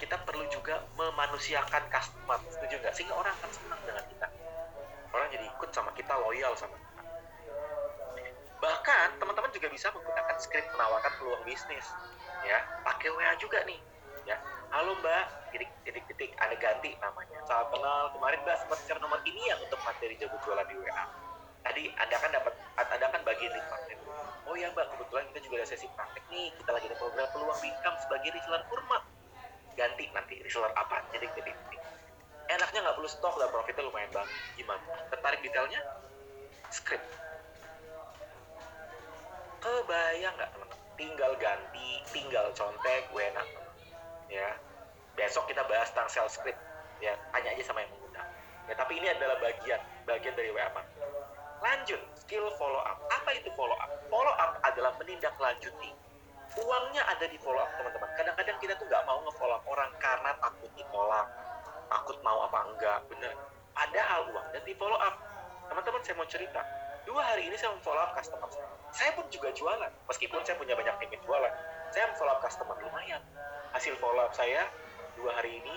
kita 0.00 0.16
perlu 0.24 0.48
juga 0.48 0.80
memanusiakan 0.96 1.92
customer. 1.92 2.40
Setuju 2.48 2.80
nggak? 2.80 2.94
Sehingga 2.96 3.14
orang 3.20 3.36
akan 3.36 3.50
senang 3.52 3.80
dengan 3.84 4.04
kita. 4.08 4.26
Orang 5.12 5.28
jadi 5.28 5.44
ikut 5.44 5.70
sama 5.76 5.92
kita 5.92 6.16
loyal 6.16 6.56
sama 6.56 6.80
kita. 6.80 7.02
Bahkan 8.64 9.08
teman-teman 9.20 9.52
juga 9.52 9.68
bisa 9.68 9.92
menggunakan 9.92 10.36
script 10.40 10.72
menawarkan 10.72 11.12
peluang 11.20 11.44
bisnis. 11.44 11.84
Ya 12.48 12.64
pakai 12.80 13.12
WA 13.12 13.36
juga 13.36 13.60
nih. 13.68 13.76
Ya 14.24 14.40
halo 14.72 14.96
mbak 15.04 15.39
titik 15.50 15.70
titik 15.86 16.04
titik. 16.10 16.30
Ada 16.38 16.54
ganti 16.56 16.94
namanya. 16.98 17.38
Salam 17.46 17.68
kenal. 17.74 18.10
Kemarin 18.14 18.38
mbak 18.42 18.56
sempat 18.62 18.78
share 18.86 19.00
nomor 19.02 19.20
ini 19.26 19.50
ya 19.50 19.56
untuk 19.58 19.78
materi 19.82 20.14
jago 20.18 20.36
jualan 20.42 20.66
di 20.66 20.76
WA 20.78 21.04
tadi 21.60 21.92
anda 21.92 22.16
kan 22.16 22.32
dapat 22.32 22.56
anda 22.80 23.06
kan 23.12 23.20
di 23.20 23.60
praktek 23.68 24.00
oh 24.48 24.56
ya 24.56 24.72
mbak 24.72 24.88
kebetulan 24.96 25.28
kita 25.30 25.38
juga 25.44 25.54
ada 25.62 25.66
sesi 25.68 25.86
praktek 25.94 26.24
nih. 26.32 26.48
Kita 26.58 26.70
lagi 26.74 26.86
ada 26.90 26.98
program 26.98 27.28
peluang 27.30 27.60
income 27.62 27.96
sebagai 28.02 28.28
reseller 28.34 28.62
kurma. 28.66 28.98
Ganti 29.78 30.04
nanti 30.10 30.34
reseller 30.42 30.72
apa? 30.74 31.04
Titik 31.14 31.30
titik 31.38 31.54
titik. 31.54 31.80
Enak 32.50 32.66
enaknya 32.66 32.78
nggak 32.90 32.96
perlu 32.98 33.10
stok 33.10 33.34
dan 33.38 33.48
profitnya 33.54 33.86
lumayan 33.86 34.10
banget. 34.10 34.32
Gimana? 34.58 34.82
Tertarik 35.06 35.40
detailnya? 35.46 35.80
Script. 36.74 37.06
Kebayang 39.62 40.34
nggak 40.34 40.50
teman 40.50 40.70
tinggal 41.00 41.32
ganti 41.40 42.04
tinggal 42.12 42.52
contek 42.52 43.08
gue 43.08 43.24
enak 43.24 43.48
ya 44.28 44.52
besok 45.20 45.44
kita 45.52 45.60
bahas 45.68 45.92
tentang 45.92 46.08
sales 46.08 46.32
script. 46.32 46.56
Ya 47.04 47.12
tanya 47.32 47.52
aja 47.52 47.64
sama 47.68 47.84
yang 47.84 47.92
mengundang 47.92 48.28
ya 48.70 48.74
tapi 48.78 49.02
ini 49.02 49.10
adalah 49.10 49.34
bagian 49.42 49.82
bagian 50.06 50.30
dari 50.38 50.54
WA 50.54 50.70
lanjut 51.60 51.98
skill 52.14 52.46
follow 52.54 52.78
up 52.86 53.02
apa 53.10 53.34
itu 53.34 53.50
follow 53.58 53.74
up 53.74 53.90
follow 54.08 54.32
up 54.40 54.56
adalah 54.64 54.94
menindaklanjuti. 54.96 55.92
Uangnya 56.50 57.06
ada 57.06 57.30
di 57.30 57.38
follow 57.38 57.62
up 57.62 57.70
teman-teman. 57.78 58.10
Kadang-kadang 58.18 58.58
kita 58.58 58.74
tuh 58.74 58.82
nggak 58.90 59.06
mau 59.06 59.22
nge-follow 59.22 59.54
up 59.54 59.64
orang 59.70 59.86
karena 60.02 60.34
takut 60.42 60.66
ditolak 60.74 61.26
takut 61.86 62.18
mau 62.26 62.42
apa 62.42 62.58
enggak 62.74 62.98
bener. 63.06 63.34
Padahal 63.70 64.26
uangnya 64.34 64.60
di 64.66 64.74
follow 64.74 64.98
up 64.98 65.14
teman-teman 65.70 66.00
saya 66.02 66.16
mau 66.18 66.26
cerita. 66.26 66.62
Dua 67.06 67.22
hari 67.22 67.46
ini 67.46 67.54
saya 67.54 67.70
follow 67.86 68.02
up 68.02 68.18
customer 68.18 68.50
saya. 68.50 68.66
Saya 68.90 69.10
pun 69.14 69.30
juga 69.30 69.54
jualan. 69.54 69.92
Meskipun 70.10 70.42
saya 70.42 70.58
punya 70.58 70.74
banyak 70.74 70.94
tim 71.06 71.22
jualan 71.22 71.54
saya 71.94 72.10
follow 72.18 72.34
up 72.34 72.42
customer 72.42 72.74
lumayan. 72.82 73.22
Hasil 73.70 73.94
follow 74.02 74.26
up 74.26 74.34
saya 74.34 74.66
dua 75.20 75.36
hari 75.36 75.60
ini 75.60 75.76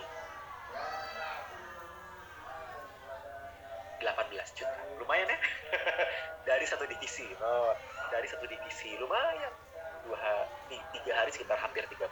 18 4.00 4.60
juta. 4.60 4.80
Lumayan 5.00 5.28
ya? 5.28 5.40
Dari 6.50 6.66
satu 6.68 6.84
divisi 6.88 7.24
oh, 7.40 7.72
dari 8.12 8.28
satu 8.28 8.44
divisi 8.44 9.00
lumayan. 9.00 9.52
Dua 10.04 10.20
hari, 10.20 10.76
tiga 10.92 11.16
hari 11.16 11.32
sekitar 11.32 11.56
hampir 11.56 11.88
tiga 11.88 12.12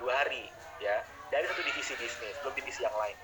dua 0.00 0.12
hari 0.24 0.48
ya. 0.80 1.04
Dari 1.28 1.44
satu 1.44 1.60
divisi 1.60 1.92
bisnis 2.00 2.36
belum 2.40 2.56
divisi 2.56 2.80
yang 2.80 2.96
lain. 2.96 3.16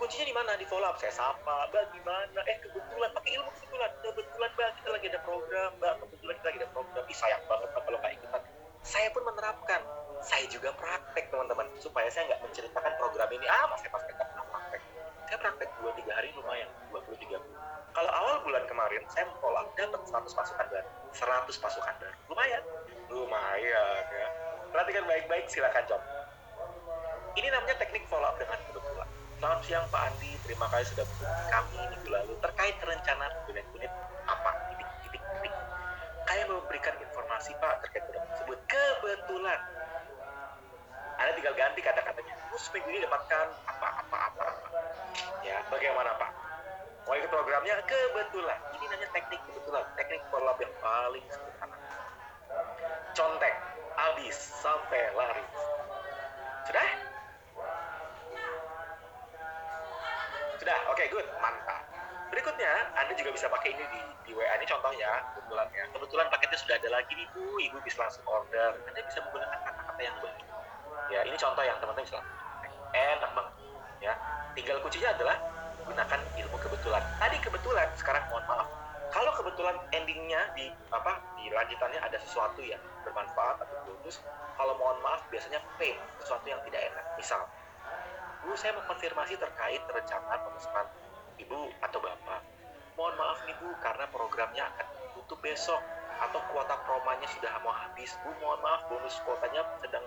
Kuncinya 0.00 0.24
di 0.24 0.32
mana? 0.32 0.56
Di 0.56 0.64
follow 0.64 0.88
up. 0.88 0.96
Saya 0.96 1.12
sapa 1.12 1.68
mbak 1.68 1.92
gimana? 1.92 2.40
Eh 2.48 2.56
kebetulan 2.64 3.12
pakai 3.12 3.36
ilmu 3.36 3.52
kebetulan. 3.52 3.90
Kebetulan 4.00 4.50
mbak 4.56 4.68
kita 4.80 4.88
lagi 4.88 5.06
ada 5.12 5.20
program 5.20 5.70
mbak. 5.76 5.94
Kebetulan 6.00 6.34
kita 6.40 6.46
lagi 6.48 6.58
ada 6.64 6.70
program. 6.72 7.02
Ih, 7.04 7.18
sayang 7.20 7.42
banget 7.44 7.68
kalau 7.76 7.98
nggak 8.00 8.12
ikutan 8.16 8.42
saya 8.82 9.08
pun 9.12 9.22
menerapkan. 9.24 9.80
Saya 10.20 10.44
juga 10.52 10.68
praktek 10.76 11.32
teman-teman 11.32 11.64
supaya 11.80 12.06
saya 12.12 12.28
nggak 12.28 12.44
menceritakan 12.44 12.92
program 13.00 13.28
ini. 13.32 13.46
Ah 13.48 13.64
mas 13.72 13.80
saya 13.80 13.92
pasti 13.92 14.10
nggak 14.12 14.28
pernah 14.28 14.46
praktek. 14.52 14.82
Saya 15.28 15.38
praktek 15.40 15.68
dua 15.80 15.90
tiga 15.96 16.12
hari 16.12 16.28
lumayan 16.36 16.68
dua 16.92 17.00
puluh 17.04 17.18
tiga 17.20 17.38
kalau 17.90 18.06
awal 18.06 18.38
bulan 18.46 18.62
kemarin 18.70 19.02
saya 19.10 19.26
up 19.26 19.90
dapat 19.90 20.06
100 20.06 20.30
pasukan 20.30 20.66
baru. 20.70 20.90
100 21.10 21.58
pasukan 21.58 21.94
baru. 21.98 22.16
Lumayan. 22.30 22.62
Lumayan 23.10 24.04
ya. 24.14 24.28
Perhatikan 24.70 25.04
baik-baik 25.10 25.50
silakan 25.50 25.82
coba 25.90 26.20
ini 27.38 27.48
namanya 27.50 27.76
teknik 27.78 28.02
follow 28.10 28.26
up 28.26 28.36
dengan 28.40 28.58
kebetulan 28.66 29.08
Selamat 29.40 29.60
siang 29.64 29.86
Pak 29.88 30.02
Andi, 30.12 30.36
terima 30.44 30.68
kasih 30.68 30.92
sudah 30.92 31.04
menghubungi 31.08 31.48
kami 31.48 31.78
minggu 31.88 32.08
lalu. 32.12 32.32
Terkait 32.44 32.76
rencana 32.84 33.26
unit-unit 33.48 33.92
apa? 34.28 34.50
Titik 34.68 34.88
titik 35.00 35.22
titik. 35.24 35.52
Kaya 36.28 36.44
memberikan 36.44 36.92
informasi 37.40 37.56
Pak 37.56 37.74
terkait 37.80 38.04
program 38.04 38.28
tersebut. 38.36 38.58
Kebetulan 38.68 39.60
Anda 41.16 41.32
tinggal 41.40 41.54
ganti 41.56 41.80
kata-katanya. 41.80 42.34
Terus 42.52 42.64
minggu 42.76 42.88
ini 42.92 43.00
dapatkan 43.08 43.46
apa 43.64 43.88
apa 44.04 44.16
apa. 44.28 44.46
Ya, 45.40 45.56
bagaimana 45.72 46.20
Pak? 46.20 46.30
Mau 47.08 47.16
ikut 47.16 47.32
programnya? 47.32 47.80
Kebetulan. 47.88 48.60
Ini 48.76 48.84
namanya 48.92 49.08
teknik 49.16 49.40
kebetulan, 49.48 49.84
teknik 49.96 50.20
follow 50.28 50.52
yang 50.60 50.74
paling 50.84 51.24
sederhana. 51.32 51.76
Contek, 53.16 53.54
habis 53.96 54.36
sampai 54.60 55.00
lari. 55.16 55.44
Sudah? 56.68 56.88
Sudah, 60.60 60.78
oke, 60.92 60.96
okay, 61.00 61.06
good, 61.08 61.24
mantap. 61.40 61.89
Berikutnya, 62.30 62.72
Anda 62.94 63.12
juga 63.18 63.30
bisa 63.34 63.50
pakai 63.50 63.74
ini 63.74 63.84
di, 63.90 64.00
di 64.30 64.32
WA 64.38 64.54
ini 64.54 64.66
contohnya, 64.70 65.10
kebetulan 65.34 65.66
ya. 65.74 65.84
Kebetulan 65.90 66.26
paketnya 66.30 66.58
sudah 66.62 66.74
ada 66.78 66.88
lagi 66.94 67.12
nih 67.18 67.26
Bu, 67.34 67.58
Ibu 67.58 67.76
bisa 67.82 68.06
langsung 68.06 68.22
order. 68.30 68.78
Anda 68.86 69.00
bisa 69.02 69.18
menggunakan 69.26 69.58
kata-kata 69.66 70.00
yang 70.00 70.16
baik. 70.22 70.38
Ya, 71.10 71.20
ini 71.26 71.34
contoh 71.34 71.62
yang 71.66 71.76
teman-teman 71.82 72.06
bisa 72.06 72.22
Enak 72.90 73.30
banget. 73.34 73.54
Ya, 74.02 74.12
tinggal 74.54 74.78
kuncinya 74.82 75.10
adalah 75.14 75.36
gunakan 75.86 76.20
ilmu 76.38 76.56
kebetulan. 76.58 77.02
Tadi 77.18 77.36
kebetulan, 77.38 77.88
sekarang 77.98 78.22
mohon 78.30 78.44
maaf. 78.46 78.68
Kalau 79.10 79.34
kebetulan 79.34 79.74
endingnya 79.90 80.54
di 80.54 80.70
apa 80.94 81.18
di 81.34 81.50
lanjutannya 81.50 81.98
ada 81.98 82.18
sesuatu 82.22 82.62
yang 82.62 82.78
bermanfaat 83.02 83.58
atau 83.58 83.74
bagus, 83.90 84.22
kalau 84.54 84.74
mohon 84.78 84.98
maaf 85.02 85.26
biasanya 85.34 85.58
pain, 85.78 85.98
sesuatu 86.22 86.46
yang 86.46 86.62
tidak 86.66 86.94
enak. 86.94 87.04
Misal, 87.18 87.42
Bu, 88.46 88.54
saya 88.54 88.74
mau 88.78 88.86
konfirmasi 88.86 89.34
terkait 89.34 89.82
rencana 89.90 90.34
pemesanan 90.46 90.86
Ibu 91.42 91.58
atau. 91.82 92.09
Mohon 93.00 93.16
maaf 93.16 93.40
nih 93.48 93.56
Bu, 93.56 93.72
karena 93.80 94.04
programnya 94.12 94.68
akan 94.76 94.86
tutup 95.16 95.40
besok 95.40 95.80
atau 96.20 96.36
kuota 96.52 96.76
promanya 96.84 97.24
sudah 97.32 97.48
mau 97.64 97.72
habis. 97.72 98.12
Bu, 98.20 98.28
mohon 98.44 98.60
maaf 98.60 98.84
bonus 98.92 99.16
kuotanya 99.24 99.64
sedang 99.80 100.04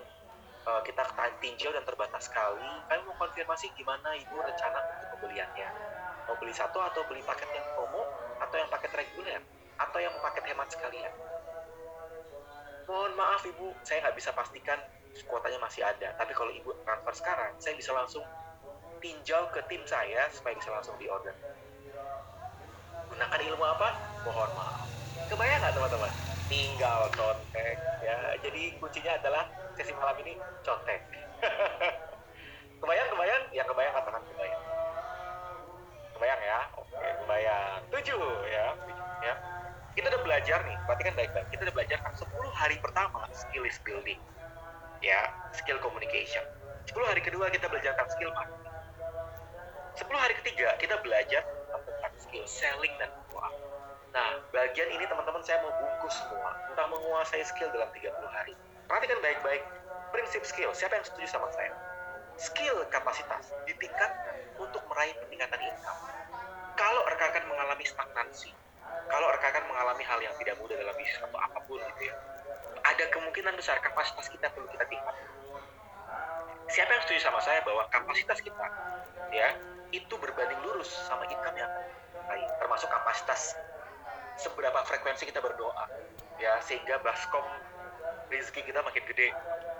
uh, 0.62 0.78
kita 0.86 1.02
tinjau 1.42 1.74
dan 1.74 1.82
terbatas 1.82 2.30
sekali. 2.30 2.62
Kami 2.86 3.02
mau 3.02 3.18
konfirmasi 3.18 3.74
gimana 3.74 4.14
Ibu 4.14 4.38
rencana 4.38 4.78
untuk 4.78 5.10
pembeliannya. 5.18 5.68
Mau 6.30 6.38
beli 6.38 6.54
satu 6.54 6.78
atau 6.78 7.02
beli 7.10 7.18
paket 7.26 7.50
yang 7.50 7.66
promo 7.74 8.06
atau 8.38 8.62
yang 8.62 8.70
paket 8.70 8.94
reguler 8.94 9.42
atau 9.74 9.98
yang 9.98 10.14
paket 10.22 10.54
hemat 10.54 10.70
sekalian. 10.70 11.12
Mohon 12.86 13.12
maaf 13.18 13.42
Ibu, 13.42 13.74
saya 13.82 14.06
nggak 14.06 14.22
bisa 14.22 14.30
pastikan 14.30 14.78
kuotanya 15.26 15.58
masih 15.58 15.82
ada. 15.82 16.14
Tapi 16.14 16.30
kalau 16.30 16.54
ibu 16.54 16.70
transfer 16.86 17.14
sekarang, 17.18 17.58
saya 17.58 17.74
bisa 17.74 17.90
langsung 17.90 18.22
tinjau 19.02 19.50
ke 19.50 19.66
tim 19.66 19.82
saya 19.82 20.30
supaya 20.30 20.54
bisa 20.54 20.70
langsung 20.70 20.94
di 21.02 21.10
order. 23.14 23.30
Gunakan 23.30 23.40
ilmu 23.54 23.64
apa? 23.64 23.88
Mohon 24.26 24.50
maaf. 24.58 24.86
Kebayang 25.30 25.58
nggak 25.62 25.74
teman-teman? 25.78 26.10
Tinggal 26.50 27.00
contek 27.14 27.78
ya. 28.02 28.18
Jadi 28.42 28.62
kuncinya 28.82 29.12
adalah 29.16 29.44
sesi 29.78 29.94
malam 29.94 30.18
ini 30.26 30.34
contek. 30.66 31.00
kebayang, 32.82 33.08
kebayang? 33.14 33.42
Yang 33.54 33.66
kebayang 33.70 33.92
katakan 33.94 34.22
kebayang. 34.34 34.62
Kebayang 36.18 36.40
ya? 36.42 36.60
Oke, 36.74 37.08
kebayang. 37.24 37.80
Tujuh 37.94 38.22
ya. 38.50 38.66
Ya. 39.22 39.34
Kita 39.94 40.10
udah 40.10 40.22
belajar 40.26 40.58
nih, 40.66 40.76
perhatikan 40.90 41.14
baik-baik. 41.14 41.46
Kita 41.54 41.62
udah 41.70 41.74
belajar 41.74 41.98
10 42.02 42.26
hari 42.50 42.76
pertama 42.82 43.30
skill 43.30 43.62
is 43.62 43.78
building 43.86 44.18
ya 45.04 45.28
skill 45.52 45.76
communication 45.84 46.40
10 46.88 46.96
hari 47.04 47.20
kedua 47.20 47.52
kita 47.52 47.68
belajar 47.68 47.92
skill 48.08 48.32
marketing 48.32 48.72
10 50.00 50.08
hari 50.16 50.34
ketiga 50.40 50.72
kita 50.80 50.96
belajar 51.04 51.44
skill 52.24 52.46
selling 52.48 52.94
dan 52.96 53.12
follow 53.28 53.52
nah 54.14 54.38
bagian 54.54 54.88
ini 54.94 55.04
teman-teman 55.10 55.42
saya 55.42 55.58
mau 55.66 55.74
bungkus 55.74 56.14
semua. 56.22 56.54
Tentang 56.70 56.86
menguasai 56.86 57.42
skill 57.42 57.66
dalam 57.74 57.90
30 57.90 58.14
hari. 58.30 58.54
Perhatikan 58.86 59.18
baik-baik 59.18 59.66
prinsip 60.14 60.46
skill. 60.46 60.70
Siapa 60.70 60.94
yang 60.94 61.02
setuju 61.02 61.26
sama 61.26 61.50
saya? 61.50 61.74
Skill 62.38 62.86
kapasitas 62.94 63.50
ditingkatkan 63.66 64.38
untuk 64.62 64.86
meraih 64.86 65.18
peningkatan 65.18 65.58
income. 65.66 66.00
Kalau 66.78 67.02
rekan-rekan 67.10 67.42
mengalami 67.50 67.82
stagnansi 67.82 68.54
kalau 69.08 69.28
rekan-rekan 69.30 69.64
mengalami 69.68 70.04
hal 70.06 70.18
yang 70.22 70.34
tidak 70.40 70.56
mudah 70.58 70.76
dalam 70.78 70.94
bisnis 70.96 71.20
atau 71.20 71.38
apa 71.38 71.58
pun 71.68 71.78
gitu 71.78 72.02
ya 72.08 72.14
ada 72.84 73.04
kemungkinan 73.10 73.56
besar 73.56 73.80
kapasitas 73.80 74.28
kita 74.28 74.52
perlu 74.52 74.68
kita 74.68 74.84
tingkatkan. 74.84 75.28
Siapa 76.68 76.90
yang 76.92 77.02
setuju 77.04 77.20
sama 77.24 77.40
saya 77.40 77.64
bahwa 77.64 77.88
kapasitas 77.88 78.44
kita 78.44 78.66
ya 79.32 79.56
itu 79.92 80.14
berbanding 80.20 80.60
lurus 80.64 80.92
sama 81.08 81.24
income 81.28 81.56
yang 81.56 81.70
termasuk 82.60 82.88
kapasitas 82.90 83.56
seberapa 84.40 84.80
frekuensi 84.86 85.28
kita 85.28 85.40
berdoa. 85.40 85.86
Ya 86.40 86.58
sehingga 86.64 86.98
baskom 87.04 87.44
rezeki 88.32 88.66
kita 88.72 88.80
makin 88.82 89.02
gede. 89.06 89.30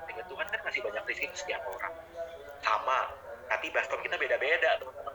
Dengan 0.06 0.24
Tuhan 0.30 0.46
kan 0.46 0.60
masih 0.62 0.80
banyak 0.84 1.02
rezeki 1.08 1.28
ke 1.32 1.36
setiap 1.36 1.62
orang. 1.66 1.94
Sama 2.62 3.10
tapi 3.50 3.68
baskom 3.74 4.00
kita 4.00 4.16
beda-beda 4.16 4.80
teman-teman. 4.80 5.14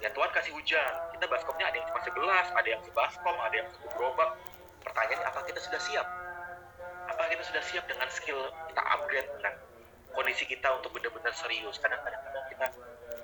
Ya 0.00 0.08
Tuhan 0.10 0.30
kasih 0.32 0.52
hujan. 0.56 0.92
Kita 1.16 1.24
baskomnya 1.28 1.68
ada 1.68 1.76
yang 1.76 1.86
cuma 1.92 2.00
sebelas 2.02 2.46
ada 2.52 2.68
yang 2.68 2.82
sebaskom 2.84 3.36
ada 3.36 3.54
yang 3.54 3.68
satu 3.72 3.88
gerobak. 3.94 4.30
Pertanyaannya 4.80 5.26
apa 5.28 5.40
kita 5.44 5.60
sudah 5.60 5.80
siap? 5.80 6.06
Apa 7.10 7.22
kita 7.28 7.42
sudah 7.44 7.62
siap 7.64 7.84
dengan 7.84 8.08
skill 8.08 8.40
kita 8.72 8.82
upgrade 8.82 9.28
dengan 9.38 9.54
kondisi 10.12 10.44
kita 10.46 10.68
untuk 10.76 10.94
benar-benar 10.96 11.34
serius. 11.34 11.78
Kadang-kadang 11.78 12.22
kita 12.50 12.66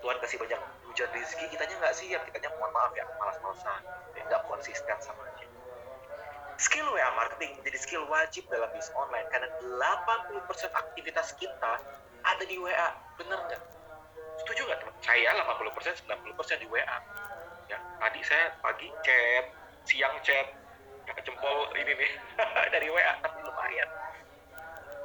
Tuhan 0.03 0.17
kasih 0.23 0.39
banyak 0.39 0.61
hujan 0.91 1.09
rezeki 1.15 1.47
kitanya 1.51 1.75
nggak 1.79 1.95
siap. 1.95 2.21
Kitanya 2.31 2.51
mohon 2.57 2.71
maaf 2.75 2.93
ya 2.95 3.05
malas-malasan. 3.19 3.81
Ya, 4.15 4.23
nggak 4.27 4.43
konsisten 4.47 4.97
sama 5.03 5.23
aja 5.27 5.47
skill 6.57 6.89
WA 6.89 7.09
marketing 7.17 7.53
menjadi 7.61 7.79
skill 7.81 8.05
wajib 8.09 8.49
dalam 8.49 8.69
bisnis 8.73 8.93
online. 8.97 9.29
Karena 9.29 9.49
80% 9.61 10.73
aktivitas 10.73 11.37
kita 11.37 11.73
ada 12.25 12.45
di 12.45 12.57
WA 12.57 12.89
bener 13.21 13.39
nggak? 13.49 13.63
Setuju 14.45 14.61
nggak 14.69 14.79
teman? 14.81 14.95
Saya 15.05 15.31
80% 15.37 16.05
90% 16.09 16.65
di 16.65 16.69
WA 16.69 16.99
ya 17.67 17.79
tadi 17.99 18.23
saya 18.23 18.55
pagi 18.63 18.87
chat 19.03 19.45
siang 19.83 20.15
chat 20.25 20.47
jempol 21.23 21.71
ini 21.77 21.93
nih. 21.93 22.11
Dari 22.75 22.89
WA 22.89 23.13
tapi 23.21 23.39
lumayan. 23.45 23.89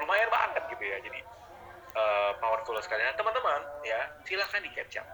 Lumayan 0.02 0.30
banget 0.32 0.64
gitu 0.72 0.84
ya 0.88 0.98
jadi 1.04 1.20
uh, 1.96 2.32
powerful 2.39 2.76
sekali 2.80 3.04
nah, 3.04 3.16
teman-teman 3.16 3.62
ya 3.84 4.00
silahkan 4.28 4.62
di 4.64 4.72
capture 4.74 5.06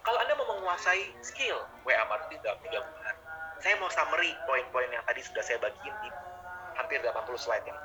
Kalau 0.00 0.16
Anda 0.16 0.32
mau 0.32 0.48
menguasai 0.56 1.12
skill 1.20 1.60
WA 1.84 2.00
marketing 2.08 2.40
dalam 2.40 2.56
3 2.64 2.72
bulan, 2.72 3.16
saya 3.60 3.76
mau 3.76 3.92
summary 3.92 4.32
poin-poin 4.48 4.88
yang 4.88 5.04
tadi 5.04 5.20
sudah 5.20 5.44
saya 5.44 5.60
bagiin 5.60 5.92
di 6.00 6.08
hampir 6.72 7.04
80 7.04 7.12
slide 7.36 7.68
ini. 7.68 7.80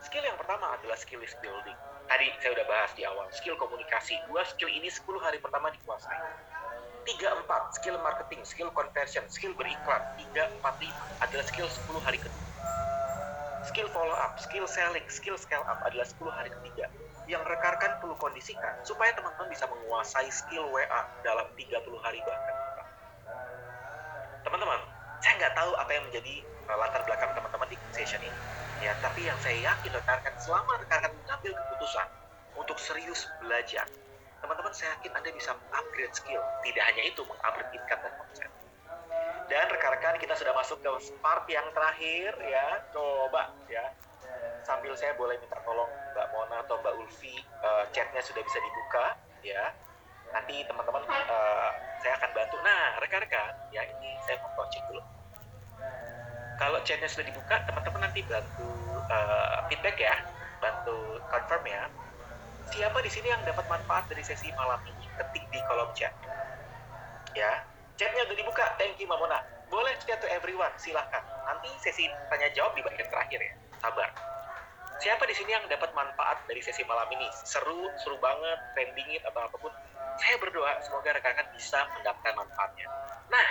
Skill 0.00 0.24
yang 0.24 0.40
pertama 0.40 0.72
adalah 0.72 0.96
skill 0.96 1.20
list 1.20 1.36
building. 1.44 1.76
Tadi 2.08 2.32
saya 2.40 2.56
udah 2.56 2.64
bahas 2.64 2.96
di 2.96 3.04
awal, 3.04 3.28
skill 3.28 3.60
komunikasi. 3.60 4.16
Dua 4.24 4.40
skill 4.48 4.72
ini 4.72 4.88
10 4.88 5.04
hari 5.20 5.36
pertama 5.36 5.68
dikuasai. 5.68 6.16
3, 7.04 7.44
4, 7.44 7.76
skill 7.76 7.96
marketing, 8.00 8.40
skill 8.48 8.70
conversion, 8.72 9.22
skill 9.28 9.52
beriklan. 9.52 10.00
3, 10.32 10.48
4, 10.64 10.64
5 10.64 11.22
adalah 11.28 11.44
skill 11.44 11.68
10 11.68 12.00
hari 12.00 12.16
kedua. 12.16 12.44
Skill 13.66 13.90
follow 13.90 14.14
up, 14.14 14.38
skill 14.38 14.66
selling, 14.70 15.02
skill 15.10 15.34
scale 15.34 15.66
up 15.66 15.82
adalah 15.82 16.06
10 16.06 16.22
hari 16.30 16.50
ketiga. 16.54 16.86
Yang 17.26 17.42
rekan-rekan 17.50 17.98
perlu 17.98 18.14
kondisikan 18.14 18.78
supaya 18.86 19.10
teman-teman 19.18 19.50
bisa 19.50 19.66
menguasai 19.66 20.30
skill 20.30 20.70
WA 20.70 21.02
dalam 21.26 21.50
30 21.58 21.74
hari 21.98 22.22
bahkan. 22.22 22.54
Teman-teman, 24.46 24.78
saya 25.18 25.32
nggak 25.42 25.54
tahu 25.58 25.74
apa 25.74 25.90
yang 25.90 26.04
menjadi 26.06 26.34
uh, 26.70 26.78
latar 26.78 27.02
belakang 27.02 27.34
teman-teman 27.34 27.66
di 27.66 27.76
session 27.90 28.22
ini. 28.22 28.38
Ya, 28.86 28.94
tapi 29.02 29.26
yang 29.26 29.34
saya 29.42 29.58
yakin 29.58 29.90
rekan-rekan 29.98 30.34
selama 30.38 30.78
rekan-rekan 30.78 31.18
mengambil 31.26 31.52
keputusan 31.58 32.06
untuk 32.54 32.78
serius 32.78 33.26
belajar, 33.42 33.90
teman-teman 34.38 34.70
saya 34.70 34.94
yakin 35.00 35.10
Anda 35.10 35.30
bisa 35.34 35.58
upgrade 35.74 36.14
skill. 36.14 36.38
Tidak 36.62 36.82
hanya 36.86 37.02
itu, 37.02 37.18
mengupgrade 37.26 37.74
sudah 40.86 41.02
ke 41.02 41.18
part 41.18 41.44
yang 41.50 41.66
terakhir 41.74 42.30
ya. 42.46 42.66
Coba 42.94 43.50
ya. 43.66 43.90
Sambil 44.62 44.94
saya 44.94 45.18
boleh 45.18 45.38
minta 45.42 45.58
tolong 45.66 45.90
Mbak 46.14 46.26
Mona 46.30 46.62
atau 46.62 46.78
Mbak 46.78 46.94
Ulfi 47.02 47.34
uh, 47.62 47.86
chatnya 47.90 48.22
sudah 48.22 48.42
bisa 48.42 48.58
dibuka 48.62 49.18
ya. 49.42 49.74
Nanti 50.30 50.62
teman-teman 50.66 51.02
uh, 51.06 51.70
saya 52.02 52.14
akan 52.22 52.30
bantu. 52.34 52.56
Nah, 52.62 52.98
rekan-rekan 53.02 53.50
ya 53.74 53.82
ini 53.82 54.14
saya 54.26 54.38
mau 54.42 54.50
coaching 54.54 54.82
dulu. 54.90 55.02
Kalau 56.56 56.78
chatnya 56.86 57.10
sudah 57.10 57.26
dibuka, 57.26 57.62
teman-teman 57.66 58.00
nanti 58.06 58.22
bantu 58.24 58.70
uh, 59.10 59.66
feedback 59.68 59.98
ya, 60.00 60.16
bantu 60.62 61.20
confirm 61.28 61.62
ya. 61.66 61.82
Siapa 62.70 62.98
di 63.02 63.10
sini 63.12 63.30
yang 63.30 63.42
dapat 63.46 63.66
manfaat 63.70 64.10
dari 64.10 64.22
sesi 64.26 64.50
malam 64.56 64.80
ini? 64.86 65.06
Ketik 65.14 65.44
di 65.52 65.58
kolom 65.68 65.90
chat. 65.94 66.10
Ya, 67.36 67.62
Chatnya 67.96 68.28
udah 68.28 68.36
dibuka, 68.36 68.64
thank 68.76 69.00
you 69.00 69.08
Mamona. 69.08 69.55
Boleh 69.66 69.94
chat 70.06 70.22
to 70.22 70.28
everyone, 70.30 70.70
silahkan. 70.78 71.22
Nanti 71.46 71.70
sesi 71.82 72.06
tanya 72.30 72.48
jawab 72.54 72.78
di 72.78 72.82
bagian 72.86 73.08
terakhir 73.10 73.40
ya. 73.42 73.54
Sabar. 73.82 74.10
Siapa 74.96 75.28
di 75.28 75.34
sini 75.36 75.52
yang 75.52 75.66
dapat 75.68 75.92
manfaat 75.92 76.48
dari 76.48 76.64
sesi 76.64 76.80
malam 76.88 77.04
ini? 77.12 77.28
Seru, 77.44 77.84
seru 78.00 78.16
banget, 78.16 78.58
trendingin 78.72 79.20
atau 79.28 79.44
apa 79.44 79.56
pun. 79.60 79.72
Saya 80.16 80.40
berdoa 80.40 80.80
semoga 80.80 81.12
rekan-rekan 81.12 81.52
bisa 81.52 81.84
mendapatkan 81.92 82.32
manfaatnya. 82.32 82.88
Nah, 83.28 83.48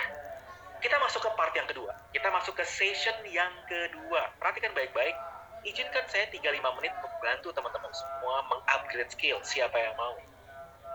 kita 0.82 0.98
masuk 0.98 1.22
ke 1.22 1.30
part 1.38 1.54
yang 1.54 1.68
kedua. 1.70 1.94
Kita 2.10 2.28
masuk 2.34 2.58
ke 2.58 2.64
session 2.66 3.14
yang 3.30 3.52
kedua. 3.70 4.34
Perhatikan 4.42 4.74
baik-baik. 4.74 5.14
Izinkan 5.62 6.06
saya 6.10 6.26
35 6.30 6.78
menit 6.78 6.92
untuk 6.98 7.12
bantu 7.22 7.48
teman-teman 7.54 7.92
semua 7.94 8.42
mengupgrade 8.50 9.10
skill. 9.14 9.38
Siapa 9.46 9.74
yang 9.78 9.94
mau? 9.94 10.14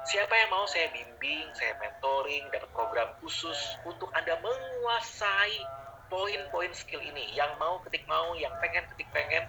Siapa 0.01 0.33
yang 0.33 0.49
mau 0.49 0.65
saya 0.65 0.89
bimbing, 0.89 1.45
saya 1.53 1.77
mentoring, 1.77 2.49
dapat 2.49 2.69
program 2.73 3.13
khusus 3.21 3.77
untuk 3.85 4.09
Anda 4.17 4.33
menguasai 4.41 5.61
poin-poin 6.09 6.73
skill 6.73 7.05
ini. 7.05 7.29
Yang 7.37 7.53
mau 7.61 7.77
ketik 7.85 8.09
mau, 8.09 8.33
yang 8.33 8.49
pengen 8.57 8.81
ketik 8.89 9.05
pengen, 9.13 9.45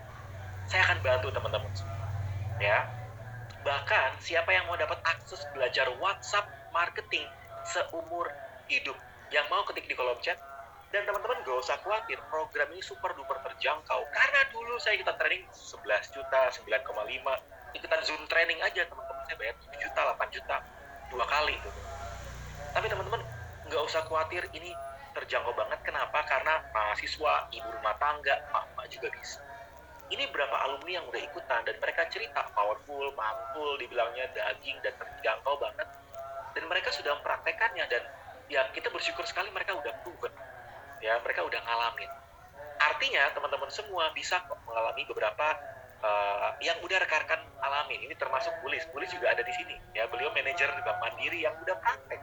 saya 0.69 0.85
akan 0.93 1.01
bantu 1.01 1.33
teman-teman. 1.33 1.73
Ya. 2.61 2.85
Bahkan 3.65 4.21
siapa 4.21 4.53
yang 4.53 4.69
mau 4.69 4.77
dapat 4.77 5.01
akses 5.09 5.41
belajar 5.57 5.89
WhatsApp 5.97 6.45
marketing 6.77 7.25
seumur 7.65 8.29
hidup, 8.69 8.99
yang 9.33 9.49
mau 9.49 9.65
ketik 9.65 9.89
di 9.89 9.97
kolom 9.97 10.21
chat, 10.21 10.37
dan 10.93 11.09
teman-teman 11.09 11.41
gak 11.49 11.57
usah 11.65 11.81
khawatir, 11.81 12.21
program 12.29 12.69
ini 12.77 12.85
super 12.85 13.17
duper 13.17 13.41
terjangkau. 13.41 14.05
Karena 14.13 14.41
dulu 14.53 14.77
saya 14.77 15.01
kita 15.01 15.17
training 15.17 15.49
11 15.49 16.13
juta, 16.13 16.53
9,5, 16.53 17.41
ikutan 17.73 18.01
Zoom 18.05 18.21
training 18.29 18.61
aja 18.61 18.85
teman-teman 18.85 19.12
bayar 19.37 19.55
7 19.61 19.85
juta, 19.85 20.01
8 20.17 20.29
juta, 20.35 20.57
dua 21.13 21.25
kali 21.29 21.55
gitu. 21.61 21.81
Tapi 22.73 22.87
teman-teman 22.89 23.21
nggak 23.69 23.83
usah 23.85 24.01
khawatir 24.09 24.49
ini 24.57 24.73
terjangkau 25.13 25.53
banget. 25.53 25.79
Kenapa? 25.85 26.25
Karena 26.25 26.65
mahasiswa, 26.73 27.53
ibu 27.53 27.69
rumah 27.69 27.95
tangga, 28.01 28.41
mama 28.49 28.89
juga 28.89 29.13
bisa. 29.13 29.41
Ini 30.13 30.29
berapa 30.29 30.57
alumni 30.69 31.01
yang 31.01 31.07
udah 31.09 31.21
ikutan 31.21 31.65
dan 31.65 31.77
mereka 31.81 32.05
cerita 32.13 32.45
powerful, 32.53 33.13
mantul, 33.17 33.81
dibilangnya 33.81 34.29
daging 34.37 34.77
dan 34.85 34.93
terjangkau 34.97 35.57
banget. 35.57 35.89
Dan 36.53 36.69
mereka 36.69 36.93
sudah 36.93 37.17
mempraktekannya 37.17 37.85
dan 37.89 38.03
ya 38.53 38.69
kita 38.77 38.93
bersyukur 38.93 39.25
sekali 39.25 39.49
mereka 39.53 39.73
udah 39.73 39.93
proven. 40.05 40.33
Ya, 41.01 41.17
mereka 41.25 41.49
udah 41.49 41.61
ngalamin. 41.65 42.11
Artinya 42.77 43.33
teman-teman 43.33 43.71
semua 43.73 44.13
bisa 44.13 44.37
mengalami 44.69 45.03
beberapa 45.09 45.57
uh, 46.03 46.51
yang 46.61 46.77
udah 46.83 46.99
rekan-rekan 47.03 47.41
alamin. 47.63 48.05
Ini 48.11 48.15
termasuk 48.19 48.53
Bulis. 48.61 48.85
Bulis 48.91 49.09
juga 49.15 49.33
ada 49.33 49.41
di 49.41 49.53
sini. 49.55 49.79
Ya, 49.97 50.11
beliau 50.11 50.35
manajer 50.35 50.69
di 50.69 50.83
Bank 50.83 50.99
Mandiri 51.01 51.47
yang 51.47 51.55
udah 51.63 51.77
praktek. 51.79 52.21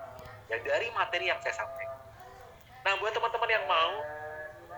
Ya, 0.51 0.57
dari 0.61 0.87
materi 0.93 1.31
yang 1.31 1.39
saya 1.41 1.55
sampaikan. 1.55 1.97
Nah, 2.85 2.93
buat 2.99 3.11
teman-teman 3.15 3.49
yang 3.49 3.65
mau, 3.67 3.93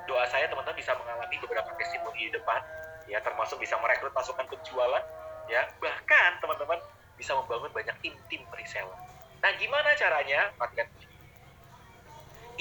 doa 0.10 0.26
saya 0.30 0.50
teman-teman 0.50 0.78
bisa 0.78 0.94
mengalami 0.98 1.36
beberapa 1.38 1.70
testimoni 1.78 2.28
di 2.28 2.34
depan, 2.34 2.60
ya, 3.08 3.22
termasuk 3.22 3.62
bisa 3.62 3.78
merekrut 3.80 4.12
pasukan 4.12 4.44
penjualan, 4.50 5.04
ya, 5.48 5.62
bahkan 5.80 6.42
teman-teman 6.42 6.82
bisa 7.16 7.38
membangun 7.38 7.70
banyak 7.72 7.96
tim-tim 8.02 8.42
reseller. 8.58 8.98
Nah, 9.42 9.52
gimana 9.58 9.94
caranya? 9.96 10.50
Perhatikan 10.58 10.90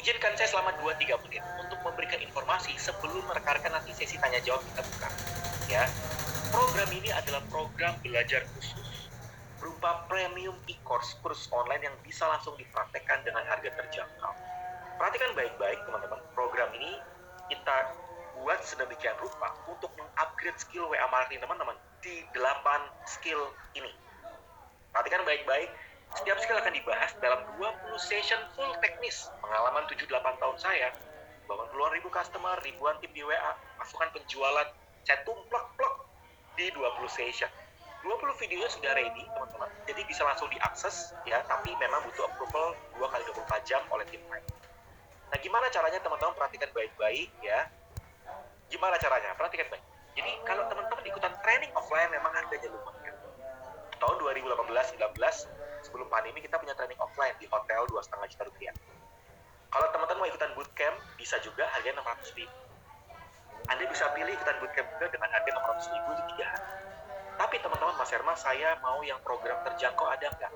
Izinkan 0.01 0.33
saya 0.33 0.49
selama 0.49 0.73
2-3 0.81 1.13
menit 1.29 1.45
untuk 1.61 1.77
memberikan 1.85 2.17
informasi 2.25 2.73
sebelum 2.81 3.21
merekarkan 3.29 3.69
nanti 3.69 3.93
sesi 3.93 4.17
tanya 4.17 4.41
jawab 4.41 4.65
kita 4.65 4.81
buka. 4.81 5.09
Ya, 5.69 5.85
Program 6.51 6.91
ini 6.91 7.15
adalah 7.15 7.39
program 7.47 7.95
belajar 8.03 8.43
khusus 8.59 9.07
berupa 9.63 10.03
premium 10.11 10.59
e-course 10.67 11.15
kurs 11.23 11.47
online 11.55 11.87
yang 11.87 11.97
bisa 12.03 12.27
langsung 12.27 12.59
dipraktekkan 12.59 13.23
dengan 13.23 13.47
harga 13.47 13.71
terjangkau. 13.71 14.35
Perhatikan 14.99 15.31
baik-baik 15.39 15.79
teman-teman, 15.87 16.19
program 16.35 16.75
ini 16.75 16.99
kita 17.55 17.95
buat 18.43 18.59
sedemikian 18.67 19.15
rupa 19.23 19.55
untuk 19.71 19.95
mengupgrade 19.95 20.59
skill 20.59 20.91
WA 20.91 21.07
marketing 21.15 21.39
teman-teman 21.39 21.79
di 22.03 22.27
8 22.35 22.43
skill 23.07 23.55
ini. 23.79 23.95
Perhatikan 24.91 25.23
baik-baik, 25.23 25.71
setiap 26.19 26.35
skill 26.43 26.59
akan 26.59 26.75
dibahas 26.75 27.15
dalam 27.23 27.47
20 27.63 27.95
session 28.03 28.43
full 28.59 28.75
teknis. 28.83 29.31
Pengalaman 29.39 29.87
7-8 29.87 30.43
tahun 30.43 30.59
saya, 30.59 30.91
bangun 31.47 31.69
puluhan 31.71 31.95
ribu 31.95 32.11
customer, 32.11 32.59
ribuan 32.67 32.99
tim 32.99 33.15
di 33.15 33.23
WA, 33.23 33.55
masukan 33.79 34.11
penjualan, 34.19 34.67
saya 35.07 35.23
tumplak-plak 35.23 36.00
di 36.61 36.69
20 36.77 37.09
session. 37.09 37.49
20 38.05 38.41
videonya 38.45 38.69
sudah 38.69 38.93
ready, 38.97 39.25
teman-teman. 39.33 39.69
Jadi 39.89 40.01
bisa 40.09 40.25
langsung 40.25 40.49
diakses 40.53 41.17
ya, 41.25 41.41
tapi 41.49 41.73
memang 41.81 42.05
butuh 42.09 42.29
approval 42.29 42.77
2 42.97 43.13
kali 43.13 43.23
24 43.33 43.69
jam 43.69 43.81
oleh 43.93 44.05
tim 44.09 44.21
lain. 44.29 44.45
Nah, 45.33 45.39
gimana 45.41 45.69
caranya 45.73 46.01
teman-teman 46.01 46.33
perhatikan 46.37 46.69
baik-baik 46.73 47.29
ya. 47.45 47.69
Gimana 48.73 48.97
caranya? 49.01 49.37
Perhatikan 49.37 49.69
baik. 49.73 49.85
Jadi 50.17 50.33
kalau 50.45 50.65
teman-teman 50.69 51.05
ikutan 51.09 51.33
training 51.45 51.73
offline 51.77 52.09
memang 52.13 52.33
harganya 52.33 52.69
lumayan. 52.73 53.15
Tahun 54.01 54.17
2018-19 54.17 54.97
sebelum 55.85 56.09
pandemi 56.09 56.41
kita 56.41 56.57
punya 56.57 56.73
training 56.77 56.99
offline 57.01 57.37
di 57.37 57.47
hotel 57.53 57.85
dua 57.89 58.01
setengah 58.01 58.27
juta 58.33 58.45
rupiah. 58.49 58.75
Kalau 59.71 59.87
teman-teman 59.93 60.25
mau 60.25 60.29
ikutan 60.29 60.51
bootcamp 60.57 60.97
bisa 61.15 61.37
juga 61.45 61.69
harganya 61.73 62.03
600 62.03 62.37
ribu 62.43 62.70
anda 63.71 63.87
bisa 63.87 64.11
pilih 64.19 64.35
ikutan 64.35 64.59
bootcamp 64.59 64.89
juga 64.99 65.07
dengan 65.15 65.31
harga 65.31 65.51
600 65.55 65.95
ribu 65.95 66.11
di. 66.19 66.43
Tapi 67.41 67.57
teman-teman 67.63 67.95
Mas 67.97 68.11
Herma, 68.11 68.35
saya 68.35 68.77
mau 68.83 69.01
yang 69.07 69.17
program 69.23 69.63
terjangkau 69.63 70.11
ada 70.11 70.27
nggak? 70.27 70.53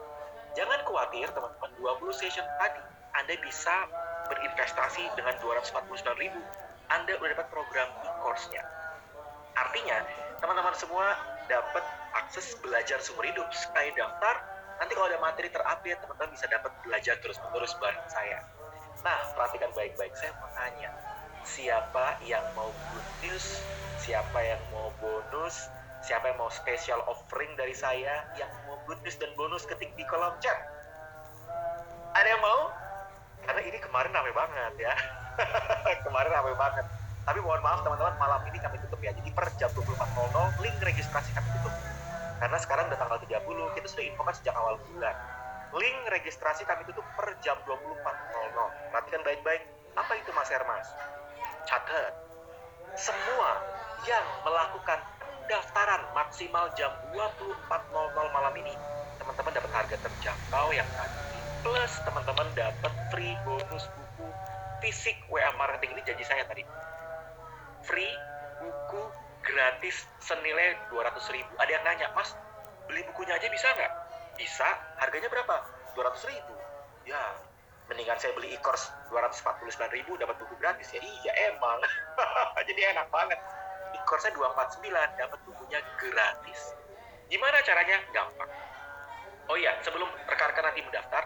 Jangan 0.59 0.83
khawatir 0.83 1.31
teman-teman, 1.31 1.71
20 1.79 2.11
session 2.13 2.45
tadi 2.59 2.83
Anda 3.15 3.35
bisa 3.39 3.87
berinvestasi 4.29 5.15
dengan 5.15 5.39
249 5.41 5.95
ribu. 6.19 6.43
Anda 6.91 7.15
udah 7.17 7.31
dapat 7.39 7.49
program 7.55 7.89
e-course-nya. 8.03 8.63
Artinya, 9.55 10.03
teman-teman 10.43 10.75
semua 10.75 11.15
dapat 11.47 11.87
akses 12.19 12.59
belajar 12.61 12.99
seumur 12.99 13.25
hidup. 13.31 13.47
Sekali 13.55 13.95
daftar, 13.95 14.43
nanti 14.83 14.93
kalau 14.99 15.07
ada 15.07 15.23
materi 15.23 15.49
terupdate, 15.55 16.03
teman-teman 16.03 16.35
bisa 16.35 16.51
dapat 16.51 16.75
belajar 16.83 17.15
terus-menerus 17.23 17.79
bareng 17.79 18.07
saya. 18.11 18.43
Nah, 19.07 19.19
perhatikan 19.39 19.71
baik-baik. 19.73 20.13
Saya 20.19 20.35
mau 20.43 20.51
tanya, 20.53 20.91
siapa 21.45 22.19
yang 22.25 22.43
mau 22.57 22.73
good 22.93 23.09
news, 23.25 23.61
siapa 24.01 24.41
yang 24.41 24.61
mau 24.73 24.89
bonus, 24.99 25.69
siapa 26.01 26.33
yang 26.33 26.41
mau 26.41 26.49
special 26.49 27.01
offering 27.05 27.53
dari 27.55 27.77
saya, 27.77 28.25
yang 28.41 28.49
mau 28.65 28.81
good 28.89 28.99
news 29.05 29.17
dan 29.21 29.31
bonus 29.37 29.69
ketik 29.69 29.93
di 29.95 30.05
kolom 30.09 30.33
chat. 30.41 30.57
Ada 32.17 32.29
yang 32.29 32.43
mau? 32.43 32.73
Karena 33.45 33.61
ini 33.61 33.77
kemarin 33.77 34.11
rame 34.13 34.33
banget 34.33 34.75
ya. 34.81 34.95
kemarin 36.09 36.31
rame 36.33 36.53
banget. 36.57 36.87
Tapi 37.25 37.39
mohon 37.41 37.61
maaf 37.61 37.81
teman-teman, 37.85 38.17
malam 38.21 38.41
ini 38.49 38.59
kami 38.61 38.77
tutup 38.89 39.01
ya. 39.05 39.13
Jadi 39.13 39.29
per 39.33 39.49
jam 39.61 39.69
24.00 39.73 40.65
link 40.65 40.77
registrasi 40.81 41.31
kami 41.37 41.49
tutup. 41.61 41.75
Karena 42.41 42.59
sekarang 42.61 42.89
udah 42.89 42.99
tanggal 43.01 43.19
30, 43.21 43.77
kita 43.77 43.87
sudah 43.89 44.05
infokan 44.05 44.35
sejak 44.37 44.55
awal 44.57 44.77
bulan 44.91 45.17
link 45.75 46.07
registrasi 46.07 46.63
kami 46.63 46.87
tutup 46.87 47.03
per 47.19 47.35
jam 47.43 47.59
24.00. 47.67 47.99
Perhatikan 48.95 49.23
baik-baik, 49.27 49.63
apa 49.95 50.13
itu 50.19 50.31
Mas 50.35 50.51
Hermas? 50.51 50.87
Catat, 51.65 52.13
semua 52.99 53.63
yang 54.05 54.27
melakukan 54.45 55.01
pendaftaran 55.45 56.03
maksimal 56.13 56.69
jam 56.77 56.93
24.00 57.15 58.35
malam 58.35 58.55
ini, 58.59 58.75
teman-teman 59.17 59.53
dapat 59.55 59.71
harga 59.73 59.97
terjangkau 59.97 60.69
yang 60.75 60.89
tadi. 60.95 61.19
Plus 61.65 61.93
teman-teman 62.05 62.49
dapat 62.53 62.93
free 63.09 63.33
bonus 63.49 63.89
buku 63.89 64.29
fisik 64.85 65.17
WA 65.33 65.49
Marketing 65.57 65.97
ini 65.97 66.03
janji 66.05 66.25
saya 66.29 66.45
tadi. 66.45 66.61
Free 67.89 68.13
buku 68.61 69.03
gratis 69.45 70.05
senilai 70.21 70.77
200 70.93 71.37
ribu. 71.37 71.53
Ada 71.57 71.71
yang 71.81 71.85
nanya, 71.85 72.09
Mas, 72.13 72.33
beli 72.89 73.05
bukunya 73.09 73.37
aja 73.37 73.49
bisa 73.49 73.69
nggak? 73.73 73.93
Bisa. 74.37 74.69
Harganya 75.01 75.29
berapa? 75.33 75.57
200 75.97 76.31
ribu. 76.33 76.55
Ya, 77.05 77.21
mendingan 77.91 78.17
saya 78.17 78.33
beli 78.33 78.55
e-course 78.57 78.89
249 79.13 79.69
ribu 79.93 80.17
dapat 80.17 80.37
buku 80.41 80.55
gratis. 80.57 80.89
Ya 80.93 81.01
iya 81.01 81.33
emang. 81.53 81.81
Jadi 82.69 82.81
enak 82.81 83.09
banget. 83.13 83.39
E-course 83.95 84.29
249 84.33 85.21
dapat 85.21 85.39
bukunya 85.45 85.81
gratis. 86.01 86.61
Gimana 87.29 87.61
caranya? 87.65 87.99
Gampang. 88.13 88.51
Oh 89.53 89.57
iya 89.61 89.77
sebelum 89.85 90.09
rekan-rekan 90.25 90.65
nanti 90.65 90.81
mendaftar 90.81 91.23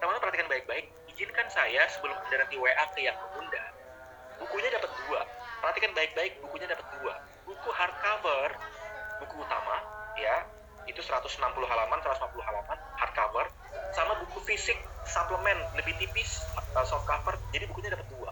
teman-teman 0.00 0.22
perhatikan 0.24 0.48
baik-baik. 0.48 0.88
Izinkan 1.12 1.48
saya 1.52 1.84
sebelum 1.92 2.16
anda 2.16 2.36
nanti 2.40 2.56
WA 2.56 2.84
ke 2.96 3.04
yang 3.04 3.16
mengundang 3.18 3.78
bukunya 4.38 4.70
dapat 4.72 4.90
dua. 5.04 5.20
Perhatikan 5.58 5.92
baik-baik 5.92 6.32
bukunya 6.40 6.66
dapat 6.70 6.86
dua. 6.98 7.14
Buku 7.44 7.68
hardcover 7.74 8.54
buku 9.18 9.34
utama 9.42 9.82
ya 10.14 10.46
itu 10.86 11.02
160 11.02 11.42
halaman 11.42 11.98
150 12.00 12.38
halaman 12.38 12.78
hardcover 12.96 13.46
sama 13.92 14.14
buku 14.24 14.38
fisik 14.46 14.78
suplemen 15.08 15.56
lebih 15.74 15.96
tipis 15.96 16.44
uh, 16.54 16.84
soft 16.84 17.08
cover 17.08 17.34
jadi 17.50 17.64
bukunya 17.66 17.90
dapat 17.96 18.06
dua. 18.12 18.30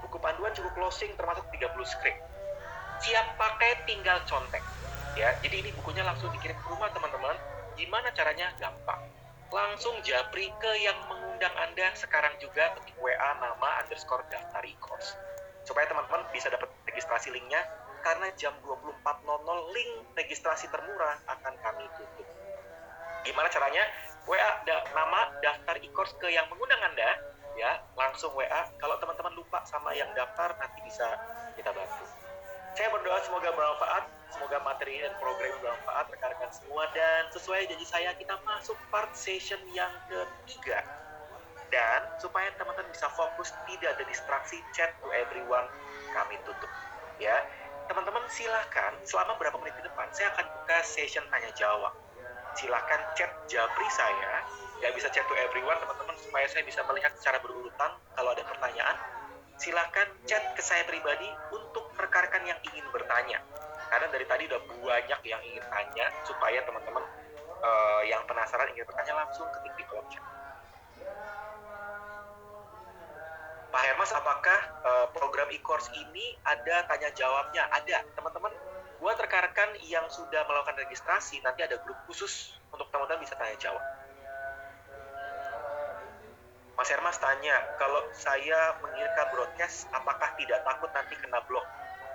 Buku 0.00 0.16
panduan 0.22 0.54
cukup 0.54 0.72
closing 0.78 1.10
termasuk 1.18 1.44
30 1.50 1.66
script. 1.84 2.20
Siap 3.02 3.36
pakai 3.36 3.84
tinggal 3.84 4.22
contek. 4.24 4.62
Ya 5.18 5.34
jadi 5.42 5.66
ini 5.66 5.70
bukunya 5.74 6.06
langsung 6.06 6.30
dikirim 6.30 6.56
ke 6.56 6.66
rumah 6.70 6.88
teman-teman. 6.94 7.36
Gimana 7.76 8.08
caranya? 8.14 8.54
Gampang. 8.56 9.02
Langsung 9.52 9.98
japri 10.02 10.48
ke 10.58 10.72
yang 10.80 10.96
mengundang 11.06 11.52
anda 11.60 11.92
sekarang 11.94 12.34
juga 12.40 12.72
ketik 12.80 12.96
WA 12.98 13.30
nama 13.38 13.84
underscore 13.84 14.24
daftar 14.32 14.62
e-course. 14.64 15.18
Supaya 15.66 15.90
teman-teman 15.90 16.24
bisa 16.32 16.48
dapat 16.48 16.70
registrasi 16.88 17.34
linknya 17.34 17.60
karena 18.06 18.30
jam 18.38 18.54
24.00 18.62 19.74
link 19.74 19.92
registrasi 20.14 20.70
termurah 20.70 21.18
akan 21.26 21.54
kami 21.58 21.84
tutup. 21.98 22.28
Gimana 23.26 23.50
caranya? 23.50 23.82
WA 24.26 24.50
da, 24.66 24.82
nama 24.90 25.30
daftar 25.38 25.78
e-course 25.78 26.18
ke 26.18 26.26
yang 26.34 26.50
mengundang 26.50 26.82
Anda, 26.82 27.14
ya 27.54 27.78
langsung 27.94 28.34
WA. 28.34 28.66
Kalau 28.82 28.98
teman-teman 28.98 29.38
lupa 29.38 29.62
sama 29.70 29.94
yang 29.94 30.10
daftar, 30.18 30.50
nanti 30.58 30.82
bisa 30.82 31.06
kita 31.54 31.70
bantu. 31.70 32.04
Saya 32.74 32.90
berdoa 32.92 33.22
semoga 33.22 33.54
bermanfaat, 33.54 34.04
semoga 34.34 34.58
materi 34.66 35.00
dan 35.00 35.14
program 35.22 35.54
bermanfaat 35.62 36.10
rekan-rekan 36.10 36.50
semua. 36.52 36.90
Dan 36.92 37.30
sesuai 37.32 37.70
janji 37.70 37.86
saya 37.86 38.12
kita 38.18 38.34
masuk 38.42 38.76
part 38.90 39.14
session 39.14 39.62
yang 39.72 39.88
ketiga. 40.10 40.82
Dan 41.70 42.02
supaya 42.18 42.50
teman-teman 42.58 42.90
bisa 42.90 43.06
fokus 43.14 43.54
tidak 43.70 43.94
ada 43.96 44.04
distraksi 44.10 44.58
chat 44.74 44.92
to 45.00 45.08
everyone 45.14 45.70
kami 46.12 46.34
tutup 46.42 46.68
ya. 47.22 47.46
Teman-teman 47.86 48.26
silahkan. 48.28 48.92
Selama 49.06 49.38
berapa 49.38 49.56
menit 49.62 49.78
ke 49.78 49.86
depan 49.86 50.10
saya 50.10 50.34
akan 50.34 50.46
buka 50.50 50.78
session 50.82 51.22
tanya 51.30 51.50
jawab 51.54 51.94
silahkan 52.56 53.00
chat 53.12 53.30
japri 53.46 53.88
saya 53.92 54.40
nggak 54.80 54.92
bisa 54.96 55.08
chat 55.12 55.24
to 55.28 55.36
everyone 55.36 55.76
teman-teman 55.80 56.16
supaya 56.20 56.48
saya 56.48 56.64
bisa 56.64 56.80
melihat 56.88 57.12
secara 57.20 57.40
berurutan 57.44 57.92
kalau 58.16 58.32
ada 58.32 58.44
pertanyaan 58.48 58.96
silahkan 59.56 60.08
chat 60.24 60.40
ke 60.56 60.60
saya 60.64 60.84
pribadi 60.88 61.28
untuk 61.52 61.88
rekan-rekan 61.96 62.44
yang 62.44 62.60
ingin 62.72 62.84
bertanya 62.92 63.40
karena 63.92 64.08
dari 64.12 64.24
tadi 64.28 64.42
udah 64.48 64.60
banyak 64.68 65.20
yang 65.24 65.40
ingin 65.44 65.64
tanya 65.68 66.06
supaya 66.24 66.60
teman-teman 66.64 67.04
uh, 67.60 68.02
yang 68.08 68.20
penasaran 68.24 68.68
ingin 68.72 68.84
bertanya 68.88 69.24
langsung 69.24 69.48
ketik 69.52 69.72
di 69.76 69.84
kolom 69.88 70.04
chat 70.08 70.24
Pak 73.76 73.84
Hermas, 73.84 74.08
apakah 74.16 74.60
uh, 74.88 75.06
program 75.12 75.52
e-course 75.52 75.92
ini 75.92 76.32
ada 76.48 76.88
tanya 76.88 77.12
jawabnya? 77.12 77.68
Ada, 77.68 78.08
teman-teman. 78.16 78.48
Buat 78.96 79.20
rekan-rekan 79.20 79.76
yang 79.84 80.08
sudah 80.08 80.44
melakukan 80.48 80.80
registrasi, 80.86 81.40
nanti 81.44 81.62
ada 81.62 81.76
grup 81.84 81.96
khusus 82.08 82.56
untuk 82.72 82.88
teman-teman 82.88 83.22
bisa 83.22 83.36
tanya 83.36 83.56
jawab. 83.60 83.84
Mas 86.76 86.88
Hermas 86.92 87.16
tanya, 87.16 87.56
kalau 87.80 88.04
saya 88.12 88.76
mengirimkan 88.84 89.32
broadcast, 89.32 89.88
apakah 89.96 90.36
tidak 90.36 90.60
takut 90.60 90.92
nanti 90.92 91.16
kena 91.16 91.40
blok? 91.48 91.64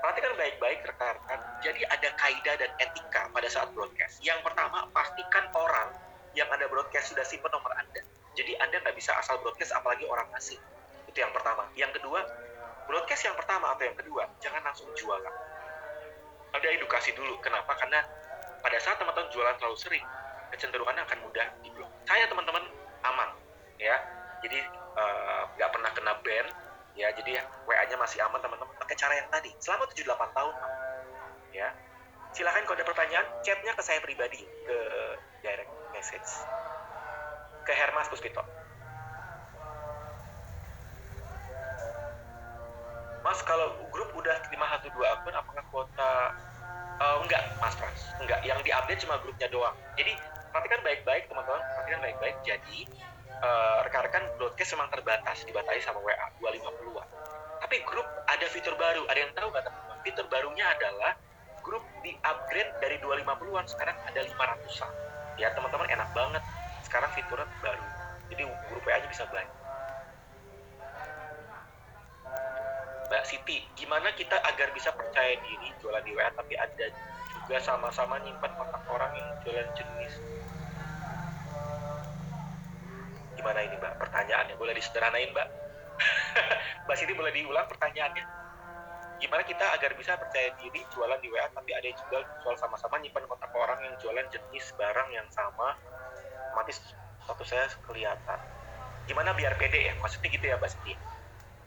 Perhatikan 0.01 0.34
baik-baik 0.38 0.86
rekan-rekan. 0.86 1.39
Jadi 1.61 1.82
ada 1.86 2.09
kaidah 2.17 2.55
dan 2.57 2.71
etika 2.77 3.29
pada 3.34 3.49
saat 3.49 3.69
broadcast. 3.73 4.21
Yang 4.21 4.41
pertama, 4.45 4.86
pastikan 4.93 5.49
orang 5.57 5.93
yang 6.38 6.49
Anda 6.49 6.69
broadcast 6.69 7.13
sudah 7.13 7.25
simpan 7.25 7.53
nomor 7.53 7.73
Anda. 7.77 8.01
Jadi 8.38 8.57
Anda 8.57 8.82
nggak 8.82 8.97
bisa 8.97 9.13
asal 9.17 9.38
broadcast 9.41 9.73
apalagi 9.73 10.05
orang 10.09 10.29
asing 10.38 10.61
itu 11.11 11.19
yang 11.19 11.36
pertama. 11.36 11.67
Yang 11.75 11.99
kedua, 11.99 12.23
broadcast 12.88 13.27
yang 13.27 13.36
pertama 13.36 13.75
atau 13.75 13.84
yang 13.84 13.97
kedua, 13.99 14.23
jangan 14.39 14.63
langsung 14.63 14.88
jualan. 14.95 15.36
Ada 16.52 16.68
edukasi 16.76 17.16
dulu. 17.16 17.39
Kenapa? 17.39 17.72
Karena 17.80 18.04
pada 18.62 18.78
saat 18.78 18.99
teman-teman 18.99 19.32
jualan 19.32 19.56
terlalu 19.58 19.78
sering, 19.80 20.06
kecenderungannya 20.52 21.04
akan 21.08 21.20
mudah 21.24 21.47
diblok. 21.64 21.89
Saya 22.06 22.28
teman-teman 22.28 22.64
aman, 23.08 23.30
ya. 23.80 23.95
Jadi 24.41 24.58
eh, 24.62 25.41
nggak 25.58 25.70
uh, 25.70 25.74
pernah 25.74 25.91
kena 25.95 26.14
ban, 26.22 26.47
ya. 26.93 27.08
Jadi 27.16 27.39
WA-nya 27.66 27.97
masih 27.97 28.20
aman 28.28 28.39
teman-teman. 28.43 28.74
Pakai 28.78 28.95
cara 28.99 29.14
yang 29.16 29.30
tadi. 29.32 29.52
Selama 29.64 29.88
7-8 29.89 30.38
tahun, 30.38 30.54
ya. 31.56 31.70
Silahkan 32.32 32.64
kalau 32.64 32.78
ada 32.80 32.88
pertanyaan, 32.88 33.28
chatnya 33.43 33.76
ke 33.76 33.84
saya 33.84 33.99
pribadi, 33.99 34.43
ke 34.43 34.78
direct 35.43 35.72
message. 35.91 36.30
Ke 37.68 37.76
Hermas 37.76 38.08
Puspito. 38.08 38.43
Mas 43.22 43.38
kalau 43.45 43.78
grup 43.93 44.11
udah 44.22 44.36
512 44.53 44.93
akun 45.01 45.34
apakah 45.34 45.63
kuota 45.74 46.13
uh, 47.01 47.17
enggak 47.26 47.41
Mas 47.57 47.74
Pras 47.74 48.13
enggak 48.22 48.39
yang 48.45 48.61
diupdate 48.61 49.01
cuma 49.01 49.17
grupnya 49.26 49.49
doang. 49.49 49.76
Jadi 49.97 50.13
perhatikan 50.53 50.80
baik-baik 50.86 51.26
teman-teman 51.26 51.61
perhatikan 51.74 51.99
baik-baik. 52.05 52.38
Jadi 52.45 52.86
uh, 53.41 53.82
rekan-rekan 53.89 54.24
broadcast 54.38 54.78
memang 54.78 54.89
terbatas 54.93 55.38
dibatasi 55.49 55.82
sama 55.82 55.99
WA 56.05 56.28
250-an 56.38 57.07
tapi 57.61 57.78
grup 57.88 58.03
ada 58.28 58.45
fitur 58.51 58.76
baru. 58.76 59.05
Ada 59.07 59.19
yang 59.22 59.32
tahu 59.38 59.47
nggak 59.53 59.63
teman-teman? 59.63 59.97
Fitur 60.01 60.26
barunya 60.28 60.65
adalah 60.65 61.13
grup 61.61 61.86
di 62.01 62.11
upgrade 62.26 62.74
dari 62.82 62.97
250-an 62.99 63.65
sekarang 63.69 63.95
ada 64.09 64.19
500-an 64.26 64.91
ya 65.39 65.49
teman-teman 65.55 65.88
enak 65.89 66.09
banget. 66.13 66.43
Sekarang 66.86 67.09
fiturnya 67.15 67.47
baru. 67.61 67.86
Jadi 68.34 68.43
grup 68.69 68.84
WA 68.86 68.97
nya 68.99 69.07
bisa 69.07 69.24
banyak 69.30 69.61
Mbak 73.12 73.28
Siti, 73.28 73.59
gimana 73.76 74.07
kita 74.16 74.39
agar 74.39 74.72
bisa 74.72 74.88
percaya 74.95 75.36
diri 75.43 75.68
jualan 75.84 75.99
di 76.07 76.16
WA 76.16 76.32
tapi 76.32 76.55
ada 76.55 76.88
juga 77.28 77.59
sama-sama 77.59 78.16
nyimpan 78.24 78.55
kontak 78.55 78.88
orang 78.88 79.12
yang 79.20 79.28
jualan 79.43 79.68
jenis? 79.76 80.16
Gimana 83.36 83.68
ini 83.68 83.76
Mbak? 83.84 83.99
Pertanyaannya 83.99 84.55
boleh 84.55 84.72
disederhanain 84.80 85.28
Mbak? 85.36 85.47
Mbak 86.88 86.95
Siti 86.95 87.12
boleh 87.12 87.36
diulang 87.36 87.68
pertanyaannya? 87.68 88.24
Gimana 89.20 89.43
kita 89.43 89.76
agar 89.76 89.91
bisa 89.99 90.16
percaya 90.16 90.55
diri 90.55 90.80
jualan 90.95 91.20
di 91.20 91.28
WA 91.36 91.51
tapi 91.51 91.76
ada 91.76 91.91
juga 91.91 92.24
jual 92.47 92.55
sama-sama 92.55 92.95
nyimpan 93.03 93.28
kontak 93.28 93.51
orang 93.51 93.91
yang 93.91 93.95
jualan 93.99 94.24
jenis 94.32 94.72
barang 94.80 95.12
yang 95.12 95.28
sama? 95.36 95.76
Mati 96.55 96.72
satu 97.28 97.43
saya 97.43 97.68
kelihatan. 97.84 98.39
Gimana 99.03 99.36
biar 99.36 99.59
pede 99.59 99.91
ya? 99.91 99.99
Maksudnya 99.99 100.32
gitu 100.32 100.47
ya 100.47 100.55
Mbak 100.55 100.72
Siti? 100.72 100.95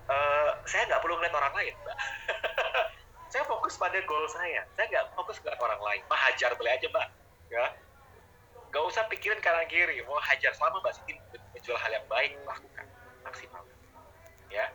uh, 0.09 0.51
saya 0.65 0.83
nggak 0.89 1.01
perlu 1.05 1.21
ngeliat 1.21 1.35
orang 1.37 1.55
lain 1.55 1.75
mbak. 1.85 1.99
Saya 3.35 3.51
fokus 3.51 3.75
pada 3.75 3.99
goal 4.07 4.31
saya. 4.31 4.63
Saya 4.79 4.87
nggak 4.95 5.19
fokus 5.19 5.43
ke 5.43 5.51
orang 5.59 5.83
lain. 5.83 5.99
Mbak 6.07 6.21
hajar 6.23 6.55
boleh 6.55 6.71
aja 6.71 6.87
mbak. 6.87 7.09
Ya. 7.51 7.67
Nggak 8.71 8.85
usah 8.95 9.11
pikirin 9.11 9.43
kanan 9.43 9.67
kiri. 9.67 9.99
Mau 10.07 10.15
hajar 10.23 10.55
selama 10.55 10.79
mbak 10.79 10.95
Siti 10.95 11.19
menjual 11.51 11.75
hal 11.75 11.99
yang 11.99 12.07
baik 12.07 12.39
lakukan 12.47 12.87
maksimal. 13.27 13.67
Ya. 14.55 14.71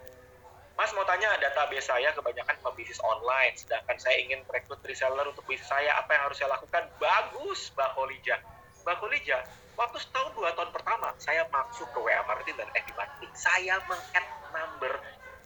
Mas 0.75 0.91
mau 0.91 1.07
tanya 1.07 1.39
database 1.39 1.87
saya 1.87 2.11
kebanyakan 2.15 2.55
pebisnis 2.63 2.99
online, 3.03 3.51
sedangkan 3.55 3.99
saya 3.99 4.15
ingin 4.19 4.43
merekrut 4.47 4.79
reseller 4.83 5.27
untuk 5.27 5.43
bisnis 5.43 5.67
saya, 5.67 5.95
apa 5.99 6.15
yang 6.15 6.23
harus 6.23 6.39
saya 6.39 6.55
lakukan? 6.55 6.87
Bagus, 6.99 7.71
Mbak 7.75 7.99
Kolija. 7.99 8.39
Mbak 8.87 8.95
Kolija, 9.03 9.43
waktu 9.75 9.97
setahun 9.99 10.31
dua 10.39 10.55
tahun 10.55 10.71
pertama, 10.71 11.11
saya 11.19 11.43
masuk 11.51 11.83
ke 11.91 11.99
WA 11.99 12.23
Marketing 12.23 12.63
dan 12.63 12.71
FB 12.71 12.95
Marketing. 12.95 13.31
Saya 13.35 13.75
meng-add 13.91 14.27
number 14.55 14.93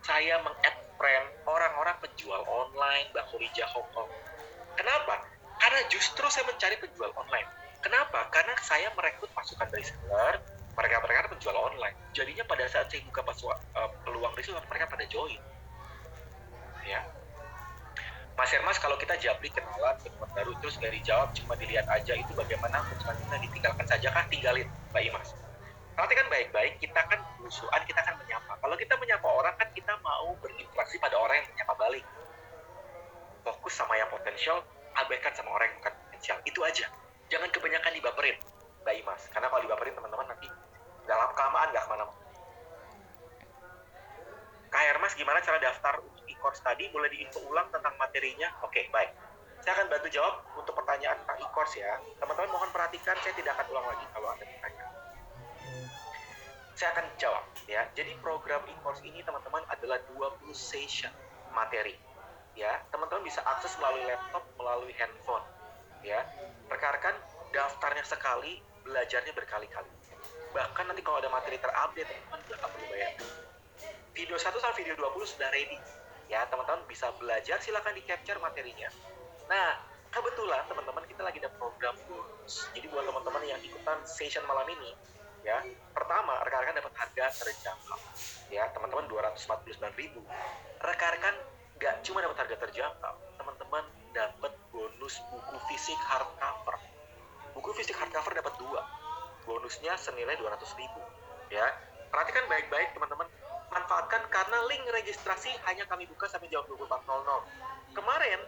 saya 0.04 0.44
friend 1.00 1.26
orang-orang 1.48 1.96
penjual 2.04 2.44
online 2.46 3.08
Mbak 3.16 3.26
Khadijah 3.32 3.68
Hong 3.74 3.88
Kong. 3.96 4.12
Kenapa? 4.76 5.24
Karena 5.58 5.82
justru 5.88 6.28
saya 6.28 6.44
mencari 6.46 6.76
penjual 6.78 7.12
online. 7.16 7.48
Kenapa? 7.80 8.28
Karena 8.32 8.56
saya 8.60 8.92
merekrut 8.96 9.32
pasukan 9.32 9.68
reseller 9.72 10.44
mereka-mereka 10.74 11.18
kan 11.26 11.30
penjual 11.38 11.58
online 11.58 11.96
jadinya 12.18 12.44
pada 12.50 12.66
saat 12.66 12.90
saya 12.90 13.06
buka 13.06 13.22
pas 13.22 13.38
uh, 13.46 13.90
peluang 14.02 14.34
di 14.34 14.42
situ 14.42 14.58
mereka 14.70 14.90
pada 14.90 15.06
join 15.06 15.38
ya 16.86 17.02
Mas 18.34 18.50
Hermas 18.50 18.82
kalau 18.82 18.98
kita 18.98 19.14
japri 19.22 19.54
kenalan 19.54 19.94
teman 20.02 20.30
baru 20.34 20.58
terus 20.58 20.82
dari 20.82 20.98
jawab 21.06 21.30
cuma 21.38 21.54
dilihat 21.54 21.86
aja 21.86 22.18
itu 22.18 22.34
bagaimana 22.34 22.82
kita 22.98 23.38
ditinggalkan 23.38 23.86
saja 23.86 24.10
kan 24.10 24.26
tinggalin 24.26 24.66
Mbak 24.90 25.04
Imas 25.14 25.30
nanti 25.94 26.14
kan 26.18 26.28
baik-baik 26.30 26.82
kita 26.82 27.02
kan 27.06 27.20
berusuhan 27.38 27.82
kita 27.86 28.02
kan 28.02 28.18
menyapa. 28.18 28.58
Kalau 28.58 28.76
kita 28.78 28.98
menyapa 28.98 29.28
orang 29.30 29.54
kan 29.62 29.70
kita 29.78 29.94
mau 30.02 30.34
berinteraksi 30.42 30.98
pada 30.98 31.16
orang 31.22 31.42
yang 31.42 31.48
menyapa 31.54 31.74
balik. 31.78 32.06
Fokus 33.44 33.74
sama 33.76 33.94
yang 34.00 34.10
potensial 34.10 34.64
abaikan 34.98 35.34
sama 35.38 35.54
orang 35.54 35.70
yang 35.70 35.78
bukan 35.84 35.94
potensial. 36.08 36.38
Itu 36.48 36.60
aja. 36.66 36.90
Jangan 37.30 37.50
kebanyakan 37.54 37.92
dibaperin 37.94 38.38
Mbak 38.82 38.96
Imas. 39.06 39.22
Karena 39.30 39.48
kalau 39.54 39.62
dibaperin 39.62 39.94
teman-teman 39.94 40.28
nanti 40.34 40.48
dalam 41.06 41.30
kelamaan 41.38 41.68
nggak 41.70 41.84
ke 41.86 41.90
mana-mana. 41.92 42.22
Kak 44.74 44.82
Hermas 44.90 45.14
gimana 45.14 45.38
cara 45.46 45.62
daftar 45.62 46.02
untuk 46.02 46.26
e-course 46.26 46.58
tadi? 46.66 46.90
Boleh 46.90 47.06
diinfo 47.14 47.46
ulang 47.46 47.70
tentang 47.70 47.94
materinya? 48.02 48.50
Oke 48.66 48.82
okay, 48.82 48.84
baik. 48.90 49.14
Saya 49.62 49.78
akan 49.78 49.86
bantu 49.94 50.10
jawab 50.10 50.42
untuk 50.58 50.74
pertanyaan 50.74 51.14
tentang 51.22 51.38
e-course 51.46 51.78
ya. 51.78 52.02
Teman-teman 52.18 52.50
mohon 52.50 52.70
perhatikan 52.74 53.14
saya 53.22 53.38
tidak 53.38 53.54
akan 53.54 53.66
ulang 53.70 53.86
lagi 53.94 54.06
kalau 54.10 54.34
ada 54.34 54.42
pertanyaan 54.42 54.93
saya 56.84 57.00
akan 57.00 57.08
jawab 57.16 57.44
ya. 57.64 57.88
Jadi 57.96 58.12
program 58.20 58.60
e-course 58.68 59.00
ini 59.08 59.24
teman-teman 59.24 59.64
adalah 59.72 60.04
20 60.20 60.52
session 60.52 61.16
materi 61.56 61.96
ya. 62.60 62.76
Teman-teman 62.92 63.24
bisa 63.24 63.40
akses 63.40 63.80
melalui 63.80 64.04
laptop 64.04 64.44
melalui 64.60 64.92
handphone 65.00 65.48
ya. 66.04 66.28
Rekan-rekan 66.68 67.16
daftarnya 67.56 68.04
sekali 68.04 68.60
belajarnya 68.84 69.32
berkali-kali. 69.32 69.88
Bahkan 70.52 70.84
nanti 70.92 71.00
kalau 71.08 71.24
ada 71.24 71.32
materi 71.32 71.56
terupdate 71.56 72.04
teman-teman 72.04 72.40
nggak 72.52 72.60
perlu 72.68 72.86
bayar. 72.92 73.12
Video 74.12 74.36
1 74.36 74.44
sampai 74.52 74.84
video 74.84 75.00
20 75.00 75.24
sudah 75.24 75.48
ready 75.56 75.80
ya. 76.28 76.44
Teman-teman 76.52 76.84
bisa 76.92 77.16
belajar 77.16 77.64
silahkan 77.64 77.96
di 77.96 78.04
capture 78.04 78.44
materinya. 78.44 78.92
Nah 79.48 79.80
kebetulan 80.12 80.68
teman-teman 80.68 81.08
kita 81.08 81.24
lagi 81.24 81.40
ada 81.40 81.50
program 81.56 81.96
bonus 82.12 82.68
jadi 82.76 82.86
buat 82.92 83.08
teman-teman 83.08 83.42
yang 83.50 83.58
ikutan 83.66 83.98
session 84.06 84.46
malam 84.46 84.68
ini 84.70 84.94
ya. 85.44 85.62
Pertama 85.94 86.42
rekan-rekan 86.48 86.76
dapat 86.80 86.94
harga 86.98 87.26
terjangkau. 87.44 88.00
Ya 88.50 88.68
teman-teman 88.74 89.06
249 89.12 90.00
ribu. 90.00 90.20
Rekan-rekan 90.82 91.36
nggak 91.78 91.96
cuma 92.08 92.24
dapat 92.24 92.38
harga 92.48 92.56
terjangkau 92.68 93.16
teman-teman 93.38 93.84
dapat 94.16 94.54
bonus 94.72 95.16
buku 95.28 95.56
fisik 95.68 96.00
hardcover. 96.08 96.80
Buku 97.54 97.70
fisik 97.76 97.98
hardcover 97.98 98.34
dapat 98.34 98.54
dua. 98.56 98.82
Bonusnya 99.44 100.00
senilai 100.00 100.40
200 100.40 100.80
ribu. 100.80 101.02
Ya 101.52 101.68
perhatikan 102.08 102.48
baik-baik 102.48 102.96
teman-teman. 102.96 103.28
Manfaatkan 103.74 104.22
karena 104.30 104.58
link 104.70 104.86
registrasi 104.86 105.50
hanya 105.66 105.84
kami 105.90 106.06
buka 106.06 106.30
sampai 106.30 106.46
jam 106.54 106.62
24.00. 106.70 107.98
Kemarin 107.98 108.40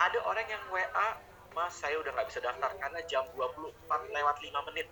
ada 0.00 0.18
orang 0.24 0.46
yang 0.48 0.62
WA, 0.72 1.08
Mas 1.52 1.76
saya 1.76 2.00
udah 2.00 2.08
nggak 2.16 2.28
bisa 2.32 2.40
daftar 2.40 2.72
karena 2.80 3.00
jam 3.04 3.28
24 3.36 3.68
lewat 4.16 4.36
5 4.40 4.68
menit. 4.72 4.88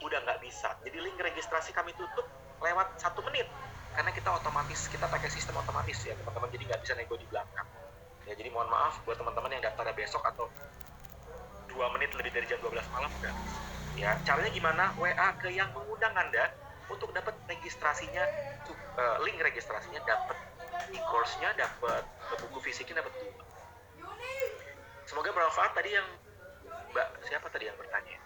Udah 0.00 0.18
nggak 0.24 0.38
bisa. 0.44 0.74
Jadi 0.84 0.96
link 1.00 1.16
registrasi 1.20 1.70
kami 1.76 1.92
tutup 1.96 2.26
lewat 2.60 2.96
satu 3.00 3.20
menit. 3.26 3.46
Karena 3.90 4.14
kita 4.14 4.30
otomatis, 4.30 4.86
kita 4.86 5.10
pakai 5.10 5.28
sistem 5.28 5.58
otomatis 5.60 5.98
ya 6.06 6.14
teman-teman. 6.16 6.48
Jadi 6.52 6.62
nggak 6.68 6.80
bisa 6.82 6.92
nego 6.96 7.14
di 7.18 7.26
belakang. 7.28 7.66
Ya 8.28 8.32
jadi 8.38 8.48
mohon 8.54 8.70
maaf 8.70 9.02
buat 9.02 9.18
teman-teman 9.18 9.50
yang 9.58 9.62
daftarnya 9.64 9.96
besok 9.96 10.22
atau 10.22 10.46
dua 11.66 11.86
menit 11.94 12.14
lebih 12.14 12.30
dari 12.34 12.46
jam 12.46 12.58
12 12.62 12.76
malam 12.94 13.10
udah. 13.22 13.34
Ya 13.98 14.16
caranya 14.22 14.50
gimana? 14.54 14.84
WA 14.96 15.28
ke 15.36 15.50
yang 15.50 15.70
mengundang 15.74 16.14
Anda 16.14 16.54
untuk 16.90 17.14
dapat 17.14 17.34
registrasinya 17.46 18.24
uh, 18.98 19.16
link 19.22 19.38
registrasinya 19.38 20.02
dapat 20.02 20.36
e-course-nya 20.90 21.54
dapat 21.54 22.02
buku 22.42 22.58
fisiknya 22.66 23.00
dapat 23.00 23.14
dua 23.18 23.44
semoga 25.06 25.30
bermanfaat 25.34 25.72
tadi 25.74 25.90
yang 25.94 26.06
mbak 26.94 27.08
siapa 27.26 27.46
tadi 27.50 27.66
yang 27.66 27.78
bertanya 27.78 28.18